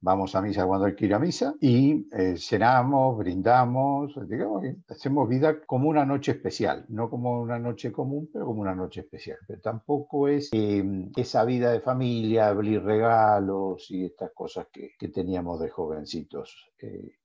Vamos 0.00 0.34
a 0.34 0.42
misa 0.42 0.66
cuando 0.66 0.86
hay 0.86 0.96
que 0.96 1.06
ir 1.06 1.14
a 1.14 1.18
misa 1.18 1.54
y 1.60 2.08
eh, 2.12 2.34
cenamos, 2.36 3.16
brindamos, 3.16 4.14
digamos, 4.28 4.64
hacemos 4.88 5.28
vida 5.28 5.60
como 5.64 5.88
una 5.88 6.04
noche 6.04 6.32
especial, 6.32 6.84
no 6.88 7.08
como 7.08 7.40
una 7.40 7.58
noche 7.58 7.92
común, 7.92 8.28
pero 8.32 8.46
como 8.46 8.60
una 8.60 8.74
noche 8.74 9.02
especial. 9.02 9.38
Pero 9.46 9.60
tampoco 9.60 10.26
es 10.26 10.50
eh, 10.52 10.84
esa 11.16 11.44
vida 11.44 11.70
de 11.70 11.80
familia, 11.80 12.48
abrir 12.48 12.82
regalos 12.82 13.90
y 13.90 14.04
estas 14.06 14.32
cosas 14.32 14.66
que, 14.72 14.92
teníamos 15.12 15.60
de 15.60 15.68
jovencitos. 15.68 16.70
Eh, 16.80 17.18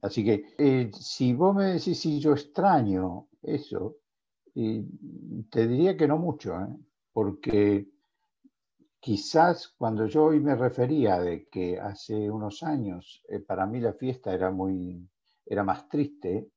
así 0.00 0.24
que 0.24 0.44
si 1.14 1.34
vos 1.34 1.54
me 1.54 1.66
decís 1.74 2.00
si 2.00 2.18
yo 2.18 2.32
extraño 2.32 3.28
eso, 3.42 3.96
eh, 4.54 4.82
te 5.50 5.66
diría 5.66 5.94
que 5.94 6.08
no 6.08 6.16
mucho, 6.16 6.54
porque 7.12 7.86
quizás 8.98 9.68
cuando 9.76 10.06
yo 10.06 10.24
hoy 10.24 10.40
me 10.40 10.54
refería 10.54 11.20
de 11.20 11.48
que 11.48 11.78
hace 11.78 12.30
unos 12.30 12.62
años 12.62 13.22
para 13.46 13.66
mí 13.66 13.78
la 13.78 13.92
fiesta 13.92 14.32
era 14.32 14.50
muy 14.50 15.06
era 15.44 15.62
más 15.64 15.86
triste, 15.86 16.48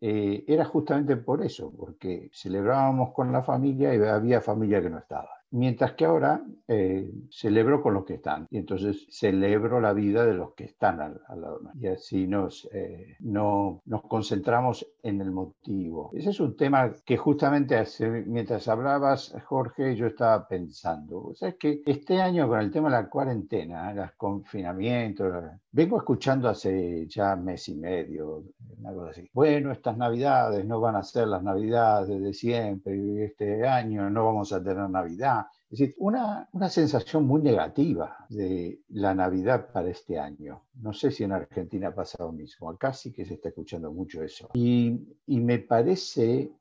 eh, 0.00 0.44
era 0.46 0.64
justamente 0.64 1.16
por 1.16 1.42
eso, 1.42 1.70
porque 1.76 2.30
celebrábamos 2.32 3.12
con 3.12 3.30
la 3.30 3.42
familia 3.42 3.94
y 3.94 3.98
había 4.02 4.40
familia 4.40 4.80
que 4.80 4.88
no 4.88 4.98
estaba. 5.00 5.30
Mientras 5.54 5.92
que 5.92 6.04
ahora 6.04 6.44
eh, 6.66 7.08
celebro 7.30 7.80
con 7.80 7.94
los 7.94 8.04
que 8.04 8.14
están. 8.14 8.48
Y 8.50 8.58
entonces 8.58 9.06
celebro 9.08 9.80
la 9.80 9.92
vida 9.92 10.26
de 10.26 10.34
los 10.34 10.52
que 10.54 10.64
están 10.64 11.00
al, 11.00 11.20
lado. 11.28 11.60
Y 11.78 11.86
así 11.86 12.26
nos, 12.26 12.68
eh, 12.72 13.16
no, 13.20 13.80
nos 13.84 14.02
concentramos 14.02 14.84
en 15.04 15.20
el 15.20 15.30
motivo. 15.30 16.10
Ese 16.14 16.30
es 16.30 16.40
un 16.40 16.56
tema 16.56 16.90
que 17.04 17.18
justamente 17.18 17.84
mientras 18.26 18.66
hablabas, 18.68 19.34
Jorge, 19.44 19.94
yo 19.94 20.06
estaba 20.06 20.48
pensando. 20.48 21.22
O 21.24 21.34
sea, 21.34 21.50
es 21.50 21.56
que 21.56 21.82
este 21.84 22.20
año 22.22 22.48
con 22.48 22.58
el 22.58 22.70
tema 22.70 22.88
de 22.88 23.02
la 23.02 23.08
cuarentena, 23.08 23.92
los 23.92 24.12
confinamientos, 24.12 25.44
vengo 25.70 25.98
escuchando 25.98 26.48
hace 26.48 27.06
ya 27.06 27.36
mes 27.36 27.68
y 27.68 27.76
medio, 27.76 28.44
cosa 28.82 29.10
así. 29.10 29.28
Bueno, 29.34 29.72
estas 29.72 29.96
navidades 29.98 30.64
no 30.64 30.80
van 30.80 30.96
a 30.96 31.02
ser 31.02 31.28
las 31.28 31.42
navidades 31.42 32.20
de 32.22 32.32
siempre, 32.32 33.26
este 33.26 33.66
año 33.68 34.08
no 34.08 34.24
vamos 34.24 34.54
a 34.54 34.62
tener 34.62 34.88
Navidad 34.88 35.46
es 35.74 35.80
decir, 35.80 35.94
una, 35.98 36.48
una, 36.52 36.68
sensación 36.68 37.26
muy 37.26 37.42
negativa 37.42 38.26
de 38.28 38.80
la 38.90 39.12
Navidad 39.12 39.72
para 39.72 39.90
este 39.90 40.20
año. 40.20 40.62
No 40.74 40.92
sé 40.92 41.10
si 41.10 41.24
en 41.24 41.32
Argentina 41.32 41.92
pasa 41.92 42.22
lo 42.22 42.30
mismo. 42.30 42.70
Acá 42.70 42.92
sí 42.92 43.12
que 43.12 43.24
se 43.24 43.34
está 43.34 43.48
escuchando 43.48 43.90
mucho 43.90 44.22
eso. 44.22 44.50
Y, 44.54 45.16
y 45.26 45.40
me 45.40 45.58
parece 45.58 46.52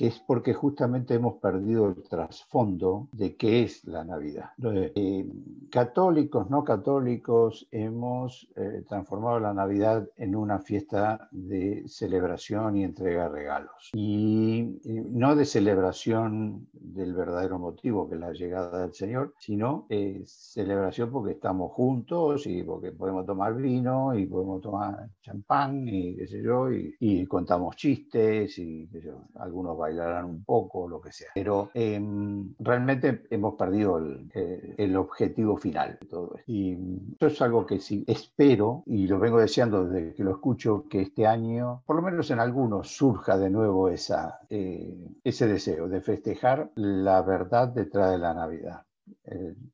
que 0.00 0.06
es 0.06 0.18
porque 0.18 0.54
justamente 0.54 1.12
hemos 1.12 1.34
perdido 1.42 1.88
el 1.88 2.02
trasfondo 2.08 3.10
de 3.12 3.36
qué 3.36 3.64
es 3.64 3.84
la 3.84 4.02
Navidad. 4.02 4.52
Eh, 4.64 5.30
católicos, 5.70 6.48
no 6.48 6.64
católicos, 6.64 7.68
hemos 7.70 8.48
eh, 8.56 8.82
transformado 8.88 9.38
la 9.40 9.52
Navidad 9.52 10.08
en 10.16 10.36
una 10.36 10.58
fiesta 10.58 11.28
de 11.32 11.84
celebración 11.86 12.78
y 12.78 12.84
entrega 12.84 13.24
de 13.24 13.28
regalos. 13.28 13.90
Y, 13.92 14.80
no 15.10 15.36
de 15.36 15.44
celebración 15.44 16.66
del 16.72 17.12
verdadero 17.12 17.58
motivo, 17.58 18.08
que 18.08 18.14
es 18.14 18.20
la 18.22 18.32
llegada 18.32 18.80
del 18.80 18.94
Señor, 18.94 19.34
sino 19.38 19.84
eh, 19.90 20.22
celebración 20.24 21.10
porque 21.10 21.32
estamos 21.32 21.72
juntos 21.72 22.46
y 22.46 22.62
porque 22.62 22.92
podemos 22.92 23.26
tomar 23.26 23.54
vino 23.54 24.14
y 24.14 24.24
podemos 24.24 24.62
tomar 24.62 25.10
champán 25.20 25.86
y 25.86 26.16
qué 26.16 26.26
sé 26.26 26.42
yo, 26.42 26.72
y, 26.72 27.26
contamos 27.26 27.76
chistes 27.76 28.58
y 28.58 28.88
qué 28.88 29.00
sé 29.02 29.06
yo, 29.08 29.24
algunos 29.34 29.76
bailarán 29.90 30.24
un 30.24 30.44
poco, 30.44 30.88
lo 30.88 31.00
que 31.00 31.12
sea. 31.12 31.28
Pero 31.34 31.70
em, 31.74 32.54
realmente 32.58 33.24
hemos 33.30 33.54
perdido 33.54 33.98
el, 33.98 34.30
eh, 34.34 34.74
el, 34.78 34.96
objetivo 34.96 35.56
final 35.56 35.98
de 36.00 36.06
todo 36.06 36.34
esto. 36.36 36.52
Y 36.52 36.76
eso 37.18 37.26
es 37.26 37.42
algo 37.42 37.66
que 37.66 37.78
sí 37.78 38.04
espero, 38.06 38.82
y 38.86 39.06
lo 39.06 39.18
vengo 39.18 39.40
deseando 39.40 39.86
desde 39.86 40.14
que 40.14 40.24
lo 40.24 40.32
escucho, 40.32 40.84
que 40.88 41.02
este 41.02 41.26
año, 41.26 41.82
por 41.86 41.96
lo 41.96 42.02
menos 42.02 42.30
en 42.30 42.40
algunos, 42.40 42.88
surja 42.96 43.36
de 43.36 43.50
nuevo 43.50 43.88
esa, 43.88 44.40
eh, 44.48 44.94
ese 45.24 45.46
deseo 45.46 45.88
de 45.88 46.00
festejar 46.00 46.70
la 46.76 47.22
verdad 47.22 47.68
detrás 47.68 48.12
de 48.12 48.18
la 48.18 48.34
Navidad. 48.34 48.82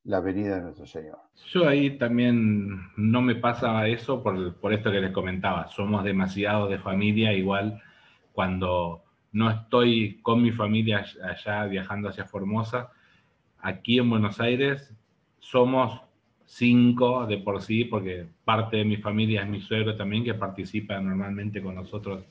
la 0.05 0.21
venida 0.21 0.57
de 0.57 0.63
nuestro 0.63 0.87
Señor. 0.87 1.19
Yo 1.53 1.69
ahí 1.69 1.99
también 1.99 2.91
no 2.97 3.21
me 3.23 3.37
pasa 3.37 3.87
eso 3.87 4.23
por, 4.23 4.57
por 4.57 4.73
esto 4.73 4.91
que 4.91 5.01
les 5.01 5.13
comentaba. 5.13 5.69
Somos 5.69 6.05
demasiado 6.05 6.69
de 6.69 6.79
familia, 6.79 7.33
igual 7.33 7.81
cuando 8.33 9.06
no 9.37 9.51
estoy 9.51 10.19
con 10.23 10.43
mi 10.43 10.51
familia 10.51 11.05
allá 11.23 11.67
viajando 11.67 12.09
hacia 12.09 12.25
Formosa. 12.25 12.91
Aquí 13.61 13.99
en 13.99 14.09
Buenos 14.09 14.41
Aires 14.41 14.95
somos 15.41 16.01
cinco 16.47 17.27
de 17.27 17.37
por 17.37 17.61
sí, 17.61 17.85
porque 17.85 18.27
parte 18.47 18.79
de 18.79 18.87
mi 18.87 18.97
familia 18.97 19.43
es 19.43 19.49
mi 19.49 19.61
suegro 19.61 19.95
también, 19.95 20.25
que 20.25 20.33
participa 20.33 20.99
normalmente 21.01 21.61
con 21.61 21.75
nosotros 21.75 22.25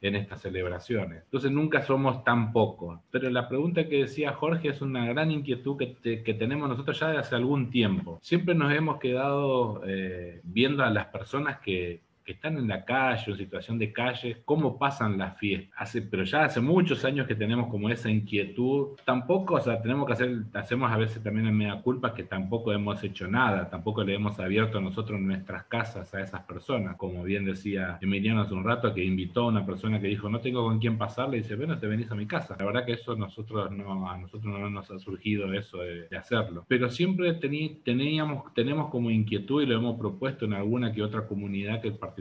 en 0.00 0.14
estas 0.14 0.40
celebraciones. 0.40 1.24
Entonces 1.24 1.50
nunca 1.50 1.82
somos 1.82 2.22
tan 2.22 2.52
pocos. 2.52 3.00
Pero 3.10 3.28
la 3.30 3.48
pregunta 3.48 3.88
que 3.88 4.02
decía 4.02 4.32
Jorge 4.32 4.68
es 4.68 4.80
una 4.82 5.04
gran 5.06 5.32
inquietud 5.32 5.76
que, 5.76 6.34
tenemos 6.34 6.68
nosotros 6.68 7.00
ya 7.00 7.08
desde 7.08 7.20
hace 7.22 7.34
algún 7.34 7.70
tiempo. 7.70 8.20
Siempre 8.22 8.54
nos 8.54 8.72
hemos 8.72 9.00
quedado 9.00 9.82
eh, 9.84 10.40
viendo 10.44 10.84
a 10.84 10.90
las 10.90 11.06
personas 11.06 11.58
que, 11.58 12.02
que 12.24 12.32
están 12.32 12.56
en 12.56 12.68
la 12.68 12.84
calle, 12.84 13.32
en 13.32 13.36
situación 13.36 13.78
de 13.78 13.92
calle, 13.92 14.42
cómo 14.44 14.78
pasan 14.78 15.18
las 15.18 15.38
fiestas. 15.38 15.72
Hace, 15.76 16.02
pero 16.02 16.24
ya 16.24 16.44
hace 16.44 16.60
muchos 16.60 17.04
años 17.04 17.26
que 17.26 17.34
tenemos 17.34 17.68
como 17.68 17.88
esa 17.88 18.10
inquietud. 18.10 18.96
Tampoco, 19.04 19.54
o 19.54 19.60
sea, 19.60 19.80
tenemos 19.80 20.06
que 20.06 20.12
hacer, 20.12 20.42
hacemos 20.54 20.90
a 20.90 20.96
veces 20.96 21.22
también 21.22 21.46
en 21.46 21.56
media 21.56 21.80
culpa 21.82 22.14
que 22.14 22.24
tampoco 22.24 22.72
hemos 22.72 23.02
hecho 23.02 23.28
nada, 23.28 23.68
tampoco 23.68 24.04
le 24.04 24.14
hemos 24.14 24.38
abierto 24.38 24.78
a 24.78 24.80
nosotros 24.80 25.20
nuestras 25.20 25.64
casas 25.64 26.14
a 26.14 26.20
esas 26.20 26.42
personas. 26.42 26.96
Como 26.96 27.22
bien 27.22 27.44
decía 27.44 27.98
Emiliano 28.00 28.42
hace 28.42 28.54
un 28.54 28.64
rato, 28.64 28.94
que 28.94 29.04
invitó 29.04 29.42
a 29.42 29.48
una 29.48 29.66
persona 29.66 30.00
que 30.00 30.08
dijo, 30.08 30.28
no 30.28 30.40
tengo 30.40 30.62
con 30.64 30.78
quién 30.78 30.98
pasarle, 30.98 31.38
y 31.38 31.42
dice, 31.42 31.56
bueno, 31.56 31.78
te 31.78 31.86
venís 31.86 32.10
a 32.10 32.14
mi 32.14 32.26
casa. 32.26 32.56
La 32.58 32.66
verdad 32.66 32.84
que 32.84 32.92
eso 32.92 33.16
nosotros 33.16 33.70
no, 33.70 34.08
a 34.08 34.16
nosotros 34.16 34.52
no 34.52 34.70
nos 34.70 34.90
ha 34.90 34.98
surgido 34.98 35.52
eso 35.52 35.78
de, 35.78 36.16
hacerlo. 36.16 36.64
Pero 36.68 36.88
siempre 36.88 37.32
teníamos, 37.34 38.52
tenemos 38.54 38.90
como 38.90 39.10
inquietud 39.10 39.62
y 39.62 39.66
lo 39.66 39.76
hemos 39.76 39.98
propuesto 39.98 40.44
en 40.44 40.52
alguna 40.52 40.92
que 40.92 41.02
otra 41.02 41.26
comunidad 41.26 41.80
que 41.80 41.90
participamos 41.90 42.11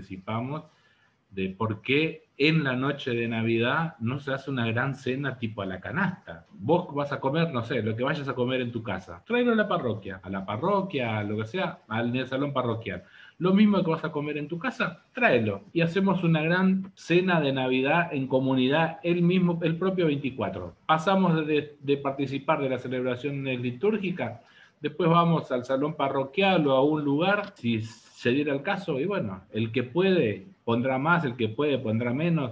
de 1.31 1.49
por 1.49 1.81
qué 1.81 2.25
en 2.37 2.63
la 2.63 2.75
noche 2.75 3.11
de 3.11 3.27
Navidad 3.27 3.95
no 3.99 4.19
se 4.19 4.33
hace 4.33 4.49
una 4.51 4.67
gran 4.67 4.95
cena 4.95 5.37
tipo 5.37 5.61
a 5.61 5.65
la 5.65 5.79
canasta. 5.79 6.45
Vos 6.51 6.93
vas 6.93 7.11
a 7.11 7.19
comer, 7.19 7.53
no 7.53 7.63
sé, 7.63 7.81
lo 7.81 7.95
que 7.95 8.03
vayas 8.03 8.27
a 8.27 8.33
comer 8.33 8.61
en 8.61 8.71
tu 8.71 8.83
casa. 8.83 9.23
Tráelo 9.25 9.53
a 9.53 9.55
la 9.55 9.67
parroquia, 9.67 10.19
a 10.23 10.29
la 10.29 10.45
parroquia, 10.45 11.19
a 11.19 11.23
lo 11.23 11.37
que 11.37 11.45
sea, 11.45 11.79
al 11.87 12.27
salón 12.27 12.51
parroquial. 12.51 13.03
Lo 13.37 13.53
mismo 13.53 13.83
que 13.83 13.91
vas 13.91 14.03
a 14.03 14.11
comer 14.11 14.37
en 14.37 14.47
tu 14.47 14.59
casa, 14.59 15.03
tráelo. 15.13 15.63
Y 15.71 15.81
hacemos 15.81 16.23
una 16.23 16.41
gran 16.41 16.91
cena 16.95 17.39
de 17.39 17.53
Navidad 17.53 18.09
en 18.11 18.27
comunidad 18.27 18.99
el 19.03 19.21
mismo, 19.21 19.59
el 19.61 19.77
propio 19.77 20.07
24. 20.07 20.75
Pasamos 20.85 21.47
de, 21.47 21.77
de 21.79 21.97
participar 21.97 22.61
de 22.61 22.69
la 22.69 22.79
celebración 22.79 23.43
litúrgica, 23.43 24.41
después 24.81 25.09
vamos 25.09 25.51
al 25.51 25.63
salón 25.63 25.95
parroquial 25.95 26.67
o 26.67 26.71
a 26.71 26.83
un 26.83 27.03
lugar, 27.03 27.53
si 27.55 27.81
se 28.21 28.29
diera 28.29 28.53
el 28.53 28.61
caso, 28.61 28.99
y 28.99 29.05
bueno, 29.05 29.41
el 29.51 29.71
que 29.71 29.81
puede 29.81 30.45
pondrá 30.63 30.99
más, 30.99 31.25
el 31.25 31.35
que 31.35 31.49
puede 31.49 31.79
pondrá 31.79 32.13
menos, 32.13 32.51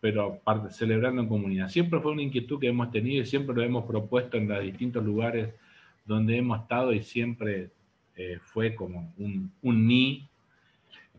pero 0.00 0.42
celebrarlo 0.68 1.22
en 1.22 1.28
comunidad. 1.28 1.70
Siempre 1.70 1.98
fue 1.98 2.12
una 2.12 2.20
inquietud 2.20 2.60
que 2.60 2.68
hemos 2.68 2.90
tenido 2.90 3.22
y 3.22 3.24
siempre 3.24 3.56
lo 3.56 3.62
hemos 3.62 3.86
propuesto 3.86 4.36
en 4.36 4.48
los 4.48 4.62
distintos 4.62 5.02
lugares 5.02 5.54
donde 6.04 6.36
hemos 6.36 6.60
estado 6.60 6.92
y 6.92 7.02
siempre 7.02 7.70
eh, 8.16 8.38
fue 8.42 8.74
como 8.74 9.14
un, 9.16 9.50
un 9.62 9.86
ni. 9.86 10.28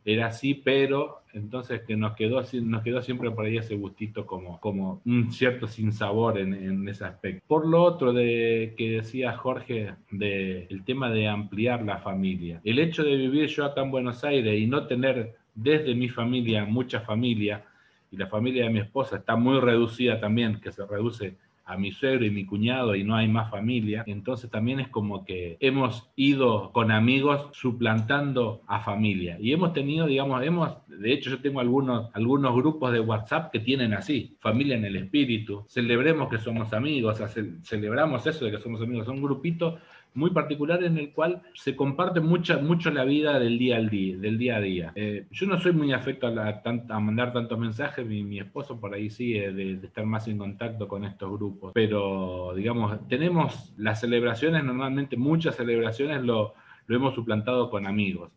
era 0.06 0.28
así, 0.28 0.54
pero 0.54 1.19
entonces 1.34 1.82
que 1.88 1.96
nos 1.96 2.16
quedó, 2.16 2.42
nos 2.64 2.84
quedó 2.84 3.02
siempre 3.02 3.32
por 3.32 3.46
ahí 3.46 3.58
ese 3.58 3.76
gustito 3.76 4.26
como, 4.26 4.60
como 4.60 5.02
un 5.06 5.32
cierto 5.32 5.68
sinsabor 5.68 6.38
en, 6.40 6.54
en 6.54 6.88
ese 6.88 7.06
aspecto. 7.06 7.44
Por 7.48 7.68
lo 7.68 7.84
otro 7.84 8.14
de 8.14 8.74
que 8.78 8.92
decía 8.92 9.38
Jorge, 9.38 9.96
de 10.12 10.66
el 10.70 10.84
tema 10.84 11.10
de 11.12 11.28
ampliar 11.28 11.84
la 11.84 12.00
familia. 12.00 12.62
El 12.64 12.80
hecho 12.80 13.04
de 13.04 13.16
vivir 13.16 13.48
yo 13.48 13.66
acá 13.66 13.82
en 13.82 13.92
Buenos 13.92 14.24
Aires 14.24 14.60
y 14.60 14.68
no 14.68 14.88
tener 14.88 15.36
desde 15.54 15.94
mi 15.96 16.10
familia 16.10 16.66
mucha 16.66 17.02
familia, 17.02 17.66
y 18.12 18.18
la 18.18 18.28
familia 18.28 18.64
de 18.64 18.70
mi 18.72 18.80
esposa 18.80 19.18
está 19.18 19.36
muy 19.36 19.60
reducida 19.60 20.20
también, 20.20 20.60
que 20.60 20.72
se 20.72 20.86
reduce 20.86 21.38
a 21.70 21.78
mi 21.78 21.92
suegro 21.92 22.26
y 22.26 22.32
mi 22.32 22.46
cuñado 22.46 22.96
y 22.96 23.04
no 23.04 23.16
hay 23.16 23.28
más 23.28 23.52
familia, 23.52 24.04
entonces 24.08 24.50
también 24.50 24.80
es 24.80 24.88
como 24.90 25.24
que 25.24 25.56
hemos 25.60 26.10
ido 26.16 26.72
con 26.72 26.92
amigos 26.92 27.50
suplantando 27.54 28.64
a 28.68 28.80
familia. 28.80 29.38
Y 29.40 29.54
hemos 29.54 29.72
tenido, 29.74 30.08
digamos, 30.08 30.44
hemos, 30.44 30.78
de 30.88 31.14
hecho 31.14 31.30
yo 31.30 31.42
tengo 31.42 31.60
algunos, 31.60 32.10
algunos 32.16 32.56
grupos 32.56 32.92
de 32.92 33.00
WhatsApp 33.00 33.52
que 33.52 33.60
tienen 33.60 33.94
así, 33.94 34.36
familia 34.40 34.78
en 34.78 34.86
el 34.86 34.96
espíritu, 34.96 35.64
celebremos 35.70 36.28
que 36.28 36.40
somos 36.40 36.74
amigos, 36.74 37.22
celebramos 37.64 38.26
eso 38.26 38.46
de 38.46 38.52
que 38.52 38.60
somos 38.60 38.82
amigos, 38.82 39.06
son 39.06 39.22
grupitos 39.22 39.80
muy 40.14 40.32
particular 40.32 40.84
en 40.84 40.98
el 40.98 41.12
cual 41.12 41.42
se 41.54 41.76
comparte 41.76 42.20
mucha, 42.20 42.58
mucho 42.58 42.92
la 42.92 43.04
vida 43.04 43.40
del 43.40 43.58
día 43.58 43.78
al 43.78 43.90
día, 43.90 44.18
del 44.18 44.38
día 44.38 44.58
a 44.58 44.62
día. 44.62 44.92
Eh, 44.96 45.28
yo 45.32 45.48
no 45.48 45.60
soy 45.60 45.74
muy 45.74 45.94
afecto 45.94 46.28
a, 46.28 47.00
mandar 47.00 47.32
tantos 47.32 47.58
mensajes, 47.60 48.06
mi, 48.06 48.24
mi, 48.24 48.40
esposo 48.40 48.80
por 48.80 48.94
ahí 48.94 49.10
sí, 49.10 49.34
de, 49.34 49.54
de, 49.54 49.88
estar 49.88 50.06
más 50.06 50.28
en 50.28 50.38
contacto 50.38 50.88
con 50.88 51.06
estos 51.06 51.32
grupos, 51.32 51.72
pero 51.74 52.54
digamos, 52.56 53.08
tenemos 53.08 53.74
las 53.78 54.00
celebraciones, 54.00 54.64
normalmente 54.64 55.16
muchas 55.16 55.56
celebraciones 55.56 56.22
lo, 56.24 56.54
lo 56.88 56.96
hemos 56.96 57.14
suplantado 57.14 57.70
con 57.70 57.86
amigos. 57.86 58.32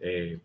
Eh, 0.00 0.38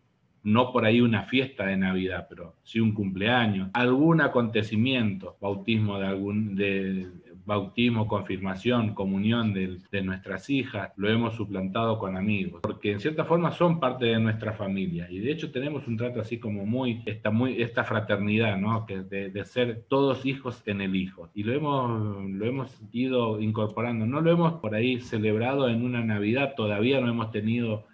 no 0.44 0.72
por 0.72 0.86
ahí 0.86 1.02
una 1.02 1.24
fiesta 1.24 1.66
de 1.66 1.76
Navidad, 1.76 2.28
pero 2.30 2.56
sí 2.64 2.80
un 2.80 2.94
cumpleaños, 2.94 3.70
algún 3.74 4.22
acontecimiento, 4.22 5.38
bautismo 5.42 6.00
de 6.00 6.06
algún, 6.06 6.56
de, 6.56 7.08
bautismo, 7.46 8.08
confirmación, 8.08 8.94
comunión 8.94 9.54
de, 9.54 10.02
nuestras 10.02 10.50
hijas, 10.50 10.92
lo 10.98 11.10
hemos 11.10 11.36
suplantado 11.36 12.00
con 12.00 12.18
amigos, 12.18 12.62
porque 12.62 12.92
en 12.92 13.00
cierta 13.00 13.26
forma 13.26 13.52
son 13.52 13.80
parte 13.80 14.06
de 14.06 14.20
nuestra 14.20 14.54
familia. 14.54 15.08
Y 15.10 15.20
de 15.20 15.32
hecho 15.32 15.52
tenemos 15.52 15.88
un 15.88 15.98
trato 15.98 16.22
así 16.22 16.40
como 16.40 16.66
muy, 16.66 17.02
esta, 17.06 17.32
muy, 17.32 17.62
esta 17.62 17.84
fraternidad, 17.84 18.58
¿no? 18.58 18.86
Que 18.86 19.02
de, 19.02 19.30
de, 19.30 19.46
ser 19.46 19.86
todos 19.88 20.26
hijos 20.26 20.64
en 20.66 20.82
el 20.82 20.96
hijo. 20.96 21.30
Y 21.34 21.44
lo 21.44 21.54
hemos, 21.54 22.26
lo 22.30 22.46
hemos 22.46 22.82
ido 22.92 23.40
incorporando, 23.40 24.06
no 24.06 24.22
lo 24.22 24.32
hemos 24.32 24.54
por 24.54 24.76
ahí 24.76 25.00
celebrado 25.00 25.70
en 25.70 25.84
una 25.84 26.04
Navidad, 26.04 26.54
todavía 26.56 27.00
no 27.00 27.10
hemos 27.10 27.32
tenido 27.32 27.86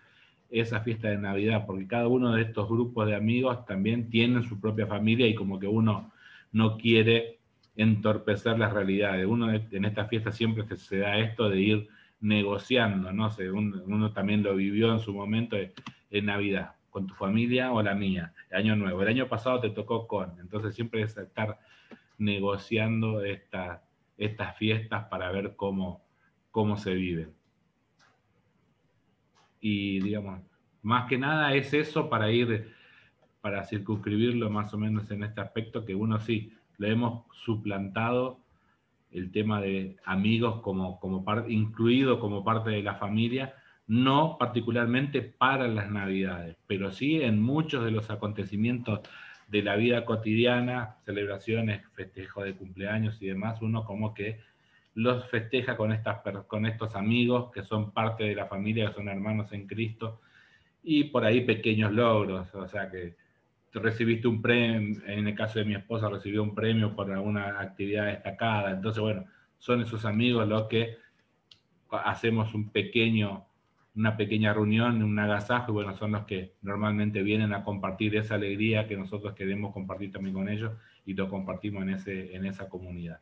esa 0.49 0.81
fiesta 0.81 1.09
de 1.09 1.17
Navidad, 1.17 1.65
porque 1.65 1.87
cada 1.87 2.07
uno 2.07 2.33
de 2.33 2.43
estos 2.43 2.67
grupos 2.67 3.07
de 3.07 3.15
amigos 3.15 3.65
también 3.65 4.09
tienen 4.09 4.43
su 4.43 4.59
propia 4.59 4.87
familia 4.87 5.27
y 5.27 5.35
como 5.35 5.59
que 5.59 5.67
uno 5.67 6.11
no 6.51 6.77
quiere 6.77 7.40
entorpecer 7.75 8.59
las 8.59 8.73
realidades. 8.73 9.25
Uno 9.25 9.51
en 9.53 9.85
esta 9.85 10.05
fiesta 10.05 10.31
siempre 10.31 10.65
se 10.77 10.97
da 10.97 11.17
esto 11.17 11.49
de 11.49 11.59
ir 11.59 11.89
negociando, 12.19 13.11
¿no? 13.11 13.31
sé, 13.31 13.49
uno 13.49 14.13
también 14.13 14.43
lo 14.43 14.55
vivió 14.55 14.93
en 14.93 14.99
su 14.99 15.13
momento 15.13 15.57
en 15.57 16.25
Navidad, 16.25 16.75
con 16.89 17.07
tu 17.07 17.15
familia 17.15 17.71
o 17.71 17.81
la 17.81 17.95
mía, 17.95 18.33
el 18.51 18.57
año 18.57 18.75
nuevo. 18.75 19.01
El 19.01 19.07
año 19.07 19.27
pasado 19.27 19.59
te 19.59 19.71
tocó 19.71 20.07
con, 20.07 20.39
entonces 20.39 20.75
siempre 20.75 21.01
es 21.01 21.17
estar 21.17 21.59
negociando 22.17 23.23
esta, 23.23 23.83
estas 24.17 24.55
fiestas 24.57 25.05
para 25.05 25.31
ver 25.31 25.55
cómo, 25.55 26.03
cómo 26.51 26.77
se 26.77 26.93
viven. 26.93 27.33
Y 29.59 29.99
digamos, 30.01 30.41
más 30.83 31.07
que 31.07 31.17
nada 31.17 31.53
es 31.55 31.73
eso 31.73 32.09
para 32.09 32.31
ir, 32.31 32.71
para 33.41 33.63
circunscribirlo 33.63 34.49
más 34.49 34.73
o 34.73 34.77
menos 34.77 35.09
en 35.09 35.23
este 35.23 35.41
aspecto 35.41 35.85
que 35.85 35.95
uno 35.95 36.19
sí, 36.19 36.53
lo 36.81 36.87
hemos 36.87 37.25
suplantado 37.45 38.39
el 39.11 39.31
tema 39.31 39.61
de 39.61 39.97
amigos 40.03 40.61
como, 40.61 40.99
como 40.99 41.23
parte, 41.23 41.53
incluido 41.53 42.19
como 42.19 42.43
parte 42.43 42.71
de 42.71 42.81
la 42.81 42.95
familia, 42.95 43.53
no 43.85 44.37
particularmente 44.39 45.21
para 45.21 45.67
las 45.67 45.91
navidades, 45.91 46.57
pero 46.65 46.91
sí 46.91 47.21
en 47.21 47.39
muchos 47.39 47.85
de 47.85 47.91
los 47.91 48.09
acontecimientos 48.09 49.01
de 49.47 49.61
la 49.61 49.75
vida 49.75 50.05
cotidiana, 50.05 50.95
celebraciones, 51.05 51.83
festejos 51.93 52.45
de 52.45 52.55
cumpleaños 52.55 53.21
y 53.21 53.27
demás, 53.27 53.61
uno 53.61 53.85
como 53.85 54.15
que 54.15 54.39
los 54.95 55.29
festeja 55.29 55.77
con, 55.77 55.91
estas, 55.91 56.21
con 56.47 56.65
estos 56.65 56.95
amigos 56.95 57.51
que 57.51 57.61
son 57.61 57.91
parte 57.91 58.23
de 58.23 58.33
la 58.33 58.47
familia, 58.47 58.87
que 58.87 58.95
son 58.95 59.07
hermanos 59.07 59.53
en 59.53 59.67
Cristo, 59.67 60.19
y 60.81 61.03
por 61.05 61.25
ahí 61.25 61.41
pequeños 61.41 61.91
logros, 61.91 62.55
o 62.55 62.67
sea 62.67 62.89
que 62.89 63.17
recibiste 63.73 64.27
un 64.27 64.41
premio, 64.41 65.01
en 65.05 65.27
el 65.27 65.35
caso 65.35 65.59
de 65.59 65.65
mi 65.65 65.75
esposa 65.75 66.09
recibió 66.09 66.43
un 66.43 66.53
premio 66.53 66.95
por 66.95 67.11
alguna 67.11 67.59
actividad 67.59 68.07
destacada, 68.07 68.71
entonces 68.71 69.01
bueno, 69.01 69.25
son 69.59 69.81
esos 69.81 70.05
amigos 70.05 70.47
los 70.47 70.67
que 70.67 70.97
hacemos 71.89 72.53
un 72.53 72.69
pequeño, 72.69 73.45
una 73.95 74.17
pequeña 74.17 74.53
reunión, 74.53 75.03
un 75.03 75.19
agasajo, 75.19 75.71
y 75.71 75.73
bueno, 75.73 75.95
son 75.95 76.13
los 76.13 76.25
que 76.25 76.53
normalmente 76.61 77.21
vienen 77.21 77.53
a 77.53 77.63
compartir 77.63 78.15
esa 78.15 78.35
alegría 78.35 78.87
que 78.87 78.97
nosotros 78.97 79.33
queremos 79.33 79.73
compartir 79.73 80.11
también 80.11 80.33
con 80.33 80.49
ellos 80.49 80.73
y 81.05 81.13
lo 81.13 81.29
compartimos 81.29 81.83
en, 81.83 81.91
ese, 81.91 82.35
en 82.35 82.45
esa 82.45 82.69
comunidad. 82.69 83.19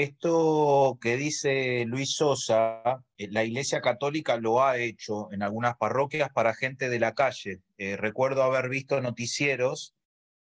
Esto 0.00 0.96
que 0.98 1.18
dice 1.18 1.84
Luis 1.84 2.14
Sosa, 2.14 3.04
eh, 3.18 3.28
la 3.30 3.44
Iglesia 3.44 3.82
Católica 3.82 4.38
lo 4.38 4.64
ha 4.64 4.78
hecho 4.78 5.30
en 5.30 5.42
algunas 5.42 5.76
parroquias 5.76 6.30
para 6.30 6.54
gente 6.54 6.88
de 6.88 6.98
la 6.98 7.12
calle. 7.12 7.60
Eh, 7.76 7.98
recuerdo 7.98 8.42
haber 8.42 8.70
visto 8.70 8.98
noticieros 9.02 9.94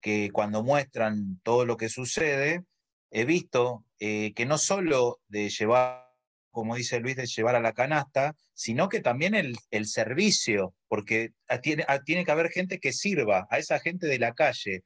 que 0.03 0.29
cuando 0.35 0.63
muestran 0.63 1.41
todo 1.43 1.65
lo 1.65 1.79
que 1.79 1.89
sucede, 1.89 2.65
he 3.11 3.25
visto 3.25 3.87
eh, 4.01 4.35
que 4.35 4.45
no 4.45 4.59
solo 4.59 5.19
de 5.29 5.49
llevar, 5.49 6.13
como 6.51 6.77
dice 6.77 7.01
Luis, 7.01 7.17
de 7.17 7.25
llevar 7.25 7.57
a 7.57 7.61
la 7.61 7.73
canasta, 7.73 8.37
sino 8.53 8.91
que 8.91 9.01
también 9.01 9.35
el, 9.35 9.87
servicio, 9.87 10.75
porque 10.89 11.33
tiene, 11.63 11.87
tiene 12.05 12.27
que 12.27 12.33
haber 12.33 12.51
gente 12.51 12.81
que 12.81 12.93
sirva 12.93 13.47
a 13.49 13.57
esa 13.57 13.81
gente 13.81 14.09
de 14.09 14.19
la 14.19 14.35
calle 14.35 14.85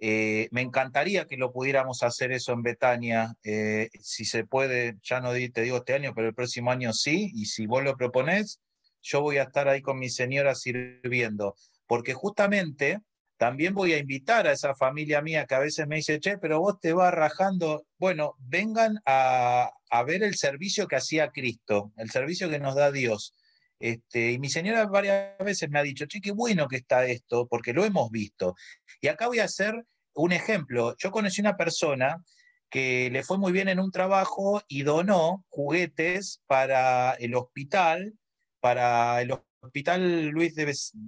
eh, 0.00 0.48
me 0.52 0.62
encantaría 0.62 1.26
que 1.26 1.36
lo 1.36 1.52
pudiéramos 1.52 2.02
hacer 2.02 2.30
eso 2.32 2.52
en 2.52 2.62
Betania, 2.62 3.34
eh, 3.42 3.88
si 4.00 4.24
se 4.24 4.44
puede, 4.44 4.96
ya 5.02 5.20
no 5.20 5.32
te 5.32 5.62
digo 5.62 5.78
este 5.78 5.94
año, 5.94 6.12
pero 6.14 6.28
el 6.28 6.34
próximo 6.34 6.70
año 6.70 6.92
sí, 6.92 7.32
y 7.34 7.46
si 7.46 7.66
vos 7.66 7.82
lo 7.82 7.96
proponés, 7.96 8.60
yo 9.02 9.20
voy 9.20 9.38
a 9.38 9.44
estar 9.44 9.68
ahí 9.68 9.82
con 9.82 9.98
mi 9.98 10.08
señora 10.08 10.54
sirviendo, 10.54 11.56
porque 11.86 12.14
justamente 12.14 13.00
también 13.38 13.74
voy 13.74 13.92
a 13.92 13.98
invitar 13.98 14.46
a 14.46 14.52
esa 14.52 14.74
familia 14.74 15.22
mía 15.22 15.46
que 15.46 15.54
a 15.54 15.60
veces 15.60 15.86
me 15.86 15.96
dice, 15.96 16.20
che, 16.20 16.38
pero 16.38 16.60
vos 16.60 16.80
te 16.80 16.92
vas 16.92 17.14
rajando, 17.14 17.84
bueno, 17.98 18.34
vengan 18.38 18.98
a, 19.06 19.70
a 19.90 20.02
ver 20.02 20.22
el 20.22 20.36
servicio 20.36 20.86
que 20.86 20.96
hacía 20.96 21.30
Cristo, 21.30 21.92
el 21.96 22.10
servicio 22.10 22.50
que 22.50 22.58
nos 22.58 22.74
da 22.74 22.90
Dios. 22.90 23.34
Este, 23.78 24.32
y 24.32 24.38
mi 24.38 24.50
señora 24.50 24.86
varias 24.86 25.38
veces 25.38 25.70
me 25.70 25.78
ha 25.78 25.82
dicho, 25.82 26.06
che, 26.06 26.20
qué 26.20 26.32
bueno 26.32 26.66
que 26.68 26.76
está 26.76 27.06
esto, 27.06 27.46
porque 27.46 27.72
lo 27.72 27.84
hemos 27.84 28.10
visto. 28.10 28.54
Y 29.00 29.08
acá 29.08 29.28
voy 29.28 29.38
a 29.38 29.44
hacer 29.44 29.84
un 30.14 30.32
ejemplo. 30.32 30.96
Yo 30.98 31.10
conocí 31.10 31.40
una 31.40 31.56
persona 31.56 32.22
que 32.70 33.08
le 33.10 33.22
fue 33.22 33.38
muy 33.38 33.52
bien 33.52 33.68
en 33.68 33.80
un 33.80 33.90
trabajo 33.90 34.62
y 34.68 34.82
donó 34.82 35.44
juguetes 35.48 36.42
para 36.46 37.12
el 37.14 37.34
hospital, 37.34 38.14
para 38.60 39.22
el 39.22 39.32
hospital, 39.62 40.26
Luis 40.26 40.54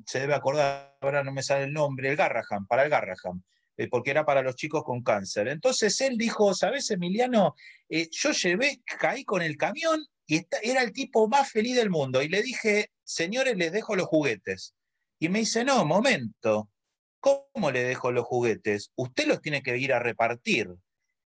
se 0.07 0.21
debe 0.21 0.35
acordar, 0.35 0.97
ahora 1.01 1.23
no 1.23 1.33
me 1.33 1.43
sale 1.43 1.65
el 1.65 1.73
nombre, 1.73 2.09
el 2.09 2.17
Garraham, 2.17 2.67
para 2.67 2.85
el 2.85 2.91
Garraham, 2.91 3.43
eh, 3.77 3.89
porque 3.89 4.11
era 4.11 4.25
para 4.25 4.43
los 4.43 4.57
chicos 4.57 4.85
con 4.85 5.03
cáncer. 5.03 5.49
Entonces 5.49 6.01
él 6.01 6.17
dijo, 6.17 6.55
¿sabes, 6.55 6.91
Emiliano? 6.91 7.55
Eh, 7.89 8.09
yo 8.11 8.31
llevé, 8.31 8.81
caí 8.99 9.25
con 9.25 9.43
el 9.43 9.57
camión 9.57 10.05
y 10.31 10.47
era 10.63 10.83
el 10.83 10.93
tipo 10.93 11.27
más 11.27 11.51
feliz 11.51 11.75
del 11.75 11.91
mundo. 11.91 12.23
Y 12.23 12.29
le 12.29 12.41
dije, 12.41 12.93
señores, 13.03 13.57
les 13.57 13.73
dejo 13.73 13.97
los 13.97 14.07
juguetes. 14.07 14.77
Y 15.19 15.29
me 15.29 15.41
dice, 15.41 15.65
no, 15.65 15.85
momento, 15.85 16.71
¿cómo 17.19 17.73
le 17.73 17.83
dejo 17.83 18.13
los 18.13 18.27
juguetes? 18.27 18.93
Usted 18.95 19.27
los 19.27 19.41
tiene 19.41 19.61
que 19.61 19.77
ir 19.77 19.93
a 19.93 19.99
repartir. 19.99 20.69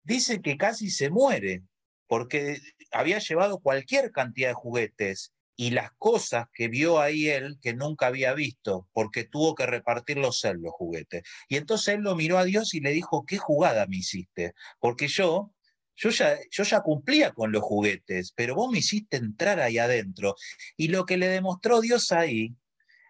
Dice 0.03 0.41
que 0.41 0.55
casi 0.55 0.89
se 0.89 1.09
muere 1.09 1.63
porque 2.07 2.61
había 2.89 3.19
llevado 3.19 3.59
cualquier 3.59 4.11
cantidad 4.11 4.47
de 4.49 4.53
juguetes 4.53 5.33
y 5.57 5.71
las 5.71 5.91
cosas 5.97 6.47
que 6.53 6.69
vio 6.69 7.01
ahí 7.01 7.27
él 7.27 7.57
que 7.61 7.73
nunca 7.73 8.07
había 8.07 8.33
visto, 8.33 8.87
porque 8.93 9.25
tuvo 9.25 9.55
que 9.55 9.65
repartirlos 9.65 10.45
él 10.45 10.59
los 10.61 10.71
juguetes. 10.71 11.23
Y 11.49 11.57
entonces 11.57 11.95
él 11.95 12.01
lo 12.01 12.15
miró 12.15 12.37
a 12.37 12.45
Dios 12.45 12.73
y 12.73 12.79
le 12.79 12.91
dijo, 12.91 13.25
¿qué 13.25 13.39
jugada 13.39 13.87
me 13.87 13.97
hiciste? 13.97 14.53
Porque 14.79 15.09
yo 15.09 15.51
yo 15.95 16.09
ya, 16.09 16.37
yo 16.51 16.63
ya 16.63 16.81
cumplía 16.81 17.31
con 17.31 17.51
los 17.51 17.63
juguetes, 17.63 18.31
pero 18.35 18.55
vos 18.55 18.71
me 18.71 18.79
hiciste 18.79 19.17
entrar 19.17 19.59
ahí 19.59 19.77
adentro. 19.77 20.35
Y 20.77 20.89
lo 20.89 21.05
que 21.05 21.17
le 21.17 21.27
demostró 21.27 21.81
Dios 21.81 22.11
ahí 22.11 22.55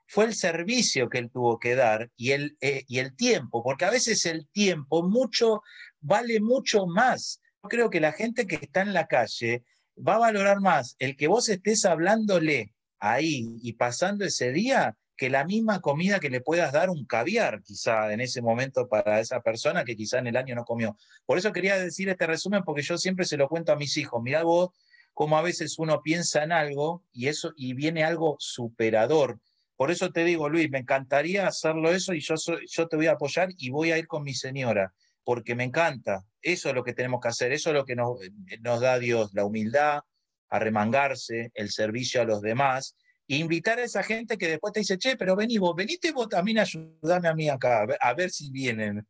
fue 0.07 0.25
el 0.25 0.35
servicio 0.35 1.09
que 1.09 1.17
él 1.17 1.31
tuvo 1.31 1.59
que 1.59 1.75
dar 1.75 2.11
y 2.15 2.31
el, 2.31 2.57
eh, 2.61 2.83
y 2.87 2.99
el 2.99 3.15
tiempo, 3.15 3.63
porque 3.63 3.85
a 3.85 3.89
veces 3.89 4.25
el 4.25 4.47
tiempo 4.49 5.03
mucho, 5.03 5.63
vale 5.99 6.39
mucho 6.39 6.85
más. 6.85 7.41
Yo 7.63 7.69
creo 7.69 7.89
que 7.89 7.99
la 7.99 8.11
gente 8.11 8.45
que 8.45 8.55
está 8.55 8.81
en 8.81 8.93
la 8.93 9.07
calle 9.07 9.63
va 9.97 10.15
a 10.15 10.19
valorar 10.19 10.59
más 10.59 10.95
el 10.99 11.15
que 11.15 11.27
vos 11.27 11.49
estés 11.49 11.85
hablándole 11.85 12.73
ahí 12.99 13.57
y 13.61 13.73
pasando 13.73 14.25
ese 14.25 14.51
día 14.51 14.95
que 15.17 15.29
la 15.29 15.45
misma 15.45 15.79
comida 15.79 16.19
que 16.19 16.29
le 16.29 16.41
puedas 16.41 16.73
dar 16.73 16.89
un 16.89 17.05
caviar 17.05 17.61
quizá 17.63 18.11
en 18.11 18.21
ese 18.21 18.41
momento 18.41 18.87
para 18.87 19.19
esa 19.19 19.41
persona 19.41 19.85
que 19.85 19.95
quizá 19.95 20.19
en 20.19 20.27
el 20.27 20.35
año 20.35 20.55
no 20.55 20.65
comió. 20.65 20.97
Por 21.25 21.37
eso 21.37 21.53
quería 21.53 21.77
decir 21.77 22.09
este 22.09 22.27
resumen 22.27 22.63
porque 22.63 22.81
yo 22.81 22.97
siempre 22.97 23.25
se 23.25 23.37
lo 23.37 23.47
cuento 23.47 23.71
a 23.71 23.77
mis 23.77 23.95
hijos, 23.97 24.21
mirá 24.21 24.43
vos 24.43 24.69
cómo 25.13 25.37
a 25.37 25.41
veces 25.41 25.79
uno 25.79 26.01
piensa 26.01 26.43
en 26.43 26.51
algo 26.51 27.03
y 27.13 27.27
eso 27.27 27.53
y 27.55 27.73
viene 27.73 28.03
algo 28.03 28.35
superador. 28.39 29.39
Por 29.77 29.91
eso 29.91 30.11
te 30.11 30.25
digo, 30.25 30.49
Luis, 30.49 30.69
me 30.69 30.79
encantaría 30.79 31.47
hacerlo 31.47 31.91
eso 31.91 32.13
y 32.13 32.19
yo, 32.19 32.35
yo 32.67 32.87
te 32.87 32.95
voy 32.95 33.07
a 33.07 33.13
apoyar 33.13 33.49
y 33.57 33.69
voy 33.69 33.91
a 33.91 33.97
ir 33.97 34.07
con 34.07 34.23
mi 34.23 34.33
señora, 34.33 34.93
porque 35.23 35.55
me 35.55 35.63
encanta. 35.63 36.25
Eso 36.41 36.69
es 36.69 36.75
lo 36.75 36.83
que 36.83 36.93
tenemos 36.93 37.21
que 37.21 37.29
hacer, 37.29 37.53
eso 37.53 37.69
es 37.69 37.75
lo 37.75 37.85
que 37.85 37.95
nos, 37.95 38.19
nos 38.61 38.81
da 38.81 38.99
Dios, 38.99 39.33
la 39.33 39.45
humildad, 39.45 40.01
arremangarse, 40.49 41.51
el 41.53 41.71
servicio 41.71 42.21
a 42.21 42.25
los 42.25 42.41
demás 42.41 42.95
invitar 43.27 43.79
a 43.79 43.83
esa 43.83 44.03
gente 44.03 44.37
que 44.37 44.49
después 44.49 44.73
te 44.73 44.81
dice, 44.81 44.97
che, 44.97 45.17
pero 45.17 45.35
vení 45.35 45.57
vos, 45.57 45.75
venite 45.75 46.11
vos 46.11 46.29
también 46.29 46.59
a 46.59 46.63
a 46.63 47.33
mí 47.33 47.49
acá, 47.49 47.85
a 47.99 48.13
ver, 48.13 48.29
si 48.29 48.51
vienen. 48.51 49.07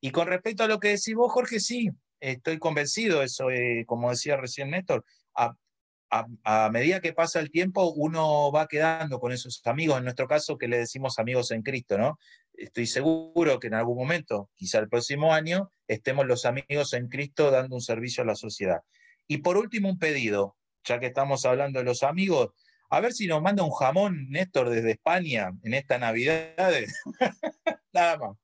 Y 0.00 0.10
con 0.10 0.28
respecto 0.28 0.64
a 0.64 0.68
lo 0.68 0.78
que 0.78 0.88
decís 0.88 1.14
vos, 1.14 1.32
Jorge, 1.32 1.60
sí, 1.60 1.90
estoy 2.20 2.58
convencido, 2.58 3.22
eso, 3.22 3.50
eh, 3.50 3.84
como 3.86 4.10
decía 4.10 4.36
recién 4.36 4.70
Néstor, 4.70 5.04
a, 5.34 5.54
a, 6.10 6.70
medida 6.70 7.00
que 7.00 7.12
pasa 7.12 7.40
el 7.40 7.50
tiempo, 7.50 7.92
uno 7.92 8.50
va 8.50 8.66
quedando 8.66 9.20
con 9.20 9.32
esos 9.32 9.60
amigos, 9.66 9.98
en 9.98 10.04
nuestro 10.04 10.26
caso 10.26 10.56
que 10.56 10.68
le 10.68 10.78
decimos 10.78 11.18
amigos 11.18 11.50
en 11.50 11.62
Cristo, 11.62 11.98
¿no? 11.98 12.18
Estoy 12.54 12.86
seguro 12.86 13.60
que 13.60 13.68
en 13.68 13.74
algún 13.74 13.98
momento, 13.98 14.50
quizá 14.54 14.78
el 14.78 14.88
próximo 14.88 15.32
año, 15.32 15.70
estemos 15.86 16.26
los 16.26 16.44
amigos 16.44 16.92
en 16.94 17.08
Cristo 17.08 17.50
dando 17.50 17.76
un 17.76 17.82
servicio 17.82 18.22
a 18.22 18.26
la 18.26 18.34
sociedad. 18.34 18.80
Y 19.26 19.38
por 19.38 19.56
último, 19.58 19.90
un 19.90 19.98
pedido, 19.98 20.56
ya 20.84 20.98
que 20.98 21.06
estamos 21.06 21.44
hablando 21.44 21.78
de 21.78 21.84
los 21.84 22.02
amigos, 22.02 22.50
a 22.90 23.00
ver 23.00 23.12
si 23.12 23.26
nos 23.26 23.42
manda 23.42 23.62
un 23.62 23.70
jamón, 23.70 24.28
Néstor, 24.30 24.70
desde 24.70 24.92
España 24.92 25.50
en 25.62 25.74
esta 25.74 25.98
Navidad. 25.98 26.54
Nada 27.92 28.18
más. 28.18 28.36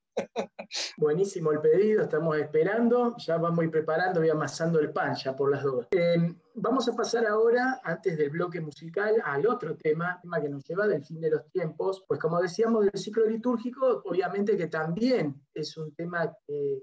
Buenísimo 0.96 1.50
el 1.52 1.60
pedido, 1.60 2.04
estamos 2.04 2.36
esperando, 2.36 3.16
ya 3.18 3.36
vamos 3.36 3.60
a 3.60 3.64
ir 3.64 3.70
preparando, 3.70 4.20
voy 4.20 4.30
amasando 4.30 4.78
el 4.78 4.92
pan 4.92 5.14
ya 5.14 5.34
por 5.34 5.50
las 5.50 5.62
dudas. 5.62 5.88
Eh, 5.90 6.34
vamos 6.54 6.88
a 6.88 6.92
pasar 6.92 7.26
ahora, 7.26 7.80
antes 7.82 8.16
del 8.16 8.30
bloque 8.30 8.60
musical, 8.60 9.20
al 9.24 9.46
otro 9.46 9.76
tema, 9.76 10.18
tema 10.22 10.40
que 10.40 10.48
nos 10.48 10.64
lleva 10.64 10.86
del 10.86 11.04
fin 11.04 11.20
de 11.20 11.30
los 11.30 11.50
tiempos, 11.50 12.04
pues 12.06 12.20
como 12.20 12.40
decíamos 12.40 12.84
del 12.84 13.00
ciclo 13.00 13.26
litúrgico, 13.26 14.02
obviamente 14.04 14.56
que 14.56 14.68
también 14.68 15.34
es 15.52 15.76
un 15.76 15.92
tema 15.94 16.32
que 16.46 16.82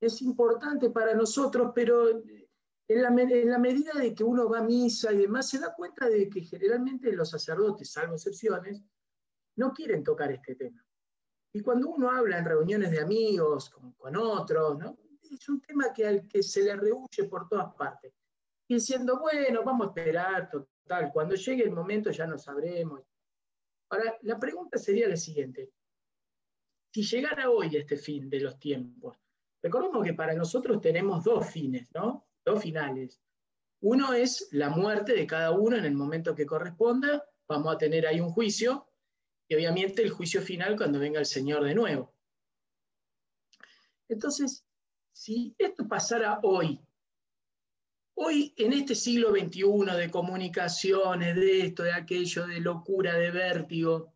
es 0.00 0.22
importante 0.22 0.90
para 0.90 1.14
nosotros, 1.14 1.72
pero 1.74 2.22
en 2.92 3.02
la, 3.02 3.08
en 3.08 3.50
la, 3.50 3.58
medida 3.58 3.92
de 3.94 4.14
que 4.14 4.24
uno 4.24 4.48
va 4.48 4.58
a 4.58 4.62
misa 4.62 5.12
y 5.12 5.18
demás, 5.18 5.48
se 5.48 5.58
da 5.58 5.74
cuenta 5.74 6.08
de 6.08 6.28
que 6.28 6.40
generalmente 6.40 7.12
los 7.12 7.30
sacerdotes, 7.30 7.90
salvo 7.90 8.14
excepciones, 8.14 8.82
no 9.56 9.72
quieren 9.72 10.02
tocar 10.02 10.32
este 10.32 10.54
tema. 10.54 10.84
Y 11.52 11.60
cuando 11.60 11.88
uno 11.90 12.10
habla 12.10 12.38
en 12.38 12.44
reuniones 12.44 12.90
de 12.90 13.00
amigos, 13.00 13.70
con, 13.70 13.92
con 13.92 14.16
otros, 14.16 14.78
¿no? 14.78 14.96
es 15.34 15.48
un 15.48 15.60
tema 15.60 15.92
que 15.92 16.06
al 16.06 16.28
que 16.28 16.42
se 16.42 16.62
le 16.62 16.76
rehuye 16.76 17.24
por 17.28 17.48
todas 17.48 17.74
partes. 17.74 18.12
Diciendo, 18.68 19.18
bueno, 19.20 19.62
vamos 19.64 19.86
a 19.86 19.90
esperar, 19.90 20.50
total, 20.50 21.10
cuando 21.12 21.34
llegue 21.34 21.64
el 21.64 21.72
momento 21.72 22.10
ya 22.10 22.26
no 22.26 22.38
sabremos. 22.38 23.02
Ahora, 23.90 24.16
la 24.22 24.38
pregunta 24.38 24.78
sería 24.78 25.08
la 25.08 25.16
siguiente. 25.16 25.70
Si 26.92 27.02
llegara 27.02 27.50
hoy 27.50 27.76
este 27.76 27.96
fin 27.96 28.28
de 28.28 28.40
los 28.40 28.58
tiempos, 28.58 29.18
recordemos 29.62 30.04
que 30.04 30.14
para 30.14 30.34
nosotros 30.34 30.80
tenemos 30.80 31.24
dos 31.24 31.50
fines, 31.50 31.90
¿no? 31.92 32.26
Dos 32.44 32.62
finales. 32.62 33.20
Uno 33.80 34.12
es 34.12 34.48
la 34.52 34.70
muerte 34.70 35.12
de 35.12 35.26
cada 35.26 35.50
uno 35.50 35.76
en 35.76 35.84
el 35.84 35.94
momento 35.94 36.34
que 36.34 36.46
corresponda. 36.46 37.24
Vamos 37.48 37.74
a 37.74 37.78
tener 37.78 38.06
ahí 38.06 38.20
un 38.20 38.30
juicio 38.30 38.88
y 39.48 39.54
obviamente 39.54 40.02
el 40.02 40.10
juicio 40.10 40.40
final 40.40 40.76
cuando 40.76 40.98
venga 40.98 41.18
el 41.18 41.26
Señor 41.26 41.64
de 41.64 41.74
nuevo. 41.74 42.14
Entonces, 44.08 44.64
si 45.12 45.54
esto 45.58 45.86
pasara 45.88 46.40
hoy, 46.42 46.80
hoy 48.14 48.54
en 48.56 48.72
este 48.72 48.94
siglo 48.94 49.30
XXI 49.30 49.96
de 49.96 50.10
comunicaciones, 50.10 51.34
de 51.34 51.66
esto, 51.66 51.82
de 51.82 51.92
aquello, 51.92 52.46
de 52.46 52.60
locura, 52.60 53.16
de 53.16 53.30
vértigo, 53.30 54.11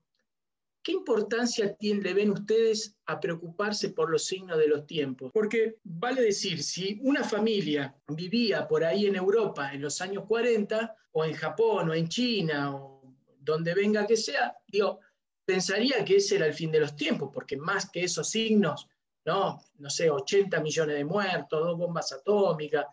¿qué 0.86 0.92
importancia 0.92 1.76
le 1.80 2.14
ven 2.14 2.30
ustedes 2.30 2.96
a 3.06 3.18
preocuparse 3.18 3.90
por 3.90 4.08
los 4.08 4.24
signos 4.24 4.56
de 4.56 4.68
los 4.68 4.86
tiempos? 4.86 5.32
Porque 5.34 5.78
vale 5.82 6.22
decir, 6.22 6.62
si 6.62 7.00
una 7.02 7.24
familia 7.24 7.92
vivía 8.06 8.68
por 8.68 8.84
ahí 8.84 9.06
en 9.06 9.16
Europa 9.16 9.72
en 9.72 9.82
los 9.82 10.00
años 10.00 10.22
40, 10.28 10.94
o 11.10 11.24
en 11.24 11.34
Japón, 11.34 11.90
o 11.90 11.94
en 11.94 12.06
China, 12.08 12.76
o 12.76 13.02
donde 13.40 13.74
venga 13.74 14.06
que 14.06 14.16
sea, 14.16 14.56
digo, 14.68 15.00
pensaría 15.44 16.04
que 16.04 16.18
ese 16.18 16.36
era 16.36 16.46
el 16.46 16.54
fin 16.54 16.70
de 16.70 16.78
los 16.78 16.94
tiempos, 16.94 17.30
porque 17.34 17.56
más 17.56 17.90
que 17.90 18.04
esos 18.04 18.30
signos, 18.30 18.88
¿no? 19.24 19.60
No 19.78 19.90
sé, 19.90 20.08
80 20.08 20.60
millones 20.60 20.98
de 20.98 21.04
muertos, 21.04 21.66
dos 21.66 21.76
bombas 21.76 22.12
atómicas. 22.12 22.86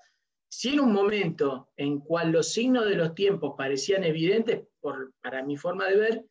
Si 0.50 0.70
en 0.70 0.80
un 0.80 0.94
momento 0.94 1.70
en 1.78 2.00
cual 2.00 2.32
los 2.32 2.54
signos 2.54 2.86
de 2.86 2.96
los 2.96 3.14
tiempos 3.14 3.54
parecían 3.56 4.04
evidentes, 4.04 4.64
por, 4.80 5.14
para 5.22 5.44
mi 5.44 5.58
forma 5.58 5.86
de 5.86 5.96
ver, 5.96 6.26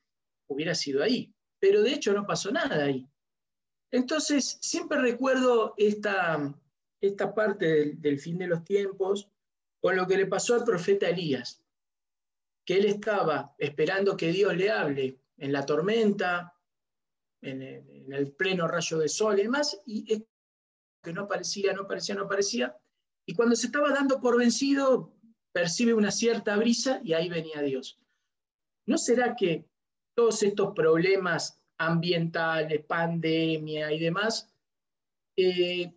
hubiera 0.48 0.74
sido 0.74 1.04
ahí. 1.04 1.31
Pero 1.62 1.80
de 1.80 1.92
hecho 1.92 2.12
no 2.12 2.26
pasó 2.26 2.50
nada 2.50 2.86
ahí. 2.86 3.08
Entonces, 3.92 4.58
siempre 4.60 4.98
recuerdo 4.98 5.74
esta, 5.76 6.52
esta 7.00 7.32
parte 7.32 7.92
del, 7.94 8.18
fin 8.18 8.36
de 8.38 8.48
los 8.48 8.64
tiempos 8.64 9.30
con 9.80 9.94
lo 9.94 10.04
que 10.08 10.16
le 10.16 10.26
pasó 10.26 10.56
al 10.56 10.64
profeta 10.64 11.08
Elías, 11.08 11.62
que 12.66 12.78
él 12.78 12.86
estaba 12.86 13.54
esperando 13.58 14.16
que 14.16 14.32
Dios 14.32 14.56
le 14.56 14.70
hable 14.72 15.20
en 15.36 15.52
la 15.52 15.64
tormenta, 15.64 16.52
en 17.40 17.62
el, 17.62 18.32
pleno 18.32 18.66
rayo 18.66 18.98
de 18.98 19.08
sol 19.08 19.38
y 19.38 19.44
demás, 19.44 19.80
y 19.86 20.04
que 21.00 21.12
no 21.12 21.28
parecía, 21.28 21.74
no 21.74 21.86
parecía, 21.86 22.16
no 22.16 22.26
parecía, 22.26 22.76
y 23.24 23.34
cuando 23.34 23.54
se 23.54 23.66
estaba 23.66 23.90
dando 23.90 24.20
por 24.20 24.36
vencido, 24.36 25.14
percibe 25.52 25.94
una 25.94 26.10
cierta 26.10 26.56
brisa 26.56 27.00
y 27.04 27.12
ahí 27.12 27.28
venía 27.28 27.62
Dios. 27.62 28.00
¿No 28.84 28.98
será 28.98 29.36
que 29.36 29.70
todos 30.14 30.42
estos 30.42 30.72
problemas 30.74 31.62
ambientales, 31.78 32.84
pandemia 32.84 33.92
y 33.92 33.98
demás, 33.98 34.52
eh, 35.36 35.92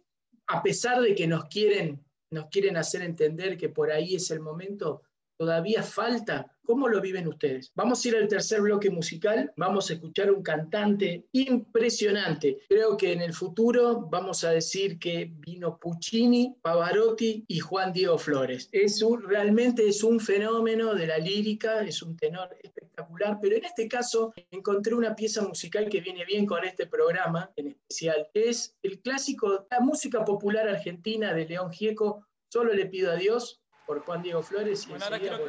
a 0.48 0.64
pesar 0.64 1.02
de 1.02 1.14
que 1.14 1.28
nos 1.28 1.46
quieren, 1.46 2.04
nos 2.32 2.48
quieren 2.50 2.78
hacer 2.78 3.02
entender 3.02 3.58
que 3.58 3.70
por 3.70 3.92
ahí 3.92 4.16
es 4.16 4.32
el 4.32 4.40
momento, 4.40 5.04
todavía 5.38 5.84
falta 5.84 6.56
¿Cómo 6.66 6.88
lo 6.88 7.00
viven 7.00 7.28
ustedes? 7.28 7.72
Vamos 7.76 8.04
a 8.04 8.08
ir 8.08 8.16
al 8.16 8.28
tercer 8.28 8.62
bloque 8.62 8.90
musical, 8.90 9.54
vamos 9.56 9.90
a 9.90 9.94
escuchar 9.94 10.32
un 10.32 10.42
cantante 10.42 11.28
impresionante. 11.32 12.58
Creo 12.68 12.98
que 12.98 13.14
en 13.14 13.22
el 13.22 13.34
futuro 13.34 14.08
vamos 14.10 14.44
a 14.44 14.50
decir 14.50 14.98
que 14.98 15.32
vino 15.32 15.78
Puccini, 15.78 16.56
Pavarotti 16.64 17.46
y 17.48 17.60
Juan 17.60 17.94
Diego 17.94 18.18
Flores. 18.18 18.68
Es 18.72 19.04
realmente 19.28 19.88
es 19.88 20.04
un 20.04 20.20
fenómeno 20.20 20.96
de 20.96 21.06
la 21.06 21.20
lírica, 21.20 21.82
es 21.82 22.02
un 22.02 22.18
tenor 22.18 22.58
espectacular, 22.64 23.38
pero 23.40 23.58
en 23.58 23.66
este 23.66 23.88
caso 23.88 24.34
encontré 24.50 24.96
una 24.96 25.16
pieza 25.16 25.48
musical 25.48 25.88
que 25.88 26.02
viene 26.02 26.26
bien 26.26 26.48
con 26.48 26.64
este 26.66 26.88
programa 26.88 27.52
en 27.58 27.68
especial. 27.68 28.28
Es 28.34 28.76
el 28.82 29.00
clásico, 29.02 29.68
la 29.70 29.82
música 29.82 30.26
popular 30.26 30.68
argentina 30.68 31.32
de 31.32 31.46
León 31.46 31.72
Gieco, 31.72 32.26
Solo 32.56 32.74
le 32.74 32.86
pido 32.86 33.12
a 33.12 33.16
Dios, 33.16 33.60
por 33.86 34.04
Juan 34.04 34.22
Diego 34.22 34.42
Flores. 34.42 34.86
Y 34.86 34.90
bueno, 34.90 35.06
ahora 35.06 35.20
quiero 35.20 35.40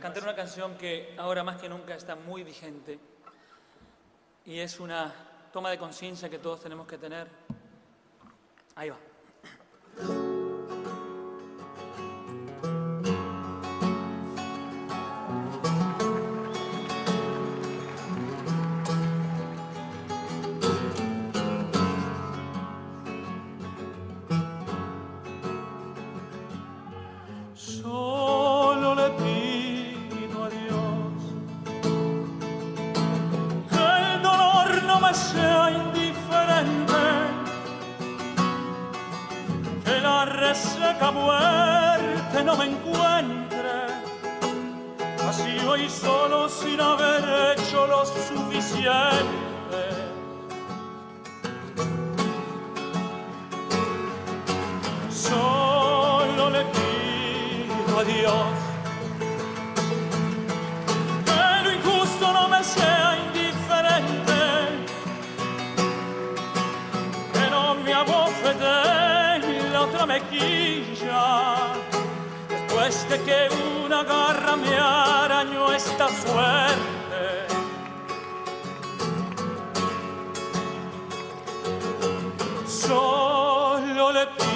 cantar 0.00 0.22
una 0.22 0.34
canción 0.34 0.76
que 0.76 1.14
ahora 1.18 1.42
más 1.42 1.60
que 1.60 1.68
nunca 1.68 1.94
está 1.94 2.16
muy 2.16 2.44
vigente 2.44 2.98
y 4.44 4.58
es 4.58 4.80
una 4.80 5.12
toma 5.52 5.70
de 5.70 5.78
conciencia 5.78 6.28
que 6.28 6.38
todos 6.38 6.62
tenemos 6.62 6.86
que 6.86 6.98
tener. 6.98 7.28
Ahí 8.74 8.90
va. 8.90 10.29
Solo 82.80 84.10
le 84.10 84.26
pido 84.38 84.49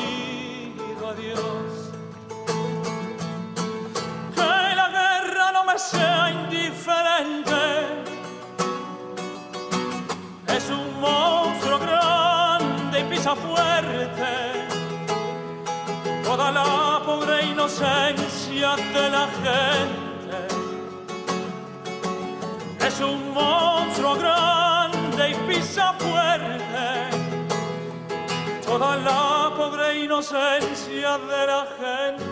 inocencia 30.15 31.19
de 31.19 31.47
la 31.47 31.67
gente. 31.77 32.24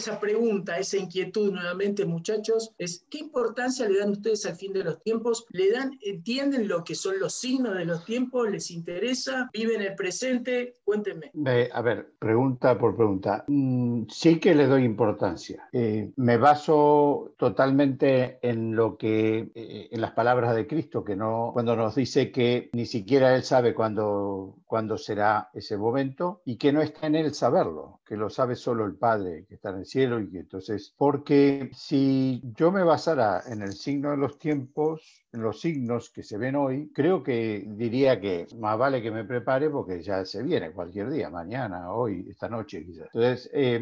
Esa 0.00 0.18
pregunta, 0.18 0.78
esa 0.78 0.96
inquietud 0.96 1.52
nuevamente, 1.52 2.04
muchachos, 2.06 2.72
es 2.78 3.04
¿qué 3.10 3.29
importancia 3.30 3.88
le 3.88 4.00
dan 4.00 4.10
ustedes 4.10 4.44
al 4.46 4.56
fin 4.56 4.72
de 4.72 4.82
los 4.82 5.00
tiempos? 5.02 5.46
¿Le 5.50 5.70
dan, 5.70 5.96
entienden 6.02 6.66
lo 6.66 6.82
que 6.82 6.96
son 6.96 7.20
los 7.20 7.34
signos 7.34 7.76
de 7.76 7.84
los 7.84 8.04
tiempos? 8.04 8.50
¿Les 8.50 8.70
interesa? 8.72 9.48
¿Viven 9.52 9.80
el 9.82 9.94
presente? 9.94 10.78
Cuéntenme. 10.84 11.30
A 11.72 11.82
ver, 11.82 12.14
pregunta 12.18 12.76
por 12.76 12.96
pregunta. 12.96 13.44
Mm, 13.46 14.02
sí 14.08 14.40
que 14.40 14.54
le 14.54 14.66
doy 14.66 14.84
importancia. 14.84 15.68
Eh, 15.72 16.10
me 16.16 16.36
baso 16.38 17.34
totalmente 17.38 18.38
en 18.42 18.74
lo 18.74 18.96
que, 18.96 19.52
eh, 19.54 19.88
en 19.92 20.00
las 20.00 20.10
palabras 20.10 20.56
de 20.56 20.66
Cristo, 20.66 21.04
que 21.04 21.14
no, 21.14 21.50
cuando 21.52 21.76
nos 21.76 21.94
dice 21.94 22.32
que 22.32 22.70
ni 22.72 22.86
siquiera 22.86 23.36
Él 23.36 23.44
sabe 23.44 23.74
cuándo, 23.74 24.56
cuándo 24.66 24.98
será 24.98 25.50
ese 25.54 25.76
momento 25.76 26.42
y 26.44 26.56
que 26.56 26.72
no 26.72 26.82
está 26.82 27.06
en 27.06 27.14
Él 27.14 27.32
saberlo, 27.32 28.00
que 28.04 28.16
lo 28.16 28.28
sabe 28.28 28.56
solo 28.56 28.84
el 28.84 28.96
Padre 28.96 29.46
que 29.48 29.54
está 29.54 29.70
en 29.70 29.78
el 29.78 29.86
cielo 29.86 30.20
y 30.20 30.30
que 30.30 30.40
entonces, 30.40 30.92
porque 30.96 31.70
si 31.72 32.42
yo 32.56 32.72
me 32.72 32.82
basara 32.82 33.19
en 33.46 33.62
el 33.62 33.72
signo 33.72 34.10
de 34.10 34.16
los 34.16 34.38
tiempos, 34.38 35.26
en 35.32 35.42
los 35.42 35.60
signos 35.60 36.10
que 36.10 36.22
se 36.22 36.38
ven 36.38 36.56
hoy, 36.56 36.90
creo 36.92 37.22
que 37.22 37.64
diría 37.66 38.20
que 38.20 38.46
más 38.58 38.76
vale 38.78 39.02
que 39.02 39.10
me 39.10 39.24
prepare 39.24 39.70
porque 39.70 40.02
ya 40.02 40.24
se 40.24 40.42
viene 40.42 40.72
cualquier 40.72 41.10
día, 41.10 41.30
mañana, 41.30 41.92
hoy, 41.92 42.26
esta 42.28 42.48
noche 42.48 42.84
quizás. 42.84 43.08
Entonces, 43.12 43.50
eh, 43.52 43.80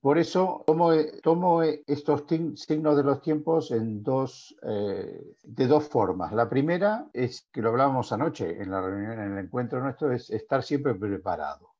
por 0.00 0.18
eso 0.18 0.64
tomo, 0.66 0.92
tomo 1.22 1.62
estos 1.62 2.24
signos 2.56 2.96
de 2.96 3.04
los 3.04 3.20
tiempos 3.22 3.70
en 3.70 4.02
dos, 4.02 4.56
eh, 4.62 5.36
de 5.42 5.66
dos 5.66 5.88
formas. 5.88 6.32
La 6.32 6.48
primera 6.48 7.08
es 7.12 7.48
que 7.52 7.62
lo 7.62 7.70
hablábamos 7.70 8.12
anoche 8.12 8.60
en 8.60 8.70
la 8.70 8.80
reunión, 8.80 9.20
en 9.20 9.32
el 9.32 9.44
encuentro 9.44 9.80
nuestro, 9.82 10.12
es 10.12 10.30
estar 10.30 10.62
siempre 10.62 10.94
preparado. 10.94 11.70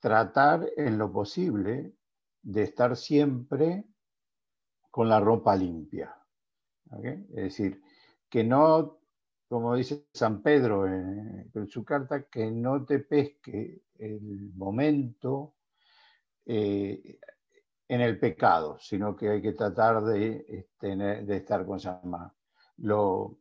tratar 0.00 0.68
en 0.76 0.98
lo 0.98 1.10
posible 1.12 1.92
de 2.42 2.62
estar 2.62 2.96
siempre 2.96 3.84
con 4.98 5.08
la 5.08 5.20
ropa 5.20 5.54
limpia. 5.54 6.12
Es 7.04 7.30
decir, 7.30 7.80
que 8.28 8.42
no, 8.42 8.98
como 9.48 9.76
dice 9.76 10.08
San 10.12 10.42
Pedro 10.42 10.88
en, 10.88 11.68
su 11.68 11.84
carta, 11.84 12.24
que 12.24 12.50
no 12.50 12.84
te 12.84 12.98
pesque 12.98 13.84
el 13.96 14.50
momento 14.56 15.54
eh, 16.46 17.20
en 17.86 18.00
el 18.00 18.18
pecado, 18.18 18.76
sino 18.80 19.14
que 19.14 19.28
hay 19.28 19.40
que 19.40 19.52
tratar 19.52 20.02
de, 20.02 20.44
este, 20.48 20.96
de 20.96 21.36
estar 21.36 21.64
con 21.64 21.76
esa 21.76 22.02
lo, 22.78 23.38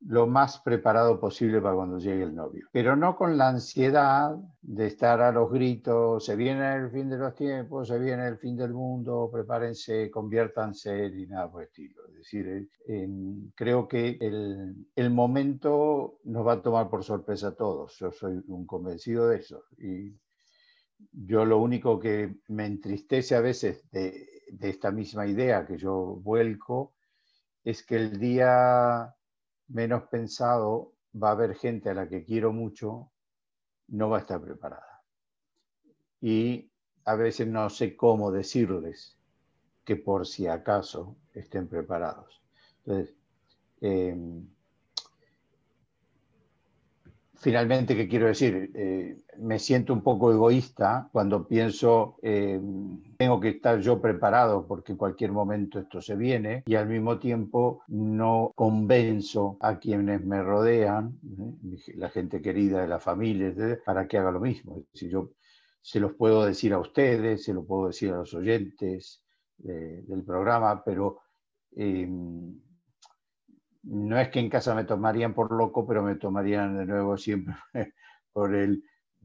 lo 0.00 0.26
más 0.26 0.58
preparado 0.60 1.20
posible 1.20 1.60
para 1.60 1.74
cuando 1.74 1.98
llegue 1.98 2.22
el 2.22 2.34
novio. 2.34 2.68
Pero 2.72 2.96
no 2.96 3.16
con 3.16 3.36
la 3.36 3.48
ansiedad 3.48 4.34
de 4.62 4.86
estar 4.86 5.20
a 5.20 5.30
los 5.30 5.50
gritos, 5.50 6.24
se 6.24 6.36
viene 6.36 6.74
el 6.76 6.90
fin 6.90 7.10
de 7.10 7.18
los 7.18 7.34
tiempos, 7.34 7.88
se 7.88 7.98
viene 7.98 8.26
el 8.26 8.38
fin 8.38 8.56
del 8.56 8.72
mundo, 8.72 9.28
prepárense, 9.30 10.10
conviértanse 10.10 11.06
y 11.06 11.26
nada 11.26 11.50
por 11.50 11.62
el 11.62 11.68
estilo. 11.68 12.06
Es 12.08 12.14
decir, 12.14 12.68
eh, 12.86 13.08
creo 13.54 13.86
que 13.86 14.16
el, 14.20 14.74
el, 14.96 15.10
momento 15.10 16.18
nos 16.24 16.46
va 16.46 16.54
a 16.54 16.62
tomar 16.62 16.88
por 16.88 17.04
sorpresa 17.04 17.48
a 17.48 17.54
todos. 17.54 17.96
Yo 17.98 18.10
soy 18.10 18.42
un 18.48 18.66
convencido 18.66 19.28
de 19.28 19.36
eso. 19.36 19.64
Y 19.76 20.16
yo 21.12 21.44
lo 21.44 21.58
único 21.58 21.98
que 22.00 22.36
me 22.48 22.64
entristece 22.64 23.34
a 23.34 23.40
veces 23.40 23.84
de, 23.90 24.26
de 24.50 24.70
esta 24.70 24.90
misma 24.90 25.26
idea 25.26 25.66
que 25.66 25.76
yo 25.76 25.94
vuelco 26.22 26.94
es 27.64 27.84
que 27.84 27.96
el 27.96 28.18
día 28.18 29.14
menos 29.70 30.04
pensado 30.04 30.92
va 31.20 31.28
a 31.30 31.32
haber 31.32 31.54
gente 31.54 31.90
a 31.90 31.94
la 31.94 32.08
que 32.08 32.24
quiero 32.24 32.52
mucho, 32.52 33.10
no 33.88 34.08
va 34.08 34.18
a 34.18 34.20
estar 34.20 34.40
preparada. 34.40 35.02
Y 36.20 36.70
a 37.04 37.14
veces 37.14 37.46
no 37.46 37.70
sé 37.70 37.96
cómo 37.96 38.30
decirles 38.30 39.16
que 39.84 39.96
por 39.96 40.26
si 40.26 40.46
acaso 40.46 41.16
estén 41.34 41.66
preparados. 41.68 42.40
Entonces, 42.84 43.16
em, 43.80 44.46
finalmente, 47.40 47.96
¿qué 47.96 48.06
quiero 48.06 48.26
decir? 48.26 48.70
Eh, 48.74 49.16
me 49.38 49.58
siento 49.58 49.92
un 49.92 50.02
poco 50.02 50.30
egoísta 50.30 51.08
cuando 51.10 51.48
pienso, 51.48 52.16
eh, 52.22 52.60
tengo 53.16 53.40
que 53.40 53.48
estar 53.48 53.80
yo 53.80 54.00
preparado 54.00 54.66
porque 54.66 54.92
en 54.92 54.98
cualquier 54.98 55.32
momento 55.32 55.78
esto 55.80 56.00
se 56.00 56.16
viene 56.16 56.62
y 56.66 56.74
al 56.74 56.86
mismo 56.86 57.18
tiempo 57.18 57.82
no 57.88 58.52
convenzo 58.54 59.56
a 59.60 59.78
quienes 59.78 60.24
me 60.24 60.42
rodean, 60.42 61.18
¿eh? 61.24 61.94
la 61.94 62.10
gente 62.10 62.42
querida 62.42 62.82
de 62.82 62.88
la 62.88 63.00
familia, 63.00 63.52
para 63.84 64.06
que 64.06 64.18
haga 64.18 64.30
lo 64.30 64.40
mismo. 64.40 64.84
Si 64.92 65.08
yo 65.08 65.30
se 65.80 65.98
los 65.98 66.12
puedo 66.14 66.44
decir 66.44 66.74
a 66.74 66.78
ustedes, 66.78 67.44
se 67.44 67.54
lo 67.54 67.64
puedo 67.64 67.86
decir 67.86 68.12
a 68.12 68.18
los 68.18 68.34
oyentes 68.34 69.22
del 69.56 70.24
programa, 70.24 70.82
pero 70.82 71.20
no 73.82 74.18
es 74.18 74.28
que 74.28 74.40
en 74.40 74.50
casa 74.50 74.74
me 74.74 74.84
tomarían 74.84 75.34
por 75.34 75.50
loco, 75.52 75.86
pero 75.86 76.02
me 76.02 76.16
tomarían 76.16 76.76
de 76.78 76.86
nuevo 76.86 77.16
siempre 77.16 77.54
por 78.32 78.54
el, 78.54 78.82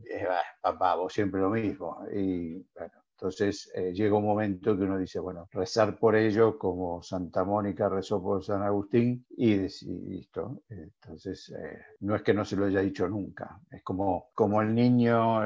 eh, 0.09 0.27
papá, 0.61 0.95
vos 0.95 1.13
siempre 1.13 1.41
lo 1.41 1.49
mismo. 1.49 2.05
Y 2.13 2.65
bueno, 2.73 2.93
entonces 3.11 3.71
eh, 3.73 3.93
llega 3.93 4.17
un 4.17 4.25
momento 4.25 4.77
que 4.77 4.83
uno 4.83 4.97
dice, 4.97 5.19
bueno, 5.19 5.47
rezar 5.51 5.97
por 5.97 6.15
ello 6.15 6.57
como 6.57 7.01
Santa 7.01 7.45
Mónica 7.45 7.87
rezó 7.87 8.21
por 8.21 8.43
San 8.43 8.61
Agustín 8.61 9.25
y, 9.37 9.55
listo. 9.55 10.63
Entonces, 10.69 11.49
eh, 11.57 11.79
no 12.01 12.15
es 12.15 12.21
que 12.21 12.33
no 12.33 12.43
se 12.43 12.57
lo 12.57 12.65
haya 12.65 12.81
dicho 12.81 13.07
nunca, 13.07 13.59
es 13.71 13.83
como, 13.83 14.31
como 14.33 14.61
el 14.61 14.75
niño, 14.75 15.41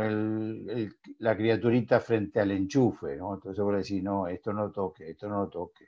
la 1.20 1.38
criaturita 1.38 2.00
frente 2.00 2.40
al 2.40 2.52
enchufe, 2.52 3.16
¿no? 3.18 3.36
Entonces 3.36 3.64
vos 3.64 3.78
decís, 3.78 4.04
no, 4.04 4.28
esto 4.28 4.52
no 4.52 4.72
toque, 4.72 5.12
esto 5.12 5.30
no 5.30 5.48
toque. 5.48 5.86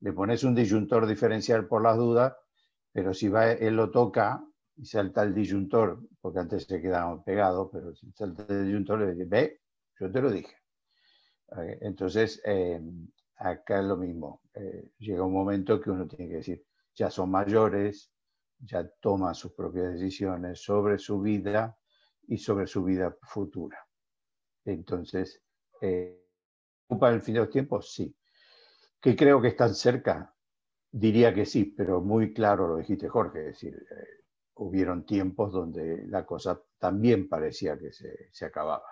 Le 0.00 0.12
pones 0.12 0.42
un 0.44 0.54
disyuntor 0.54 1.06
diferencial 1.06 1.66
por 1.68 1.82
las 1.82 1.96
dudas 1.96 2.34
pero 2.92 3.14
si 3.14 3.28
va, 3.28 3.52
él 3.52 3.76
lo 3.76 3.90
toca 3.90 4.44
y 4.76 4.84
salta 4.84 5.22
el 5.22 5.34
disyuntor, 5.34 6.00
porque 6.20 6.40
antes 6.40 6.64
se 6.64 6.80
quedaban 6.80 7.22
pegados, 7.24 7.70
pero 7.72 7.94
si 7.94 8.10
salta 8.12 8.44
el 8.48 8.64
disyuntor 8.66 9.00
le 9.00 9.12
dice, 9.12 9.24
ve, 9.26 9.60
yo 9.98 10.10
te 10.10 10.20
lo 10.20 10.30
dije. 10.30 10.56
Entonces, 11.80 12.40
eh, 12.44 12.80
acá 13.36 13.80
es 13.80 13.84
lo 13.84 13.96
mismo. 13.96 14.42
Eh, 14.54 14.92
llega 14.98 15.24
un 15.24 15.32
momento 15.32 15.80
que 15.80 15.90
uno 15.90 16.06
tiene 16.06 16.28
que 16.28 16.36
decir, 16.36 16.64
ya 16.94 17.10
son 17.10 17.30
mayores, 17.30 18.10
ya 18.58 18.88
toman 19.00 19.34
sus 19.34 19.52
propias 19.52 19.92
decisiones 19.92 20.62
sobre 20.62 20.98
su 20.98 21.20
vida 21.20 21.76
y 22.26 22.38
sobre 22.38 22.66
su 22.66 22.84
vida 22.84 23.16
futura. 23.22 23.78
Entonces, 24.64 25.42
eh, 25.80 26.24
¿ocupa 26.86 27.10
el 27.10 27.20
fin 27.20 27.34
de 27.34 27.40
los 27.40 27.50
tiempos? 27.50 27.92
Sí. 27.92 28.14
¿Que 29.00 29.16
creo 29.16 29.40
que 29.40 29.48
están 29.48 29.74
cerca? 29.74 30.31
Diría 30.92 31.32
que 31.32 31.46
sí, 31.46 31.72
pero 31.74 32.02
muy 32.02 32.34
claro 32.34 32.68
lo 32.68 32.76
dijiste, 32.76 33.08
Jorge, 33.08 33.40
es 33.40 33.46
decir, 33.46 33.74
eh, 33.74 34.22
hubieron 34.56 35.06
tiempos 35.06 35.50
donde 35.50 36.06
la 36.06 36.26
cosa 36.26 36.60
también 36.78 37.30
parecía 37.30 37.78
que 37.78 37.90
se, 37.92 38.44
acababa. 38.44 38.82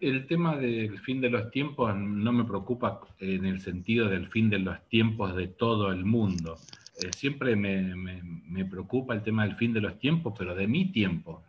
El 0.00 0.26
tema 0.26 0.56
del 0.56 0.98
fin 1.00 1.20
de 1.20 1.30
los 1.30 1.50
tiempos 1.50 1.94
no 1.96 2.32
me 2.32 2.44
preocupa 2.44 3.00
en 3.18 3.44
el 3.44 3.60
sentido 3.60 4.08
del 4.08 4.28
fin 4.28 4.50
de 4.50 4.60
los 4.60 4.80
tiempos 4.88 5.34
de 5.34 5.48
todo 5.48 5.90
el 5.90 6.04
mundo. 6.04 6.56
Eh, 7.02 7.10
siempre 7.16 7.56
me, 7.56 7.94
me, 7.94 8.64
preocupa 8.64 9.14
el 9.14 9.22
tema 9.22 9.44
del 9.44 9.56
fin 9.56 9.72
de 9.72 9.80
los 9.80 9.98
tiempos, 9.98 10.34
pero 10.38 10.54
de 10.54 10.66
mi 10.66 10.92
tiempo, 10.92 11.42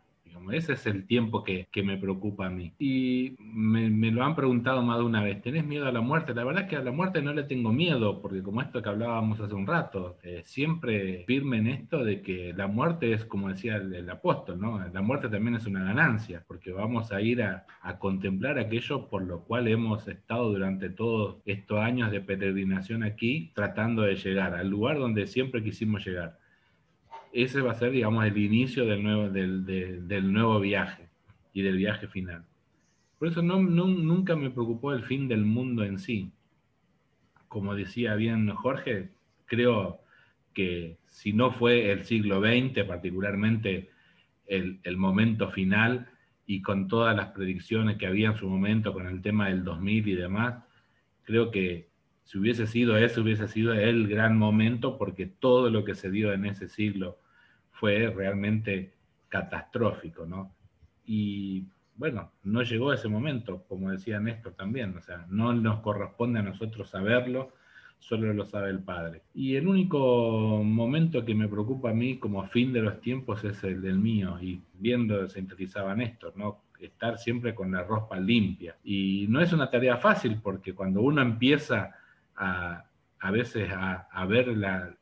ese 0.51 0.73
es 0.73 0.85
el 0.85 1.05
tiempo 1.05 1.43
que, 1.43 1.67
me 1.83 1.97
preocupa 1.97 2.47
a 2.47 2.49
mí. 2.49 2.73
Y 2.77 3.35
me, 3.39 3.89
lo 4.11 4.23
han 4.23 4.35
preguntado 4.35 4.81
más 4.83 4.97
de 4.97 5.05
una 5.05 5.23
vez, 5.23 5.41
¿tenés 5.41 5.65
miedo 5.65 5.87
a 5.87 5.91
la 5.91 6.01
muerte? 6.01 6.33
La 6.33 6.43
verdad 6.43 6.63
es 6.63 6.69
que 6.69 6.75
a 6.75 6.83
la 6.83 6.91
muerte 6.91 7.21
no 7.21 7.33
le 7.33 7.43
tengo 7.43 7.71
miedo, 7.71 8.21
porque 8.21 8.43
como 8.43 8.61
esto 8.61 8.81
que 8.81 8.89
hablábamos 8.89 9.39
hace 9.39 9.53
un 9.53 9.65
rato, 9.65 10.17
eh, 10.23 10.41
siempre 10.45 11.23
firme 11.25 11.57
en 11.57 11.67
esto 11.67 12.03
de 12.03 12.21
que 12.21 12.53
la 12.55 12.67
muerte 12.67 13.13
es, 13.13 13.25
como 13.25 13.49
decía 13.49 13.77
el, 13.77 14.09
apóstol, 14.09 14.59
¿no? 14.59 14.85
La 14.91 15.01
muerte 15.01 15.29
también 15.29 15.55
es 15.55 15.65
una 15.65 15.83
ganancia, 15.83 16.43
porque 16.47 16.71
vamos 16.71 17.11
a 17.11 17.21
ir 17.21 17.43
a, 17.43 17.65
a 17.81 17.97
contemplar 17.99 18.59
aquello 18.59 19.07
por 19.07 19.23
lo 19.23 19.41
cual 19.43 19.67
hemos 19.67 20.07
estado 20.07 20.49
durante 20.49 20.89
todos 20.89 21.37
estos 21.45 21.79
años 21.79 22.11
de 22.11 22.21
peregrinación 22.21 23.03
aquí, 23.03 23.51
tratando 23.55 24.01
de 24.03 24.15
llegar 24.15 24.55
al 24.55 24.69
lugar 24.69 24.97
donde 24.97 25.27
siempre 25.27 25.63
quisimos 25.63 26.05
llegar 26.05 26.37
ese 27.33 27.61
va 27.61 27.71
a 27.71 27.75
ser, 27.75 27.91
digamos, 27.91 28.25
el 28.25 28.37
inicio 28.37 28.85
del 28.85 29.03
nuevo, 29.03 29.29
del, 29.29 30.33
nuevo 30.33 30.59
viaje 30.59 31.07
y 31.53 31.61
del 31.61 31.77
viaje 31.77 32.07
final. 32.07 32.45
Por 33.17 33.27
eso 33.27 33.41
no, 33.41 33.61
nunca 33.61 34.35
me 34.35 34.49
preocupó 34.49 34.93
el 34.93 35.03
fin 35.03 35.27
del 35.27 35.45
mundo 35.45 35.83
en 35.83 35.99
sí. 35.99 36.31
Como 37.47 37.75
decía 37.75 38.15
bien 38.15 38.49
Jorge, 38.49 39.09
creo 39.45 40.01
que 40.53 40.97
si 41.09 41.33
no 41.33 41.51
fue 41.51 41.91
el 41.91 42.05
siglo 42.05 42.41
XX, 42.41 42.85
particularmente 42.85 43.89
el, 44.45 44.79
el, 44.83 44.97
momento 44.97 45.49
final, 45.49 46.07
y 46.45 46.61
con 46.61 46.87
todas 46.87 47.15
las 47.15 47.27
predicciones 47.27 47.97
que 47.97 48.07
había 48.07 48.29
en 48.29 48.37
su 48.37 48.47
momento 48.47 48.93
con 48.93 49.05
el 49.05 49.21
tema 49.21 49.49
del 49.49 49.63
2000 49.63 50.07
y 50.07 50.15
demás, 50.15 50.63
creo 51.23 51.51
que 51.51 51.88
si 52.29 52.37
hubiese 52.37 52.67
sido 52.67 52.95
ese, 52.95 53.21
hubiese 53.21 53.47
sido 53.47 53.73
el 53.73 54.07
gran 54.07 54.37
momento, 54.37 54.99
porque 54.99 55.25
todo 55.25 55.71
lo 55.71 55.83
que 55.83 55.95
se 55.95 56.11
dio 56.11 56.31
en 56.31 56.45
ese 56.45 56.69
siglo 56.69 57.17
fue 57.71 58.13
realmente 58.15 58.93
catastrófico, 59.29 60.27
¿no? 60.27 60.53
Y 61.07 61.65
bueno, 61.95 62.31
no 62.43 62.61
llegó 62.61 62.93
ese 62.93 63.07
momento, 63.07 63.63
como 63.67 63.89
decía 63.89 64.19
Néstor 64.19 64.53
también, 64.53 64.95
o 64.95 65.01
sea, 65.01 65.25
no 65.27 65.53
nos 65.53 65.79
corresponde 65.79 66.37
a 66.37 66.43
nosotros 66.43 66.91
saberlo, 66.91 67.51
solo 67.97 68.31
lo 68.31 68.45
sabe 68.45 68.69
el 68.69 68.83
Padre. 68.83 69.23
Y 69.33 69.55
el 69.55 69.67
único 69.67 70.61
momento 70.63 71.25
que 71.25 71.33
me 71.33 71.47
preocupa 71.47 71.89
a 71.89 71.95
mí 71.95 72.19
como 72.19 72.45
fin 72.45 72.71
de 72.71 72.83
los 72.83 73.01
tiempos 73.01 73.43
es 73.43 73.63
el 73.63 73.81
del 73.81 73.97
mío, 73.97 74.37
y 74.39 74.61
viendo, 74.75 75.27
sintetizaba 75.27 75.95
Néstor, 75.95 76.37
¿no? 76.37 76.61
Estar 76.79 77.17
siempre 77.17 77.55
con 77.55 77.71
la 77.71 77.81
ropa 77.81 78.19
limpia. 78.19 78.77
Y 78.83 79.25
no 79.29 79.41
es 79.41 79.51
una 79.51 79.71
tarea 79.71 79.97
fácil 79.97 80.39
porque 80.43 80.75
cuando 80.75 81.01
uno 81.01 81.23
empieza 81.23 81.95
a, 82.39 83.31
veces 83.31 83.69
a, 83.71 84.25
ver 84.25 84.47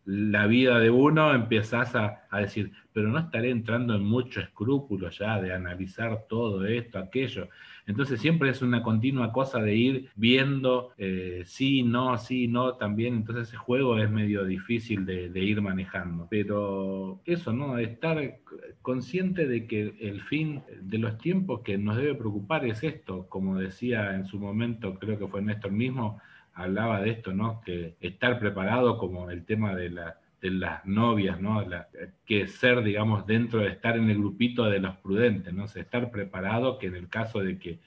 la, 0.05 0.47
vida 0.47 0.79
de 0.79 0.89
uno, 0.89 1.33
empiezas 1.33 1.95
a, 1.95 2.23
decir, 2.39 2.71
pero 2.93 3.09
no 3.09 3.19
estaré 3.19 3.51
entrando 3.51 3.95
en 3.95 4.03
mucho 4.03 4.41
escrúpulo 4.41 5.09
ya 5.09 5.39
de 5.39 5.53
analizar 5.53 6.25
todo 6.27 6.65
esto, 6.65 6.97
aquello. 6.97 7.49
Entonces 7.85 8.19
siempre 8.19 8.49
es 8.49 8.61
una 8.61 8.83
continua 8.83 9.31
cosa 9.31 9.59
de 9.59 9.75
ir 9.75 10.09
viendo 10.15 10.91
eh, 10.97 11.43
sí, 11.45 11.83
no, 11.83 12.17
sí, 12.17 12.47
no, 12.47 12.73
también. 12.73 13.15
Entonces 13.15 13.47
ese 13.47 13.57
juego 13.57 13.97
es 13.97 14.09
medio 14.09 14.43
difícil 14.43 15.05
de, 15.05 15.29
de, 15.29 15.39
ir 15.39 15.61
manejando. 15.61 16.27
Pero 16.29 17.21
eso, 17.23 17.53
¿no? 17.53 17.77
Estar 17.77 18.39
consciente 18.81 19.47
de 19.47 19.67
que 19.67 19.95
el 20.01 20.21
fin 20.23 20.63
de 20.81 20.97
los 20.97 21.17
tiempos 21.17 21.61
que 21.61 21.77
nos 21.77 21.95
debe 21.95 22.15
preocupar 22.15 22.65
es 22.65 22.83
esto, 22.83 23.27
como 23.29 23.57
decía 23.57 24.15
en 24.15 24.25
su 24.25 24.37
momento, 24.37 24.99
creo 24.99 25.17
que 25.17 25.27
fue 25.27 25.41
Néstor 25.41 25.71
mismo, 25.71 26.19
hablaba 26.57 27.01
de 27.01 27.11
esto, 27.11 27.33
¿no? 27.33 27.61
Que 27.61 27.95
estar 28.01 28.39
preparado 28.39 28.97
como 28.97 29.29
el 29.29 29.45
tema 29.45 29.75
de, 29.75 29.89
las 30.41 30.85
novias, 30.85 31.39
¿no? 31.39 31.63
que 32.25 32.47
ser, 32.47 32.83
digamos, 32.83 33.27
dentro 33.27 33.59
de 33.59 33.69
estar 33.69 33.95
en 33.95 34.09
el 34.09 34.17
grupito 34.17 34.65
de 34.65 34.79
los 34.79 34.97
prudentes, 34.97 35.53
¿no? 35.53 35.65
estar 35.65 36.09
preparado 36.09 36.79
que 36.79 36.87
en 36.87 36.95
el 36.95 37.09
caso 37.09 37.39
de 37.39 37.59
que 37.59 37.79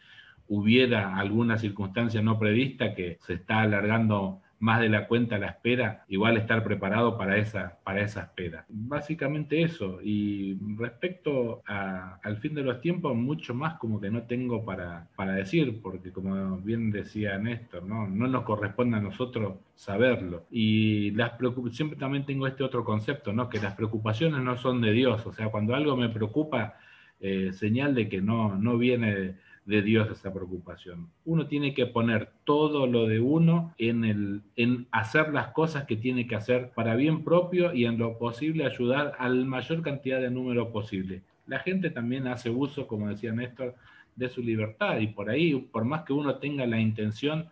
hubiera 0.49 1.17
alguna 1.17 1.59
circunstancia 1.59 2.23
no 2.23 2.39
prevista 2.39 2.95
que 2.95 3.19
se 3.23 3.35
está 3.35 3.61
alargando 3.63 4.41
más 4.61 4.79
de 4.81 4.91
la 4.91 5.09
cuenta 5.09 5.39
la 5.39 5.49
espera, 5.49 6.05
igual 6.09 6.37
estar 6.37 6.63
preparado 6.63 7.17
para 7.17 7.39
esa, 7.39 7.79
para 7.83 8.03
esa 8.03 8.21
espera. 8.21 8.67
Básicamente 8.69 9.63
eso. 9.63 10.01
Y 10.03 10.59
respecto 10.77 11.63
al 11.67 12.37
fin 12.39 12.55
de 12.55 12.63
los 12.63 12.81
tiempos, 12.83 13.17
mucho 13.17 13.55
más 13.55 13.79
como 13.79 14.01
que 14.01 14.11
no 14.11 14.25
tengo 14.25 14.65
para, 14.65 15.09
para 15.17 15.33
decir, 15.33 15.81
porque 15.83 16.13
como 16.13 16.59
bien 16.59 16.91
decía 16.91 17.39
Néstor, 17.39 17.85
¿no? 17.85 18.07
no 18.07 18.29
nos 18.29 18.45
corresponde 18.45 18.99
a 18.99 19.01
nosotros 19.01 19.55
saberlo. 19.75 20.45
Y 20.51 21.13
las 21.13 21.33
siempre 21.73 21.99
también 21.99 22.27
tengo 22.27 22.47
este 22.47 22.63
otro 22.63 22.85
concepto, 22.85 23.33
¿no? 23.33 23.49
que 23.49 23.61
las 23.61 23.75
preocupaciones 23.75 24.43
no 24.43 24.59
son 24.59 24.83
de 24.83 24.93
Dios. 24.93 25.25
O 25.25 25.33
sea, 25.33 25.49
cuando 25.49 25.75
algo 25.75 25.97
me 25.97 26.11
preocupa, 26.11 26.75
eh, 27.19 27.55
señal 27.55 27.95
de 27.95 28.11
que 28.11 28.21
no, 28.21 28.57
no 28.57 28.77
viene... 28.77 29.37
De, 29.65 29.83
Dios 29.83 30.11
esa 30.11 30.33
preocupación. 30.33 31.09
Uno 31.25 31.47
tiene 31.47 31.75
que 31.75 31.87
poner 31.87 32.33
todo 32.45 32.87
lo 32.87 33.07
de 33.07 33.21
uno 33.21 33.75
en, 33.79 34.05
el, 34.05 34.43
en 34.57 34.89
hacer 34.91 35.33
las 35.33 35.49
cosas 35.49 35.85
que 35.85 35.97
tiene 35.97 36.27
que 36.27 36.35
hacer 36.35 36.71
para 36.75 36.97
bien 36.97 37.23
propio 37.23 37.73
y 37.73 37.85
en 37.85 37.99
lo 37.99 38.19
posible 38.19 38.65
ayudar 38.65 39.15
a 39.19 39.29
la 39.29 39.45
mayor 39.45 39.83
cantidad 39.83 40.21
de 40.21 40.31
número 40.31 40.73
posible. 40.73 41.23
La 41.47 41.61
gente 41.61 41.91
también 41.91 42.27
hace 42.27 42.51
uso, 42.51 42.87
como 42.87 43.09
decía 43.09 43.33
Néstor, 43.33 43.77
de 44.17 44.29
su 44.29 44.43
libertad 44.43 44.99
y 44.99 45.09
por 45.09 45.31
ahí, 45.31 45.55
por 45.55 45.85
más 45.85 46.03
que 46.03 46.13
uno 46.13 46.37
tenga 46.37 46.67
la 46.67 46.81
intención 46.81 47.49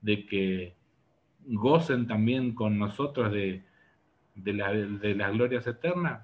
de 0.00 0.26
que 0.26 0.74
gocen 1.46 2.06
también 2.06 2.54
con 2.54 2.78
nosotros 2.78 3.32
de, 3.32 3.62
de, 4.34 4.52
de 5.00 5.14
las 5.14 5.32
glorias 5.32 5.66
eternas, 5.66 6.22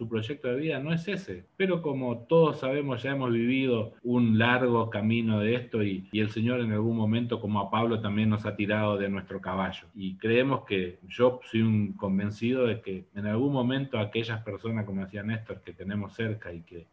su 0.00 0.08
proyecto 0.08 0.48
de 0.48 0.56
vida 0.56 0.78
no 0.78 0.94
es 0.94 1.06
ese. 1.08 1.44
Pero 1.58 1.82
como 1.82 2.20
todos 2.20 2.60
sabemos, 2.60 3.02
ya 3.02 3.10
hemos 3.10 3.30
vivido 3.30 3.92
un 4.02 4.38
largo 4.38 4.88
camino 4.88 5.40
de 5.40 5.54
esto 5.54 5.82
y, 5.82 6.08
el 6.14 6.30
Señor 6.30 6.60
en 6.60 6.72
algún 6.72 6.96
momento, 6.96 7.38
como 7.38 7.60
a 7.60 7.70
Pablo, 7.70 8.00
también 8.00 8.30
nos 8.30 8.46
ha 8.46 8.56
tirado 8.56 8.96
de 8.96 9.10
nuestro 9.10 9.42
caballo. 9.42 9.88
Y 9.94 10.14
creemos 10.14 10.64
que 10.64 11.00
yo 11.06 11.40
soy 11.44 11.60
un 11.60 11.92
convencido 11.92 12.66
de 12.66 12.80
que 12.80 13.04
en 13.14 13.26
algún 13.26 13.52
momento 13.52 13.98
aquellas 13.98 14.42
personas, 14.42 14.86
como 14.86 15.04
decía 15.04 15.22
Néstor, 15.22 15.60
que 15.60 15.74
tenemos 15.74 16.14
cerca 16.14 16.50
y 16.50 16.62
que 16.62 16.86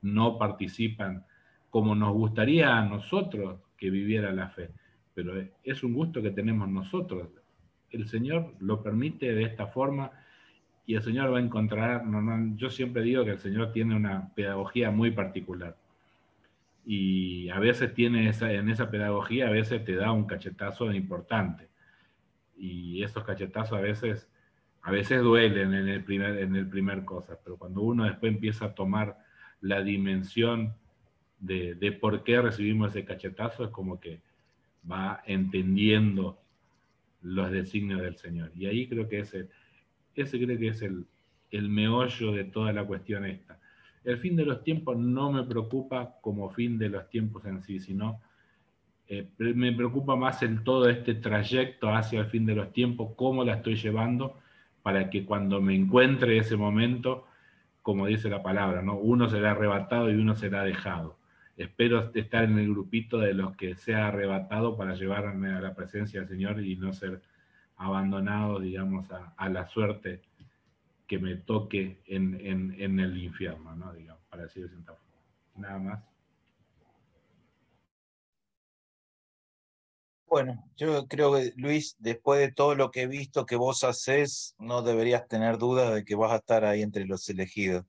no 0.00 0.38
participan 0.38 1.26
como 1.68 1.94
nos 1.94 2.14
gustaría 2.14 2.78
a 2.78 2.86
nosotros 2.86 3.60
que 3.76 3.90
viviera 3.90 4.32
la 4.32 4.48
fe, 4.48 4.70
pero 5.12 5.34
es 5.62 5.82
un 5.82 5.92
gusto 5.92 6.22
que 6.22 6.30
tenemos 6.30 6.66
nosotros. 6.70 7.28
El 7.90 8.08
Señor 8.08 8.54
lo 8.58 8.82
permite 8.82 9.34
de 9.34 9.42
esta 9.42 9.66
forma 9.66 10.12
y 10.86 10.94
el 10.94 11.02
Señor 11.02 11.32
va 11.32 11.38
a 11.38 11.42
encontrar, 11.42 12.04
yo 12.56 12.68
siempre 12.70 13.02
digo 13.02 13.24
que 13.24 13.32
el 13.32 13.38
Señor 13.38 13.72
tiene 13.72 13.96
una 13.96 14.34
pedagogía 14.34 14.90
muy 14.90 15.10
particular. 15.10 15.76
Y 16.84 17.48
a 17.48 17.58
veces 17.58 17.94
tiene 17.94 18.28
esa, 18.28 18.52
en 18.52 18.68
esa 18.68 18.90
pedagogía, 18.90 19.48
a 19.48 19.50
veces 19.50 19.82
te 19.84 19.94
da 19.94 20.12
un 20.12 20.26
cachetazo 20.26 20.92
importante. 20.92 21.68
Y 22.58 23.02
esos 23.02 23.24
cachetazos 23.24 23.78
a 23.78 23.80
veces, 23.80 24.28
a 24.82 24.90
veces 24.90 25.22
duelen 25.22 25.72
en 25.72 25.88
el 25.88 26.04
primer, 26.04 26.36
en 26.38 26.54
el 26.54 26.68
primer 26.68 27.04
cosa, 27.06 27.38
pero 27.42 27.56
cuando 27.56 27.80
uno 27.80 28.04
después 28.04 28.34
empieza 28.34 28.66
a 28.66 28.74
tomar 28.74 29.16
la 29.62 29.82
dimensión 29.82 30.74
de, 31.40 31.74
de 31.74 31.92
por 31.92 32.22
qué 32.22 32.42
recibimos 32.42 32.90
ese 32.90 33.06
cachetazo, 33.06 33.64
es 33.64 33.70
como 33.70 33.98
que 33.98 34.20
va 34.90 35.22
entendiendo 35.24 36.38
los 37.22 37.50
designios 37.50 38.02
del 38.02 38.16
Señor. 38.16 38.52
Y 38.54 38.66
ahí 38.66 38.86
creo 38.86 39.08
que 39.08 39.20
es 39.20 39.34
ese 40.22 40.42
creo 40.42 40.58
que 40.58 40.68
es 40.68 40.82
el, 40.82 41.06
el 41.50 41.68
meollo 41.68 42.32
de 42.32 42.44
toda 42.44 42.72
la 42.72 42.84
cuestión 42.84 43.24
esta. 43.24 43.58
El 44.04 44.18
fin 44.18 44.36
de 44.36 44.44
los 44.44 44.62
tiempos 44.62 44.96
no 44.98 45.32
me 45.32 45.44
preocupa 45.44 46.16
como 46.20 46.50
fin 46.50 46.78
de 46.78 46.88
los 46.88 47.08
tiempos 47.08 47.44
en 47.46 47.62
sí, 47.62 47.80
sino 47.80 48.20
eh, 49.06 49.28
me 49.38 49.72
preocupa 49.72 50.16
más 50.16 50.42
el 50.42 50.62
todo 50.62 50.88
este 50.88 51.14
trayecto 51.14 51.90
hacia 51.90 52.20
el 52.20 52.26
fin 52.26 52.46
de 52.46 52.54
los 52.54 52.72
tiempos, 52.72 53.12
cómo 53.16 53.44
la 53.44 53.54
estoy 53.54 53.76
llevando, 53.76 54.38
para 54.82 55.10
que 55.10 55.24
cuando 55.24 55.60
me 55.60 55.74
encuentre 55.74 56.38
ese 56.38 56.56
momento, 56.56 57.26
como 57.82 58.06
dice 58.06 58.28
la 58.28 58.42
palabra, 58.42 58.82
¿no? 58.82 58.96
uno 58.96 59.28
será 59.28 59.52
arrebatado 59.52 60.10
y 60.10 60.14
uno 60.14 60.34
será 60.34 60.64
dejado. 60.64 61.18
Espero 61.56 62.10
estar 62.14 62.44
en 62.44 62.58
el 62.58 62.68
grupito 62.70 63.18
de 63.18 63.32
los 63.32 63.56
que 63.56 63.76
sea 63.76 64.08
arrebatado 64.08 64.76
para 64.76 64.94
llevarme 64.94 65.50
a 65.50 65.60
la 65.60 65.74
presencia 65.74 66.20
del 66.20 66.28
Señor 66.28 66.62
y 66.62 66.76
no 66.76 66.92
ser 66.92 67.22
abandonado, 67.76 68.60
digamos, 68.60 69.06
a, 69.10 69.48
la 69.48 69.68
suerte 69.68 70.22
que 71.06 71.18
me 71.18 71.36
toque 71.36 72.02
en, 72.06 72.40
el 72.80 73.22
infierno, 73.22 73.74
¿no? 73.74 73.92
Digamos, 73.92 74.22
para 74.28 74.44
decirlo 74.44 74.68
de 74.68 74.84
forma. 74.84 75.00
Nada 75.56 75.78
más. 75.78 76.04
Bueno, 80.26 80.64
yo 80.76 81.06
creo 81.06 81.32
que 81.34 81.52
Luis, 81.56 81.94
después 82.00 82.40
de 82.40 82.50
todo 82.50 82.74
lo 82.74 82.90
que 82.90 83.02
he 83.02 83.06
visto 83.06 83.46
que 83.46 83.54
vos 83.54 83.84
haces, 83.84 84.56
no 84.58 84.82
deberías 84.82 85.28
tener 85.28 85.58
dudas 85.58 85.94
de 85.94 86.04
que 86.04 86.16
vas 86.16 86.32
a 86.32 86.36
estar 86.36 86.64
ahí 86.64 86.82
entre 86.82 87.04
los 87.06 87.28
elegidos. 87.28 87.84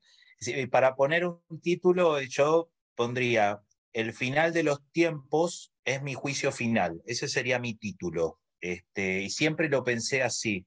Para 0.70 0.94
poner 0.94 1.26
un 1.26 1.60
título, 1.60 2.20
yo 2.20 2.70
pondría, 2.94 3.62
el 3.92 4.12
final 4.12 4.52
de 4.52 4.62
los 4.62 4.80
tiempos 4.92 5.72
es 5.84 6.02
mi 6.02 6.14
juicio 6.14 6.52
final. 6.52 7.02
Ese 7.06 7.26
sería 7.26 7.58
mi 7.58 7.74
título. 7.74 8.38
Este, 8.60 9.22
y 9.22 9.30
siempre 9.30 9.68
lo 9.68 9.84
pensé 9.84 10.22
así. 10.22 10.66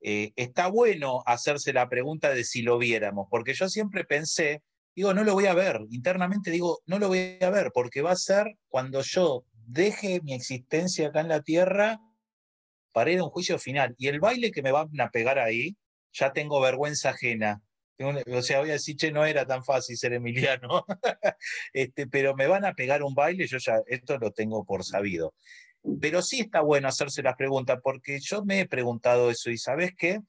Eh, 0.00 0.32
está 0.36 0.68
bueno 0.68 1.22
hacerse 1.26 1.72
la 1.72 1.88
pregunta 1.88 2.30
de 2.30 2.44
si 2.44 2.62
lo 2.62 2.78
viéramos, 2.78 3.28
porque 3.30 3.54
yo 3.54 3.68
siempre 3.68 4.04
pensé, 4.04 4.62
digo, 4.94 5.14
no 5.14 5.24
lo 5.24 5.34
voy 5.34 5.46
a 5.46 5.54
ver, 5.54 5.80
internamente 5.90 6.50
digo, 6.50 6.80
no 6.86 6.98
lo 6.98 7.08
voy 7.08 7.38
a 7.40 7.50
ver, 7.50 7.72
porque 7.72 8.02
va 8.02 8.12
a 8.12 8.16
ser 8.16 8.56
cuando 8.68 9.00
yo 9.02 9.44
deje 9.66 10.20
mi 10.22 10.34
existencia 10.34 11.08
acá 11.08 11.20
en 11.20 11.28
la 11.28 11.42
tierra 11.42 12.00
para 12.92 13.10
ir 13.10 13.18
a 13.18 13.24
un 13.24 13.30
juicio 13.30 13.58
final. 13.58 13.94
Y 13.98 14.08
el 14.08 14.20
baile 14.20 14.50
que 14.50 14.62
me 14.62 14.72
van 14.72 14.88
a 15.00 15.10
pegar 15.10 15.38
ahí, 15.38 15.76
ya 16.12 16.32
tengo 16.32 16.60
vergüenza 16.60 17.10
ajena. 17.10 17.62
O 17.98 18.42
sea, 18.42 18.60
voy 18.60 18.70
a 18.70 18.74
decir, 18.74 18.96
che, 18.96 19.10
no 19.10 19.24
era 19.24 19.46
tan 19.46 19.64
fácil 19.64 19.96
ser 19.96 20.12
emiliano, 20.12 20.84
este, 21.72 22.06
pero 22.06 22.34
me 22.34 22.46
van 22.46 22.64
a 22.64 22.74
pegar 22.74 23.02
un 23.02 23.14
baile, 23.14 23.46
yo 23.46 23.58
ya 23.58 23.80
esto 23.86 24.18
lo 24.18 24.32
tengo 24.32 24.64
por 24.64 24.84
sabido. 24.84 25.34
Pero 26.00 26.22
sí 26.22 26.40
está 26.40 26.60
bueno 26.60 26.88
hacerse 26.88 27.22
las 27.22 27.36
preguntas, 27.36 27.78
porque 27.82 28.18
yo 28.20 28.44
me 28.44 28.60
he 28.60 28.66
preguntado 28.66 29.30
eso 29.30 29.50
y 29.50 29.58
¿sabes 29.58 29.92
qué? 29.96 30.20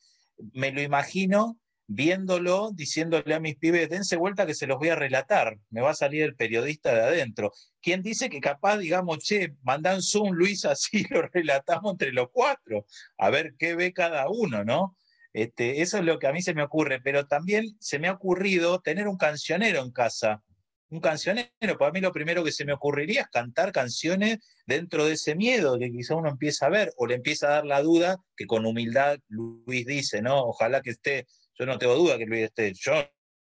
Me 0.54 0.72
lo 0.72 0.82
imagino 0.82 1.58
viéndolo, 1.88 2.72
diciéndole 2.74 3.34
a 3.34 3.40
mis 3.40 3.56
pibes, 3.56 3.90
dense 3.90 4.18
vuelta 4.18 4.46
que 4.46 4.54
se 4.54 4.68
los 4.68 4.78
voy 4.78 4.90
a 4.90 4.96
relatar, 4.96 5.58
me 5.70 5.82
va 5.82 5.92
a 5.92 5.96
salir 5.96 6.24
el 6.24 6.36
periodista 6.36 6.94
de 6.94 7.02
adentro. 7.02 7.54
¿Quién 7.82 8.02
dice 8.02 8.30
que 8.30 8.42
capaz, 8.42 8.78
digamos, 8.78 9.20
che, 9.20 9.56
mandan 9.64 10.02
Zoom, 10.02 10.34
Luis, 10.34 10.66
así 10.66 11.06
lo 11.10 11.22
relatamos 11.22 11.94
entre 11.94 12.12
los 12.12 12.28
cuatro, 12.32 12.86
a 13.18 13.30
ver 13.30 13.56
qué 13.58 13.76
ve 13.76 13.94
cada 13.94 14.30
uno, 14.30 14.64
¿no? 14.64 14.96
Este, 15.34 15.82
eso 15.82 16.00
es 16.00 16.04
lo 16.04 16.20
que 16.20 16.28
a 16.28 16.34
mí 16.34 16.42
se 16.42 16.54
me 16.54 16.64
ocurre, 16.64 17.00
pero 17.02 17.28
también 17.28 17.78
se 17.80 18.00
me 18.00 18.08
ha 18.08 18.14
ocurrido 18.14 18.82
tener 18.82 19.08
un 19.08 19.18
cancionero 19.18 19.82
en 19.82 19.92
casa, 19.92 20.42
un 20.90 21.00
cancionero. 21.02 21.78
Para 21.78 21.92
mí 21.92 22.00
lo 22.00 22.12
primero 22.12 22.44
que 22.44 22.52
se 22.52 22.66
me 22.66 22.74
ocurriría 22.74 23.22
es 23.22 23.28
cantar 23.28 23.72
canciones 23.72 24.40
dentro 24.66 25.06
de 25.06 25.14
ese 25.14 25.36
miedo 25.36 25.78
que 25.78 25.92
quizá 25.92 26.16
uno 26.16 26.30
empieza 26.30 26.68
a 26.68 26.70
ver 26.70 26.94
o 26.98 27.06
le 27.06 27.16
empieza 27.16 27.48
a 27.48 27.52
dar 27.52 27.66
la 27.66 27.82
duda 27.82 28.18
que 28.36 28.46
con 28.46 28.66
humildad 28.66 29.20
Luis 29.28 29.86
dice, 29.86 30.22
¿no? 30.22 30.44
Ojalá 30.44 30.82
que 30.82 30.92
esté, 30.92 31.28
yo 31.58 31.66
no 31.66 31.78
tengo 31.78 31.96
duda 31.96 32.18
que 32.18 32.26
Luis 32.26 32.44
esté, 32.44 32.74
yo 32.74 32.94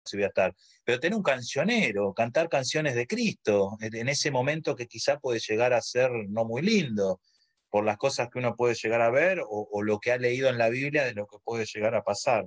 si 0.05 0.17
voy 0.17 0.25
a 0.25 0.27
estar, 0.27 0.53
pero 0.83 0.99
tener 0.99 1.17
un 1.17 1.23
cancionero, 1.23 2.13
cantar 2.13 2.47
canciones 2.47 2.93
de 2.93 3.07
Cristo 3.07 3.75
en 3.81 4.07
ese 4.07 4.29
momento 4.29 4.75
que 4.75 4.85
quizá 4.85 5.17
puede 5.17 5.39
llegar 5.39 5.73
a 5.73 5.81
ser 5.81 6.11
no 6.29 6.45
muy 6.45 6.61
lindo 6.61 7.19
por 7.71 7.83
las 7.83 7.97
cosas 7.97 8.29
que 8.29 8.37
uno 8.37 8.55
puede 8.55 8.75
llegar 8.75 9.01
a 9.01 9.09
ver 9.09 9.41
o 9.43 9.81
lo 9.81 9.99
que 9.99 10.11
ha 10.11 10.17
leído 10.17 10.47
en 10.47 10.59
la 10.59 10.69
Biblia 10.69 11.03
de 11.05 11.13
lo 11.13 11.25
que 11.25 11.37
puede 11.43 11.65
llegar 11.65 11.95
a 11.95 12.03
pasar. 12.03 12.45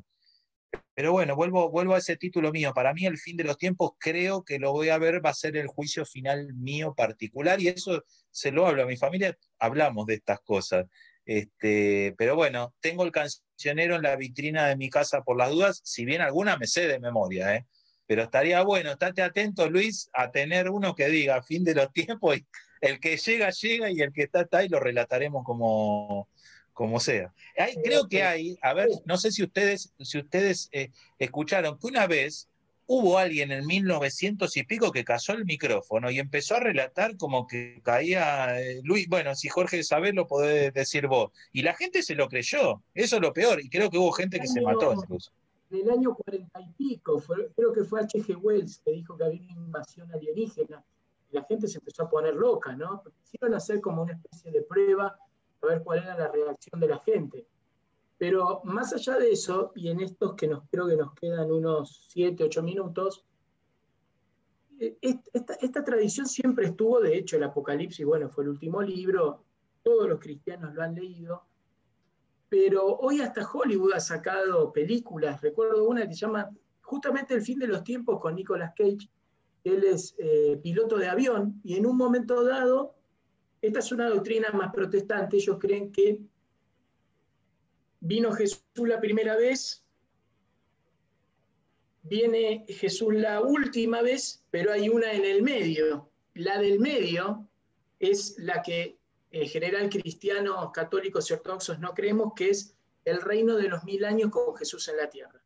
Pero 0.99 1.13
bueno, 1.13 1.37
vuelvo, 1.37 1.71
vuelvo 1.71 1.95
a 1.95 1.99
ese 1.99 2.17
título 2.17 2.51
mío. 2.51 2.73
Para 2.75 2.93
mí, 2.93 3.07
el 3.07 3.19
fin 3.19 3.37
de 3.37 3.45
los 3.45 3.57
tiempos, 3.57 3.93
creo 4.01 4.43
que 4.43 4.59
lo 4.59 4.73
voy 4.73 4.89
a 4.89 4.99
ver, 4.99 5.25
va 5.25 5.31
a 5.31 5.35
ser 5.35 5.57
el 5.57 5.69
juicio 5.69 6.05
final 6.05 6.53
mío 6.55 6.93
particular, 6.93 7.61
y 7.61 7.69
eso 7.69 8.03
se 8.33 8.51
lo 8.51 8.67
hablo 8.67 8.83
a 8.83 8.87
mi 8.87 8.97
familia, 8.97 9.39
hablamos 9.61 10.07
de 10.07 10.15
estas 10.15 10.41
cosas. 10.41 10.87
Este, 11.25 12.17
pero 12.19 12.35
bueno, 12.35 12.75
tengo 12.81 13.05
el 13.05 13.13
cancionero 13.13 13.95
en 13.95 14.03
la 14.03 14.17
vitrina 14.17 14.67
de 14.67 14.77
mi 14.77 14.91
casa 14.91 15.23
por 15.23 15.37
las 15.37 15.51
dudas, 15.51 15.81
si 15.85 16.05
bien 16.05 16.21
alguna 16.21 16.57
me 16.57 16.67
sé 16.67 16.89
de 16.89 16.99
memoria, 16.99 17.55
¿eh? 17.55 17.67
pero 18.05 18.25
estaría 18.25 18.61
bueno, 18.63 18.91
estate 18.91 19.23
atento, 19.23 19.71
Luis, 19.71 20.11
a 20.13 20.33
tener 20.33 20.69
uno 20.69 20.97
que 20.97 21.09
diga 21.11 21.45
fin 21.45 21.63
de 21.63 21.77
los 21.77 21.93
tiempos, 21.93 22.39
y 22.39 22.47
el 22.81 22.99
que 22.99 23.17
llega, 23.19 23.51
llega, 23.51 23.89
y 23.89 24.01
el 24.01 24.13
que 24.13 24.25
está, 24.25 24.41
está, 24.41 24.65
y 24.65 24.69
lo 24.69 24.81
relataremos 24.81 25.45
como, 25.45 26.29
como 26.79 27.01
sea. 27.01 27.35
Hay, 27.57 27.75
creo 27.83 28.07
que 28.09 28.23
hay, 28.23 28.57
a 28.63 28.73
ver, 28.73 28.89
no 29.05 29.17
sé 29.17 29.33
si 29.33 29.43
ustedes, 29.43 29.93
si 29.99 30.17
ustedes 30.17 30.69
eh, 30.71 30.93
escucharon 31.19 31.77
que 31.77 31.89
una 31.89 32.07
vez 32.07 32.49
hubo 32.87 33.19
alguien 33.19 33.51
en 33.51 33.67
1900 33.67 34.57
y 34.57 34.63
pico 34.63 34.93
que 34.93 35.03
cayó 35.03 35.35
el 35.35 35.45
micrófono 35.45 36.09
y 36.09 36.21
empezó 36.21 36.55
a 36.55 36.61
relatar 36.61 37.17
como 37.17 37.49
que 37.49 37.81
caía 37.83 38.61
eh, 38.61 38.81
Luis, 38.85 39.09
bueno, 39.09 39.35
si 39.35 39.49
Jorge 39.49 39.83
sabe 39.83 40.13
lo 40.13 40.29
podés 40.29 40.73
decir 40.73 41.09
vos. 41.09 41.33
Y 41.53 41.63
la 41.63 41.75
gente 41.75 42.01
se 42.05 42.15
lo 42.15 42.29
creyó, 42.29 42.81
eso 42.95 43.17
es 43.17 43.23
lo 43.23 43.33
peor, 43.33 43.61
y 43.61 43.69
creo 43.69 43.91
que 43.91 43.99
hubo 43.99 44.13
gente 44.13 44.39
que 44.39 44.47
se 44.47 44.61
mató 44.61 44.93
incluso. 44.93 45.33
En 45.73 45.81
el 45.81 45.91
año 45.91 46.15
40 46.15 46.61
y 46.61 46.73
pico, 46.75 47.21
creo 47.57 47.73
que 47.73 47.83
fue 47.83 48.03
H.G. 48.03 48.37
Wells 48.41 48.81
que 48.85 48.93
dijo 48.93 49.17
que 49.17 49.25
había 49.25 49.41
una 49.41 49.65
invasión 49.65 50.09
alienígena. 50.15 50.85
la 51.33 51.43
gente 51.43 51.67
se 51.67 51.79
empezó 51.79 52.05
a 52.05 52.09
poner 52.09 52.35
loca, 52.35 52.77
¿no? 52.77 53.03
Quisieron 53.25 53.57
hacer 53.57 53.81
como 53.81 54.03
una 54.03 54.13
especie 54.13 54.53
de 54.53 54.63
prueba 54.63 55.19
a 55.63 55.67
ver 55.67 55.83
cuál 55.83 56.01
era 56.01 56.17
la 56.17 56.29
reacción 56.29 56.81
de 56.81 56.89
la 56.89 56.99
gente. 57.01 57.47
Pero 58.19 58.61
más 58.65 58.93
allá 58.93 59.17
de 59.17 59.31
eso, 59.31 59.73
y 59.77 59.89
en 59.89 60.01
estos 60.01 60.35
que 60.35 60.49
nos 60.49 60.65
creo 60.71 60.89
que 60.89 60.97
nos 60.97 61.15
quedan 61.15 61.51
unos 61.53 62.07
7, 62.09 62.45
8 62.45 62.63
minutos, 62.63 63.25
eh, 64.81 64.97
esta, 65.33 65.85
tradición 65.85 66.27
siempre 66.27 66.67
estuvo, 66.67 67.01
de 67.01 67.17
hecho 67.17 67.37
el 67.37 67.43
Apocalipsis, 67.43 68.07
bueno, 68.07 68.29
fue 68.29 68.45
el 68.45 68.51
último 68.51 68.81
libro, 68.81 69.45
todos 69.83 70.09
los 70.09 70.21
cristianos 70.21 70.75
lo 70.75 70.83
han 70.83 70.95
leído, 70.95 71.45
pero 72.49 72.87
hoy 72.87 73.21
hasta 73.21 73.49
Hollywood 73.49 73.93
ha 73.95 74.01
sacado 74.01 74.73
películas, 74.73 75.41
recuerdo 75.41 75.89
una 75.89 76.07
que 76.07 76.15
se 76.15 76.21
llama 76.21 76.49
justamente 76.81 77.35
El 77.35 77.43
fin 77.43 77.59
de 77.59 77.67
los 77.67 77.83
tiempos 77.83 78.21
con 78.21 78.37
Nicolas 78.37 78.73
Cage, 78.77 79.11
él 79.65 79.85
es 79.85 80.15
eh, 80.19 80.59
piloto 80.63 80.97
de 80.97 81.09
avión 81.09 81.61
y 81.65 81.77
en 81.77 81.85
un 81.85 81.97
momento 81.97 82.45
dado, 82.45 82.95
esta 83.61 83.79
es 83.81 83.93
una 83.93 84.09
doctrina 84.09 84.51
más 84.51 84.73
protestante, 84.73 85.37
ellos 85.37 85.59
creen 85.59 85.91
que 85.93 86.21
vino 88.01 88.33
Jesús 88.33 88.63
la 88.77 89.01
primera 89.01 89.37
vez, 89.37 89.85
viene 92.03 92.65
Jesús 92.69 93.15
la 93.15 93.41
última 93.43 94.03
vez, 94.03 94.45
pero 94.51 94.73
hay 94.73 94.89
una 94.89 95.13
en 95.13 95.25
el 95.25 95.43
medio. 95.43 96.11
La 96.35 96.59
del 96.59 96.79
medio 96.79 97.49
es 97.99 98.39
la 98.39 98.63
que 98.63 98.99
en 99.31 99.49
general 99.49 99.91
cristianos, 99.91 100.71
católicos 100.73 101.29
y 101.29 101.35
ortodoxos 101.35 101.79
no 101.81 101.93
creemos, 101.93 102.33
que 102.35 102.51
es 102.51 102.75
el 103.05 103.21
reino 103.21 103.57
de 103.57 103.69
los 103.69 103.85
mil 103.85 104.05
años 104.05 104.31
con 104.31 104.57
Jesús 104.57 104.89
en 104.89 104.97
la 104.99 105.11
tierra. 105.11 105.43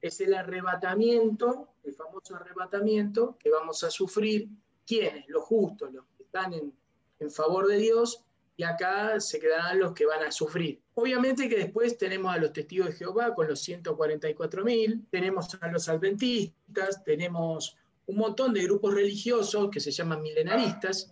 Es 0.00 0.20
el 0.20 0.34
arrebatamiento, 0.34 1.74
el 1.84 1.94
famoso 1.94 2.34
arrebatamiento 2.34 3.36
que 3.38 3.50
vamos 3.50 3.84
a 3.84 3.90
sufrir, 3.90 4.48
¿quiénes? 4.86 5.28
Los 5.28 5.44
justos, 5.44 5.92
los 5.92 6.06
que 6.16 6.22
están 6.24 6.54
en, 6.54 6.72
en 7.20 7.30
favor 7.30 7.68
de 7.68 7.78
Dios, 7.78 8.24
y 8.56 8.62
acá 8.62 9.18
se 9.20 9.38
quedarán 9.38 9.78
los 9.78 9.94
que 9.94 10.04
van 10.04 10.22
a 10.22 10.30
sufrir. 10.30 10.82
Obviamente 10.94 11.48
que 11.48 11.56
después 11.56 11.96
tenemos 11.96 12.34
a 12.34 12.38
los 12.38 12.52
testigos 12.52 12.88
de 12.88 12.92
Jehová 12.92 13.34
con 13.34 13.48
los 13.48 13.66
144.000, 13.66 15.06
tenemos 15.10 15.56
a 15.60 15.68
los 15.68 15.88
adventistas, 15.88 17.02
tenemos 17.04 17.76
un 18.06 18.16
montón 18.16 18.52
de 18.52 18.64
grupos 18.64 18.94
religiosos 18.94 19.70
que 19.70 19.80
se 19.80 19.92
llaman 19.92 20.20
milenaristas, 20.20 21.10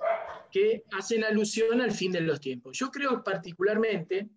que 0.51 0.85
hacen 0.93 1.25
alusión 1.25 1.81
al 1.81 1.93
fin 1.93 2.13
de 2.13 2.21
los 2.21 2.41
tiempos. 2.41 2.77
Yo 2.77 2.91
creo 2.91 3.23
particularmente, 3.23 4.29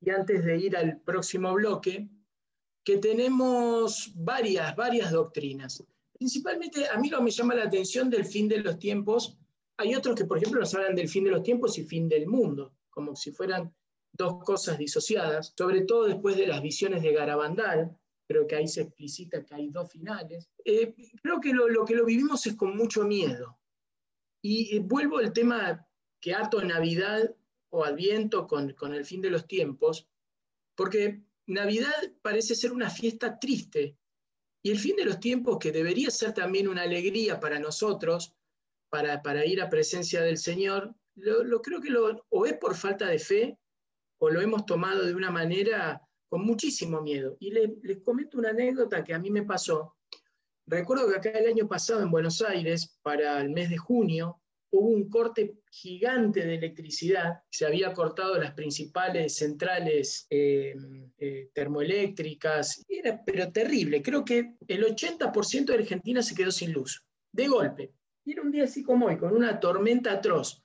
y 0.00 0.10
antes 0.10 0.44
de 0.44 0.56
ir 0.56 0.76
al 0.76 1.00
próximo 1.00 1.52
bloque, 1.52 2.08
que 2.82 2.96
tenemos 2.96 4.12
varias, 4.14 4.74
varias 4.74 5.10
doctrinas. 5.10 5.84
Principalmente 6.12 6.88
a 6.88 6.96
mí 6.98 7.10
lo 7.10 7.18
que 7.18 7.24
me 7.24 7.30
llama 7.30 7.54
la 7.54 7.64
atención 7.64 8.08
del 8.08 8.24
fin 8.24 8.48
de 8.48 8.58
los 8.58 8.78
tiempos 8.78 9.36
hay 9.80 9.94
otros 9.94 10.14
que, 10.14 10.26
por 10.26 10.36
ejemplo, 10.36 10.60
nos 10.60 10.74
hablan 10.74 10.94
del 10.94 11.08
fin 11.08 11.24
de 11.24 11.30
los 11.30 11.42
tiempos 11.42 11.78
y 11.78 11.84
fin 11.84 12.08
del 12.08 12.26
mundo, 12.26 12.74
como 12.90 13.16
si 13.16 13.32
fueran 13.32 13.74
dos 14.12 14.42
cosas 14.44 14.76
disociadas, 14.76 15.54
sobre 15.56 15.82
todo 15.82 16.04
después 16.04 16.36
de 16.36 16.46
las 16.46 16.60
visiones 16.60 17.02
de 17.02 17.12
Garabandal, 17.12 17.96
creo 18.28 18.46
que 18.46 18.56
ahí 18.56 18.68
se 18.68 18.82
explicita 18.82 19.44
que 19.44 19.54
hay 19.54 19.70
dos 19.70 19.90
finales. 19.90 20.50
Eh, 20.64 20.94
creo 21.22 21.40
que 21.40 21.52
lo, 21.52 21.84
que 21.84 21.94
lo 21.94 22.04
vivimos 22.04 22.46
es 22.46 22.54
con 22.54 22.76
mucho 22.76 23.04
miedo. 23.04 23.58
Y 24.42 24.76
eh, 24.76 24.80
vuelvo 24.80 25.18
al 25.18 25.32
tema 25.32 25.86
que 26.20 26.34
ato 26.34 26.62
Navidad 26.62 27.34
o 27.70 27.84
Adviento 27.84 28.46
con, 28.46 28.72
con 28.74 28.94
el 28.94 29.04
fin 29.04 29.22
de 29.22 29.30
los 29.30 29.46
tiempos, 29.46 30.08
porque 30.74 31.22
Navidad 31.46 32.12
parece 32.20 32.54
ser 32.54 32.72
una 32.72 32.90
fiesta 32.90 33.38
triste 33.38 33.96
y 34.62 34.70
el 34.70 34.78
fin 34.78 34.96
de 34.96 35.06
los 35.06 35.18
tiempos, 35.20 35.58
que 35.58 35.72
debería 35.72 36.10
ser 36.10 36.34
también 36.34 36.68
una 36.68 36.82
alegría 36.82 37.40
para 37.40 37.58
nosotros, 37.58 38.34
para, 38.90 39.46
ir 39.46 39.62
a 39.62 39.68
presencia 39.68 40.20
del 40.22 40.38
Señor, 40.38 40.94
lo, 41.14 41.62
creo 41.62 41.80
que 41.80 41.90
lo, 41.90 42.26
o 42.28 42.46
es 42.46 42.54
por 42.54 42.74
falta 42.74 43.06
de 43.06 43.18
fe 43.18 43.58
o 44.18 44.30
lo 44.30 44.40
hemos 44.40 44.66
tomado 44.66 45.04
de 45.04 45.14
una 45.14 45.30
manera 45.30 46.02
con 46.28 46.44
muchísimo 46.44 47.00
miedo. 47.00 47.36
Y 47.40 47.50
les 47.50 48.02
comento 48.04 48.38
una 48.38 48.50
anécdota 48.50 49.02
que 49.02 49.14
a 49.14 49.18
mí 49.18 49.30
me 49.30 49.44
pasó. 49.44 49.96
Recuerdo 50.66 51.08
que 51.08 51.16
acá 51.16 51.30
el 51.30 51.48
año 51.48 51.66
pasado 51.66 52.02
en 52.02 52.10
Buenos 52.10 52.42
Aires, 52.42 52.98
para 53.02 53.40
el 53.40 53.50
mes 53.50 53.70
de 53.70 53.76
junio, 53.76 54.40
hubo 54.70 54.88
un 54.88 55.08
corte 55.08 55.54
gigante 55.70 56.46
de 56.46 56.54
electricidad. 56.54 57.40
Se 57.50 57.66
había 57.66 57.92
cortado 57.92 58.38
las 58.38 58.54
principales 58.54 59.34
centrales 59.34 60.26
eh, 60.30 60.74
eh, 61.18 61.50
termoeléctricas. 61.52 62.84
Era, 62.88 63.20
pero 63.24 63.50
terrible. 63.50 64.02
Creo 64.02 64.24
que 64.24 64.54
el 64.68 64.84
80% 64.84 65.64
de 65.64 65.74
Argentina 65.74 66.22
se 66.22 66.34
quedó 66.34 66.52
sin 66.52 66.72
luz. 66.72 67.04
De 67.32 67.48
golpe. 67.48 67.92
Era 68.30 68.42
un 68.42 68.52
día 68.52 68.64
así 68.64 68.82
como 68.84 69.06
hoy, 69.06 69.16
con 69.16 69.34
una 69.34 69.58
tormenta 69.58 70.12
atroz. 70.12 70.62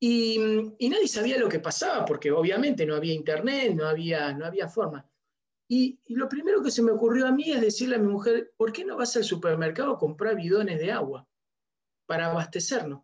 Y, 0.00 0.38
nadie 0.38 1.08
sabía 1.08 1.38
lo 1.38 1.48
que 1.48 1.60
pasaba, 1.60 2.04
porque 2.06 2.30
obviamente 2.30 2.86
no 2.86 2.94
había 2.94 3.12
internet, 3.12 3.74
no 3.74 3.86
había, 3.86 4.32
no 4.32 4.46
había 4.46 4.68
forma. 4.68 5.06
Y, 5.68 5.98
lo 6.08 6.28
primero 6.28 6.62
que 6.62 6.70
se 6.70 6.82
me 6.82 6.92
ocurrió 6.92 7.26
a 7.26 7.32
mí 7.32 7.50
es 7.50 7.60
decirle 7.60 7.96
a 7.96 7.98
mi 7.98 8.08
mujer, 8.08 8.52
¿por 8.56 8.72
qué 8.72 8.84
no 8.84 8.96
vas 8.96 9.14
al 9.16 9.24
supermercado 9.24 9.92
a 9.92 9.98
comprar 9.98 10.36
bidones 10.36 10.78
de 10.78 10.90
agua 10.90 11.28
para 12.06 12.30
abastecernos? 12.30 13.02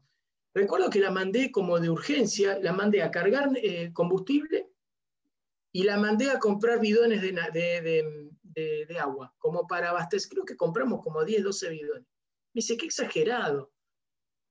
Recuerdo 0.54 0.88
que 0.88 1.00
la 1.00 1.10
mandé 1.10 1.50
como 1.50 1.78
de 1.78 1.90
urgencia, 1.90 2.58
la 2.60 2.72
mandé 2.72 3.02
a 3.02 3.10
cargar 3.10 3.50
eh, 3.56 3.90
combustible 3.92 4.70
y 5.72 5.82
la 5.82 5.98
mandé 5.98 6.30
a 6.30 6.38
comprar 6.38 6.78
bidones 6.78 7.20
de, 7.20 8.30
de, 8.42 8.98
agua, 8.98 9.34
como 9.38 9.66
para 9.66 9.90
abastecer. 9.90 10.30
Creo 10.30 10.44
que 10.44 10.56
compramos 10.56 11.02
como 11.02 11.24
10, 11.24 11.42
12 11.42 11.70
bidones. 11.70 12.06
Me 12.54 12.58
dice, 12.58 12.76
qué 12.76 12.84
exagerado. 12.84 13.71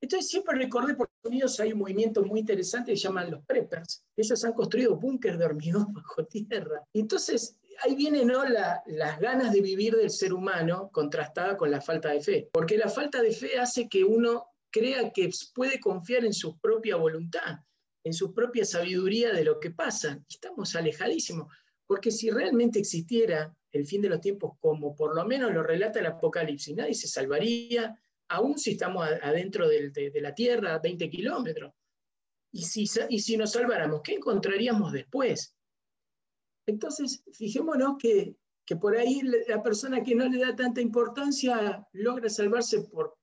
Entonces 0.02 0.30
siempre 0.30 0.58
recordé, 0.58 0.96
por 0.96 1.08
Estados 1.08 1.32
Unidos 1.32 1.60
hay 1.60 1.74
un 1.74 1.80
movimiento 1.80 2.24
muy 2.24 2.40
interesante 2.40 2.92
que 2.92 2.98
se 2.98 3.04
llaman 3.04 3.30
los 3.30 3.46
preppers. 3.46 4.04
Ellos 4.18 4.44
han 4.44 4.54
construido 4.54 4.96
búnkers 4.96 5.38
de 5.38 5.46
hormigón 5.46 5.94
bajo 5.94 6.26
tierra. 6.26 6.84
Entonces 6.94 7.56
ahí 7.84 7.96
vienen 7.96 8.28
¿no? 8.28 8.44
las 8.44 9.20
ganas 9.20 9.54
de 9.54 9.62
vivir 9.62 9.96
del 9.96 10.10
ser 10.10 10.34
humano 10.34 10.90
contrastada 10.92 11.56
con 11.56 11.70
la 11.70 11.82
falta 11.82 12.10
de 12.10 12.22
fe. 12.22 12.50
Porque 12.52 12.78
la 12.78 12.90
falta 12.90 13.22
de 13.22 13.32
fe 13.32 13.60
hace 13.60 13.88
que 13.88 14.04
uno 14.04 14.48
crea 14.72 15.12
que 15.12 15.30
puede 15.54 15.80
confiar 15.80 16.26
en 16.26 16.34
su 16.34 16.58
propia 16.60 16.96
voluntad, 16.96 17.60
en 18.04 18.14
su 18.14 18.34
propia 18.34 18.66
sabiduría 18.66 19.32
de 19.32 19.44
lo 19.44 19.60
que 19.60 19.70
pasa. 19.70 20.20
Estamos 20.28 20.76
alejadísimos. 20.76 21.48
Porque 21.86 22.10
si 22.10 22.32
realmente 22.32 22.80
existiera 22.80 23.56
el 23.72 23.86
fin 23.86 24.02
de 24.02 24.10
los 24.10 24.22
tiempos 24.22 24.54
como 24.60 24.96
por 24.96 25.16
lo 25.16 25.26
menos 25.26 25.54
lo 25.54 25.62
relata 25.62 26.00
el 26.00 26.08
Apocalipsis, 26.08 26.76
nadie 26.76 26.94
se 26.94 27.08
salvaría, 27.08 27.98
aún 28.32 28.58
si 28.58 28.72
estamos 28.72 29.08
adentro 29.22 29.68
de, 29.68 30.12
la 30.16 30.34
Tierra, 30.34 30.80
20 30.80 31.10
kilómetros. 31.10 31.74
Y 32.54 32.64
si, 32.64 32.86
y 33.10 33.20
si 33.20 33.38
nos 33.38 33.52
salváramos, 33.52 34.02
¿qué 34.04 34.16
encontraríamos 34.16 34.92
después? 34.92 35.56
Entonces, 36.66 37.24
fijémonos 37.34 37.98
que, 37.98 38.36
por 38.80 38.96
ahí 38.96 39.22
la 39.50 39.62
persona 39.62 40.02
que 40.02 40.16
no 40.16 40.30
le 40.30 40.40
da 40.40 40.56
tanta 40.56 40.80
importancia 40.80 41.86
logra 41.92 42.30
salvarse 42.30 42.84
por, 42.84 43.18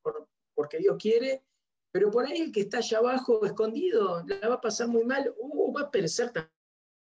porque 0.54 0.76
Dios 0.76 0.96
quiere, 1.00 1.42
pero 1.90 2.10
por 2.10 2.26
ahí 2.26 2.42
el 2.42 2.52
que 2.52 2.60
está 2.60 2.78
allá 2.78 2.98
abajo 2.98 3.46
escondido 3.46 4.22
la 4.26 4.46
va 4.46 4.56
a 4.56 4.60
pasar 4.60 4.88
muy 4.88 5.04
mal 5.04 5.34
o 5.40 5.72
va 5.72 5.82
a 5.82 5.90
perecer 5.90 6.32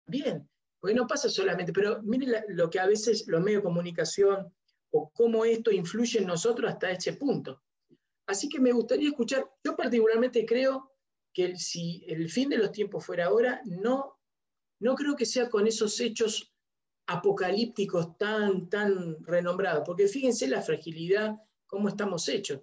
también. 0.05 0.47
Porque 0.79 0.93
no 0.93 1.07
pasa 1.07 1.27
solamente, 1.27 1.73
pero 1.73 2.03
miren 2.03 2.43
lo 2.49 2.69
que 2.69 2.79
a 2.79 2.85
veces 2.85 3.27
los 3.27 3.41
medios 3.41 3.63
de 3.63 3.67
comunicación 3.67 4.53
o 4.91 5.09
cómo 5.09 5.43
esto 5.43 5.71
influye 5.71 6.19
en 6.19 6.27
nosotros 6.27 6.69
hasta 6.69 6.91
ese 6.91 7.13
punto. 7.13 7.63
Así 8.27 8.49
que 8.49 8.59
me 8.59 8.71
gustaría 8.71 9.09
escuchar, 9.09 9.49
yo 9.63 9.75
particularmente 9.75 10.45
creo 10.45 10.91
que 11.33 11.55
si 11.57 12.03
el 12.07 12.29
fin 12.29 12.49
de 12.49 12.57
los 12.57 12.71
tiempos 12.71 13.05
fuera 13.05 13.25
ahora, 13.25 13.61
no, 13.65 14.19
no 14.79 14.95
creo 14.95 15.15
que 15.15 15.25
sea 15.25 15.49
con 15.49 15.67
esos 15.67 15.99
hechos 15.99 16.53
apocalípticos 17.07 18.17
tan, 18.17 18.69
tan 18.69 19.23
renombrados, 19.23 19.83
porque 19.85 20.07
fíjense 20.07 20.47
la 20.47 20.61
fragilidad, 20.61 21.35
cómo 21.67 21.89
estamos 21.89 22.27
hechos. 22.29 22.61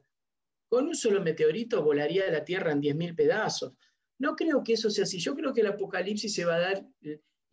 Con 0.68 0.88
un 0.88 0.94
solo 0.94 1.20
meteorito 1.20 1.82
volaría 1.82 2.30
la 2.30 2.44
Tierra 2.44 2.72
en 2.72 2.80
10.000 2.80 3.14
pedazos. 3.14 3.74
No 4.18 4.34
creo 4.34 4.64
que 4.64 4.72
eso 4.72 4.88
sea 4.88 5.04
así. 5.04 5.18
Yo 5.18 5.34
creo 5.34 5.52
que 5.52 5.60
el 5.60 5.66
apocalipsis 5.66 6.34
se 6.34 6.44
va 6.44 6.54
a 6.54 6.60
dar 6.60 6.86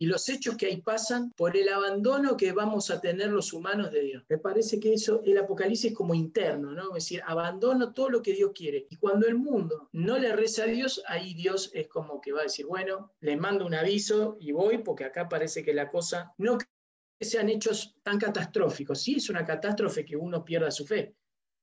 y 0.00 0.06
los 0.06 0.30
hechos 0.30 0.56
que 0.56 0.64
ahí 0.64 0.80
pasan 0.80 1.30
por 1.36 1.58
el 1.58 1.68
abandono 1.68 2.34
que 2.34 2.52
vamos 2.52 2.90
a 2.90 3.02
tener 3.02 3.28
los 3.28 3.52
humanos 3.52 3.92
de 3.92 4.00
Dios. 4.00 4.24
Me 4.30 4.38
parece 4.38 4.80
que 4.80 4.94
eso, 4.94 5.20
el 5.26 5.36
apocalipsis 5.36 5.92
como 5.92 6.14
interno, 6.14 6.72
¿no? 6.72 6.96
Es 6.96 7.04
decir, 7.04 7.22
abandono 7.26 7.92
todo 7.92 8.08
lo 8.08 8.22
que 8.22 8.32
Dios 8.32 8.52
quiere. 8.54 8.86
Y 8.88 8.96
cuando 8.96 9.28
el 9.28 9.34
mundo 9.34 9.90
no 9.92 10.18
le 10.18 10.34
reza 10.34 10.62
a 10.62 10.68
Dios, 10.68 11.02
ahí 11.06 11.34
Dios 11.34 11.70
es 11.74 11.86
como 11.88 12.18
que 12.18 12.32
va 12.32 12.40
a 12.40 12.44
decir, 12.44 12.64
bueno, 12.64 13.12
le 13.20 13.36
mando 13.36 13.66
un 13.66 13.74
aviso 13.74 14.38
y 14.40 14.52
voy, 14.52 14.78
porque 14.78 15.04
acá 15.04 15.28
parece 15.28 15.62
que 15.62 15.74
la 15.74 15.90
cosa 15.90 16.32
no 16.38 16.56
que 16.56 16.64
sean 17.20 17.50
hechos 17.50 17.94
tan 18.02 18.18
catastróficos. 18.18 19.02
Sí 19.02 19.16
es 19.16 19.28
una 19.28 19.44
catástrofe 19.44 20.06
que 20.06 20.16
uno 20.16 20.42
pierda 20.42 20.70
su 20.70 20.86
fe 20.86 21.14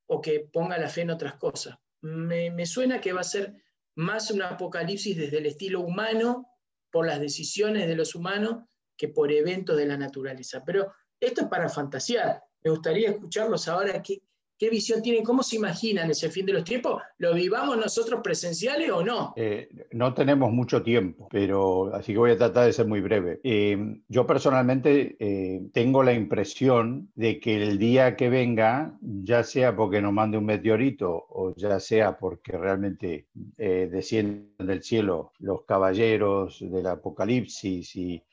o 0.06 0.22
que 0.22 0.42
ponga 0.42 0.78
la 0.78 0.90
fe 0.90 1.02
en 1.02 1.10
otras 1.10 1.38
cosas. 1.38 1.80
Me, 2.02 2.52
me 2.52 2.68
suena 2.68 3.02
que 3.02 3.14
va 3.14 3.22
a 3.22 3.24
ser 3.24 3.56
más 3.96 4.30
un 4.30 4.44
apocalipsis 4.44 5.18
desde 5.18 5.40
el 5.40 5.48
estilo 5.48 5.82
humano 5.82 6.48
por 6.92 7.06
las 7.06 7.20
decisiones 7.20 7.88
de 7.88 7.96
los 7.96 8.16
humanos 8.16 8.64
que 8.96 9.10
por 9.10 9.32
eventos 9.32 9.78
de 9.78 9.86
la 9.86 9.98
naturaleza. 9.98 10.64
Pero 10.66 10.94
esto 11.20 11.42
es 11.42 11.48
para 11.48 11.70
fantasear. 11.70 12.44
Me 12.64 12.72
gustaría 12.72 13.10
escucharlos 13.10 13.68
ahora 13.68 14.02
qué, 14.02 14.22
qué 14.58 14.70
visión 14.70 15.02
tienen, 15.02 15.24
cómo 15.24 15.44
se 15.44 15.58
imaginan 15.58 16.10
ese 16.10 16.30
fin 16.30 16.46
de 16.46 16.54
los 16.54 16.64
tiempos. 16.64 17.02
¿Lo 17.18 17.34
vivamos 17.34 17.78
nosotros 17.78 18.22
presenciales 18.24 18.90
o 18.90 19.04
no? 19.04 19.34
Eh, 19.36 19.70
no 19.92 20.14
tenemos 20.14 20.52
mucho 20.52 20.82
tiempo, 20.82 21.28
pero 21.30 21.94
así 21.94 22.14
que 22.14 22.20
voy 22.20 22.32
a 22.32 22.38
tratar 22.38 22.66
de 22.66 22.74
ser 22.74 22.88
muy 22.88 23.02
breve. 23.02 23.40
Eh, 23.44 23.78
yo 24.08 24.26
personalmente 24.26 25.16
eh, 25.20 25.62
tengo 25.74 26.04
la 26.04 26.14
impresión 26.14 27.12
de 27.16 27.40
que 27.40 27.62
el 27.62 27.78
día 27.78 28.16
que 28.16 28.30
venga, 28.30 28.98
ya 29.02 29.44
sea 29.44 29.76
porque 29.76 30.02
nos 30.02 30.14
mande 30.14 30.38
un 30.38 30.46
meteorito 30.46 31.26
o 31.30 31.54
ya 31.56 31.80
sea 31.80 32.18
porque 32.18 32.58
realmente 32.58 33.28
descienden 33.58 34.52
del 34.58 34.82
cielo 34.84 35.34
los 35.40 35.64
caballeros 35.66 36.60
del 36.60 36.88
apocalipsis 36.88 37.96
y 37.96 38.24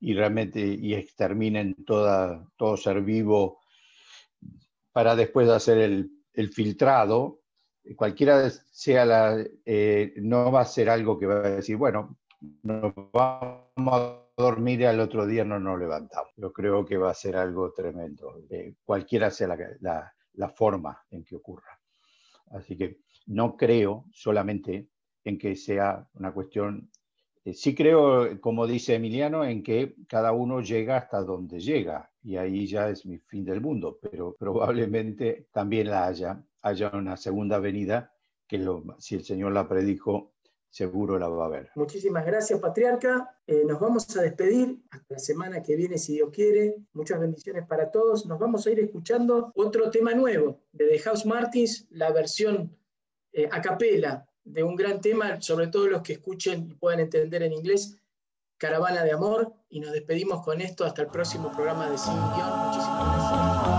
realmente 0.00 0.60
y 0.60 0.94
exterminen 0.94 1.74
toda, 1.86 2.46
todo 2.56 2.76
ser 2.76 3.00
vivo 3.02 3.63
para 4.94 5.16
después 5.16 5.48
hacer 5.48 5.78
el, 5.78 6.10
el 6.32 6.50
filtrado. 6.50 7.40
Cualquiera 7.96 8.48
sea 8.48 9.04
la, 9.04 9.44
eh, 9.66 10.14
no 10.18 10.52
va 10.52 10.60
a 10.60 10.64
ser 10.64 10.88
algo 10.88 11.18
que 11.18 11.26
va 11.26 11.44
a 11.44 11.50
decir, 11.50 11.76
bueno, 11.76 12.16
nos 12.62 12.94
vamos 13.12 13.66
a 13.76 14.20
dormir 14.36 14.80
y 14.80 14.84
al 14.84 15.00
otro 15.00 15.26
día 15.26 15.44
no 15.44 15.58
nos 15.58 15.80
levantamos. 15.80 16.30
Yo 16.36 16.52
creo 16.52 16.84
que 16.84 16.96
va 16.96 17.10
a 17.10 17.14
ser 17.14 17.36
algo 17.36 17.72
tremendo, 17.72 18.40
eh, 18.48 18.76
cualquiera 18.84 19.32
sea 19.32 19.48
la, 19.48 19.58
la, 19.80 20.14
la 20.34 20.48
forma 20.48 21.04
en 21.10 21.24
que 21.24 21.34
ocurra. 21.34 21.76
Así 22.52 22.76
que 22.76 23.00
no 23.26 23.56
creo 23.56 24.04
solamente 24.12 24.88
en 25.24 25.38
que 25.38 25.56
sea 25.56 26.06
una 26.14 26.32
cuestión 26.32 26.88
sí 27.52 27.74
creo, 27.74 28.40
como 28.40 28.66
dice 28.66 28.94
Emiliano, 28.94 29.44
en 29.44 29.62
que 29.62 29.96
cada 30.08 30.32
uno 30.32 30.62
llega 30.62 30.96
hasta 30.96 31.22
donde 31.22 31.60
llega 31.60 32.10
y 32.22 32.36
ahí 32.36 32.66
ya 32.66 32.88
es 32.88 33.04
mi 33.04 33.18
fin 33.18 33.44
del 33.44 33.60
mundo, 33.60 33.98
pero 34.00 34.34
probablemente 34.38 35.48
también 35.52 35.90
la 35.90 36.06
haya, 36.06 36.42
haya 36.62 36.90
una 36.94 37.16
segunda 37.16 37.58
venida 37.58 38.12
que 38.46 38.58
lo, 38.58 38.82
si 38.98 39.16
el 39.16 39.24
Señor 39.24 39.52
la 39.52 39.68
predijo, 39.68 40.32
seguro 40.70 41.18
la 41.18 41.28
va 41.28 41.46
a 41.46 41.48
ver. 41.50 41.70
Muchísimas 41.76 42.24
gracias, 42.26 42.58
Patriarca. 42.58 43.38
Eh, 43.46 43.62
nos 43.66 43.78
vamos 43.78 44.16
a 44.16 44.22
despedir 44.22 44.82
hasta 44.90 45.14
la 45.14 45.18
semana 45.18 45.62
que 45.62 45.76
viene, 45.76 45.98
si 45.98 46.14
Dios 46.14 46.30
quiere. 46.32 46.76
Muchas 46.94 47.20
bendiciones 47.20 47.66
para 47.66 47.90
todos. 47.90 48.26
Nos 48.26 48.38
vamos 48.38 48.66
a 48.66 48.70
ir 48.70 48.80
escuchando 48.80 49.52
otro 49.54 49.90
tema 49.90 50.14
nuevo 50.14 50.62
de 50.72 50.88
The 50.88 50.98
House 51.00 51.26
Martins, 51.26 51.86
la 51.90 52.10
versión 52.10 52.76
eh, 53.32 53.48
a 53.52 53.60
capela 53.60 54.26
de 54.44 54.62
un 54.62 54.76
gran 54.76 55.00
tema, 55.00 55.40
sobre 55.40 55.66
todo 55.68 55.88
los 55.88 56.02
que 56.02 56.14
escuchen 56.14 56.68
y 56.70 56.74
puedan 56.74 57.00
entender 57.00 57.42
en 57.42 57.52
inglés, 57.52 57.96
Caravana 58.58 59.02
de 59.02 59.12
Amor, 59.12 59.52
y 59.68 59.80
nos 59.80 59.92
despedimos 59.92 60.42
con 60.44 60.60
esto 60.60 60.84
hasta 60.84 61.02
el 61.02 61.08
próximo 61.08 61.50
programa 61.52 61.90
de 61.90 61.98
Sin 61.98 62.14
Guión. 62.14 62.58
Muchísimas 62.66 63.04
gracias. 63.04 63.74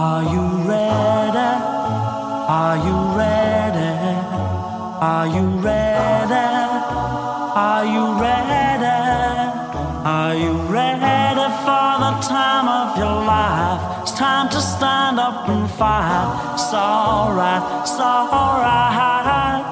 Are 0.00 0.24
you 0.24 0.42
ready? 0.68 1.38
Are 2.48 2.78
you 2.78 2.96
ready? 3.16 3.90
Are 5.00 5.26
you 5.28 5.60
ready? 5.60 5.77
It's 16.68 16.76
alright, 16.76 17.64
it's 17.80 17.98
alright. 17.98 19.64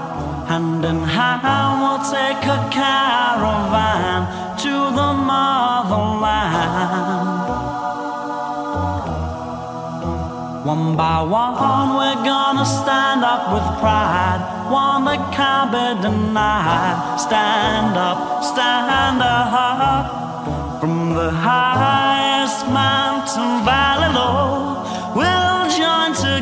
Hand 0.48 0.82
in 0.82 1.00
hand, 1.04 1.76
we'll 1.82 2.00
take 2.08 2.40
a 2.48 2.56
caravan 2.72 4.24
to 4.56 4.72
the 4.96 5.12
motherland. 5.28 6.56
One 10.64 10.96
by 10.96 11.20
one, 11.20 11.96
we're 12.00 12.24
gonna 12.24 12.64
stand 12.64 13.22
up 13.22 13.52
with 13.52 13.66
pride. 13.78 14.40
One 14.70 15.04
that 15.04 15.20
can't 15.36 15.70
be 15.70 16.00
denied. 16.00 17.20
Stand 17.20 17.94
up, 17.98 18.42
stand 18.42 19.20
up. 19.20 20.80
From 20.80 21.12
the 21.12 21.30
highest 21.30 22.66
mountain 22.68 23.64
valley 23.66 24.08
low, 24.14 24.75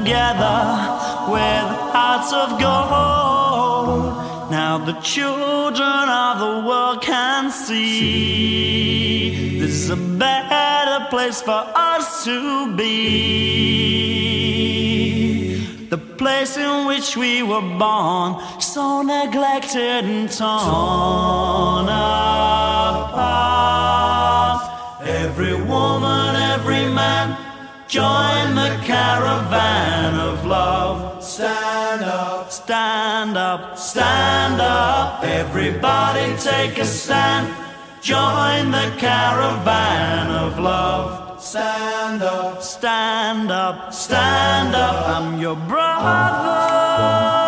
together 0.05 0.61
with 1.33 1.67
hearts 1.97 2.31
of 2.33 2.61
gold. 2.61 4.13
Now 4.51 4.77
the 4.85 4.93
children 5.01 6.09
of 6.25 6.39
the 6.45 6.61
world 6.69 7.01
can 7.01 7.51
see 7.51 8.91
this 9.59 9.71
is 9.71 9.89
a 9.89 9.97
better 9.97 11.07
place 11.09 11.41
for 11.41 11.65
us 11.75 12.23
to 12.25 12.77
be. 12.77 12.85
The 15.89 15.97
place 15.97 16.59
in 16.59 16.87
which 16.87 17.17
we 17.17 17.43
were 17.43 17.63
born, 17.63 18.43
so 18.61 19.01
neglected 19.01 20.05
and 20.05 20.31
torn 20.31 21.89
apart. 21.89 23.25
Every 25.01 25.55
woman, 25.55 26.37
every 26.37 26.87
man, 26.93 27.44
join 27.95 28.57
the 28.57 28.77
caravan 28.83 30.19
of 30.19 30.45
love. 30.45 31.23
Stand 31.23 32.03
up, 32.03 32.51
stand 32.51 33.37
up, 33.37 33.79
stand 33.79 34.61
up. 34.61 35.23
Everybody 35.23 36.37
take 36.39 36.77
a 36.79 36.85
stand. 36.85 37.47
Join 38.03 38.73
the 38.73 38.93
caravan 38.99 40.27
of 40.33 40.59
love. 40.59 41.41
Stand 41.41 42.21
up, 42.23 42.61
stand 42.65 43.53
up, 43.53 43.95
stand 43.95 44.75
up. 44.75 45.09
I'm 45.09 45.39
your 45.41 45.55
brother. 45.55 47.44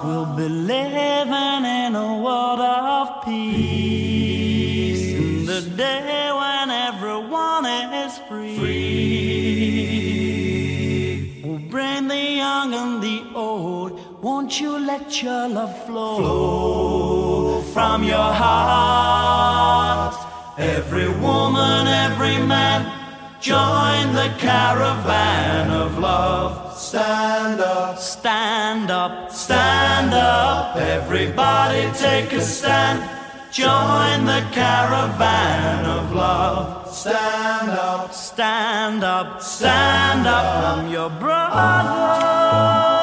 We'll 0.04 0.36
be 0.36 0.50
living 0.50 1.66
in 1.66 1.96
a 1.96 2.18
world 2.22 2.60
of 2.60 3.24
peace 3.24 5.14
in 5.14 5.46
the 5.46 5.62
day 5.78 6.30
when 6.34 6.70
everyone 6.70 7.66
is 7.66 8.18
free. 8.28 8.58
free. 8.58 9.94
We'll 11.42 11.60
bring 11.70 12.10
the 12.10 12.22
young 12.22 12.74
and 12.74 13.02
the 13.02 13.24
old. 13.34 14.22
Won't 14.22 14.60
you 14.60 14.78
let 14.78 15.24
your 15.24 15.48
love 15.48 15.86
flow, 15.86 16.18
flow 16.18 17.62
from 17.74 18.04
your 18.04 18.34
heart? 18.34 20.16
Every 20.58 21.08
woman, 21.08 21.88
every 21.88 22.38
man, 22.40 23.03
join 23.44 24.14
the 24.14 24.34
caravan 24.38 25.70
of 25.70 26.00
love. 26.00 26.78
Stand 26.78 27.60
up, 27.60 28.00
stand 28.00 28.90
up, 28.90 29.32
stand 29.34 30.14
up. 30.14 30.78
Everybody 30.78 31.92
take 31.92 32.32
a 32.32 32.40
stand. 32.40 33.04
Join 33.52 34.26
the 34.26 34.48
caravan 34.54 35.86
of 35.86 36.14
love. 36.14 36.90
Stand 36.90 37.72
up, 37.72 38.14
stand 38.14 39.04
up, 39.04 39.42
stand 39.42 40.26
up. 40.26 40.78
I'm 40.78 40.90
your 40.90 41.10
brother. 41.10 43.03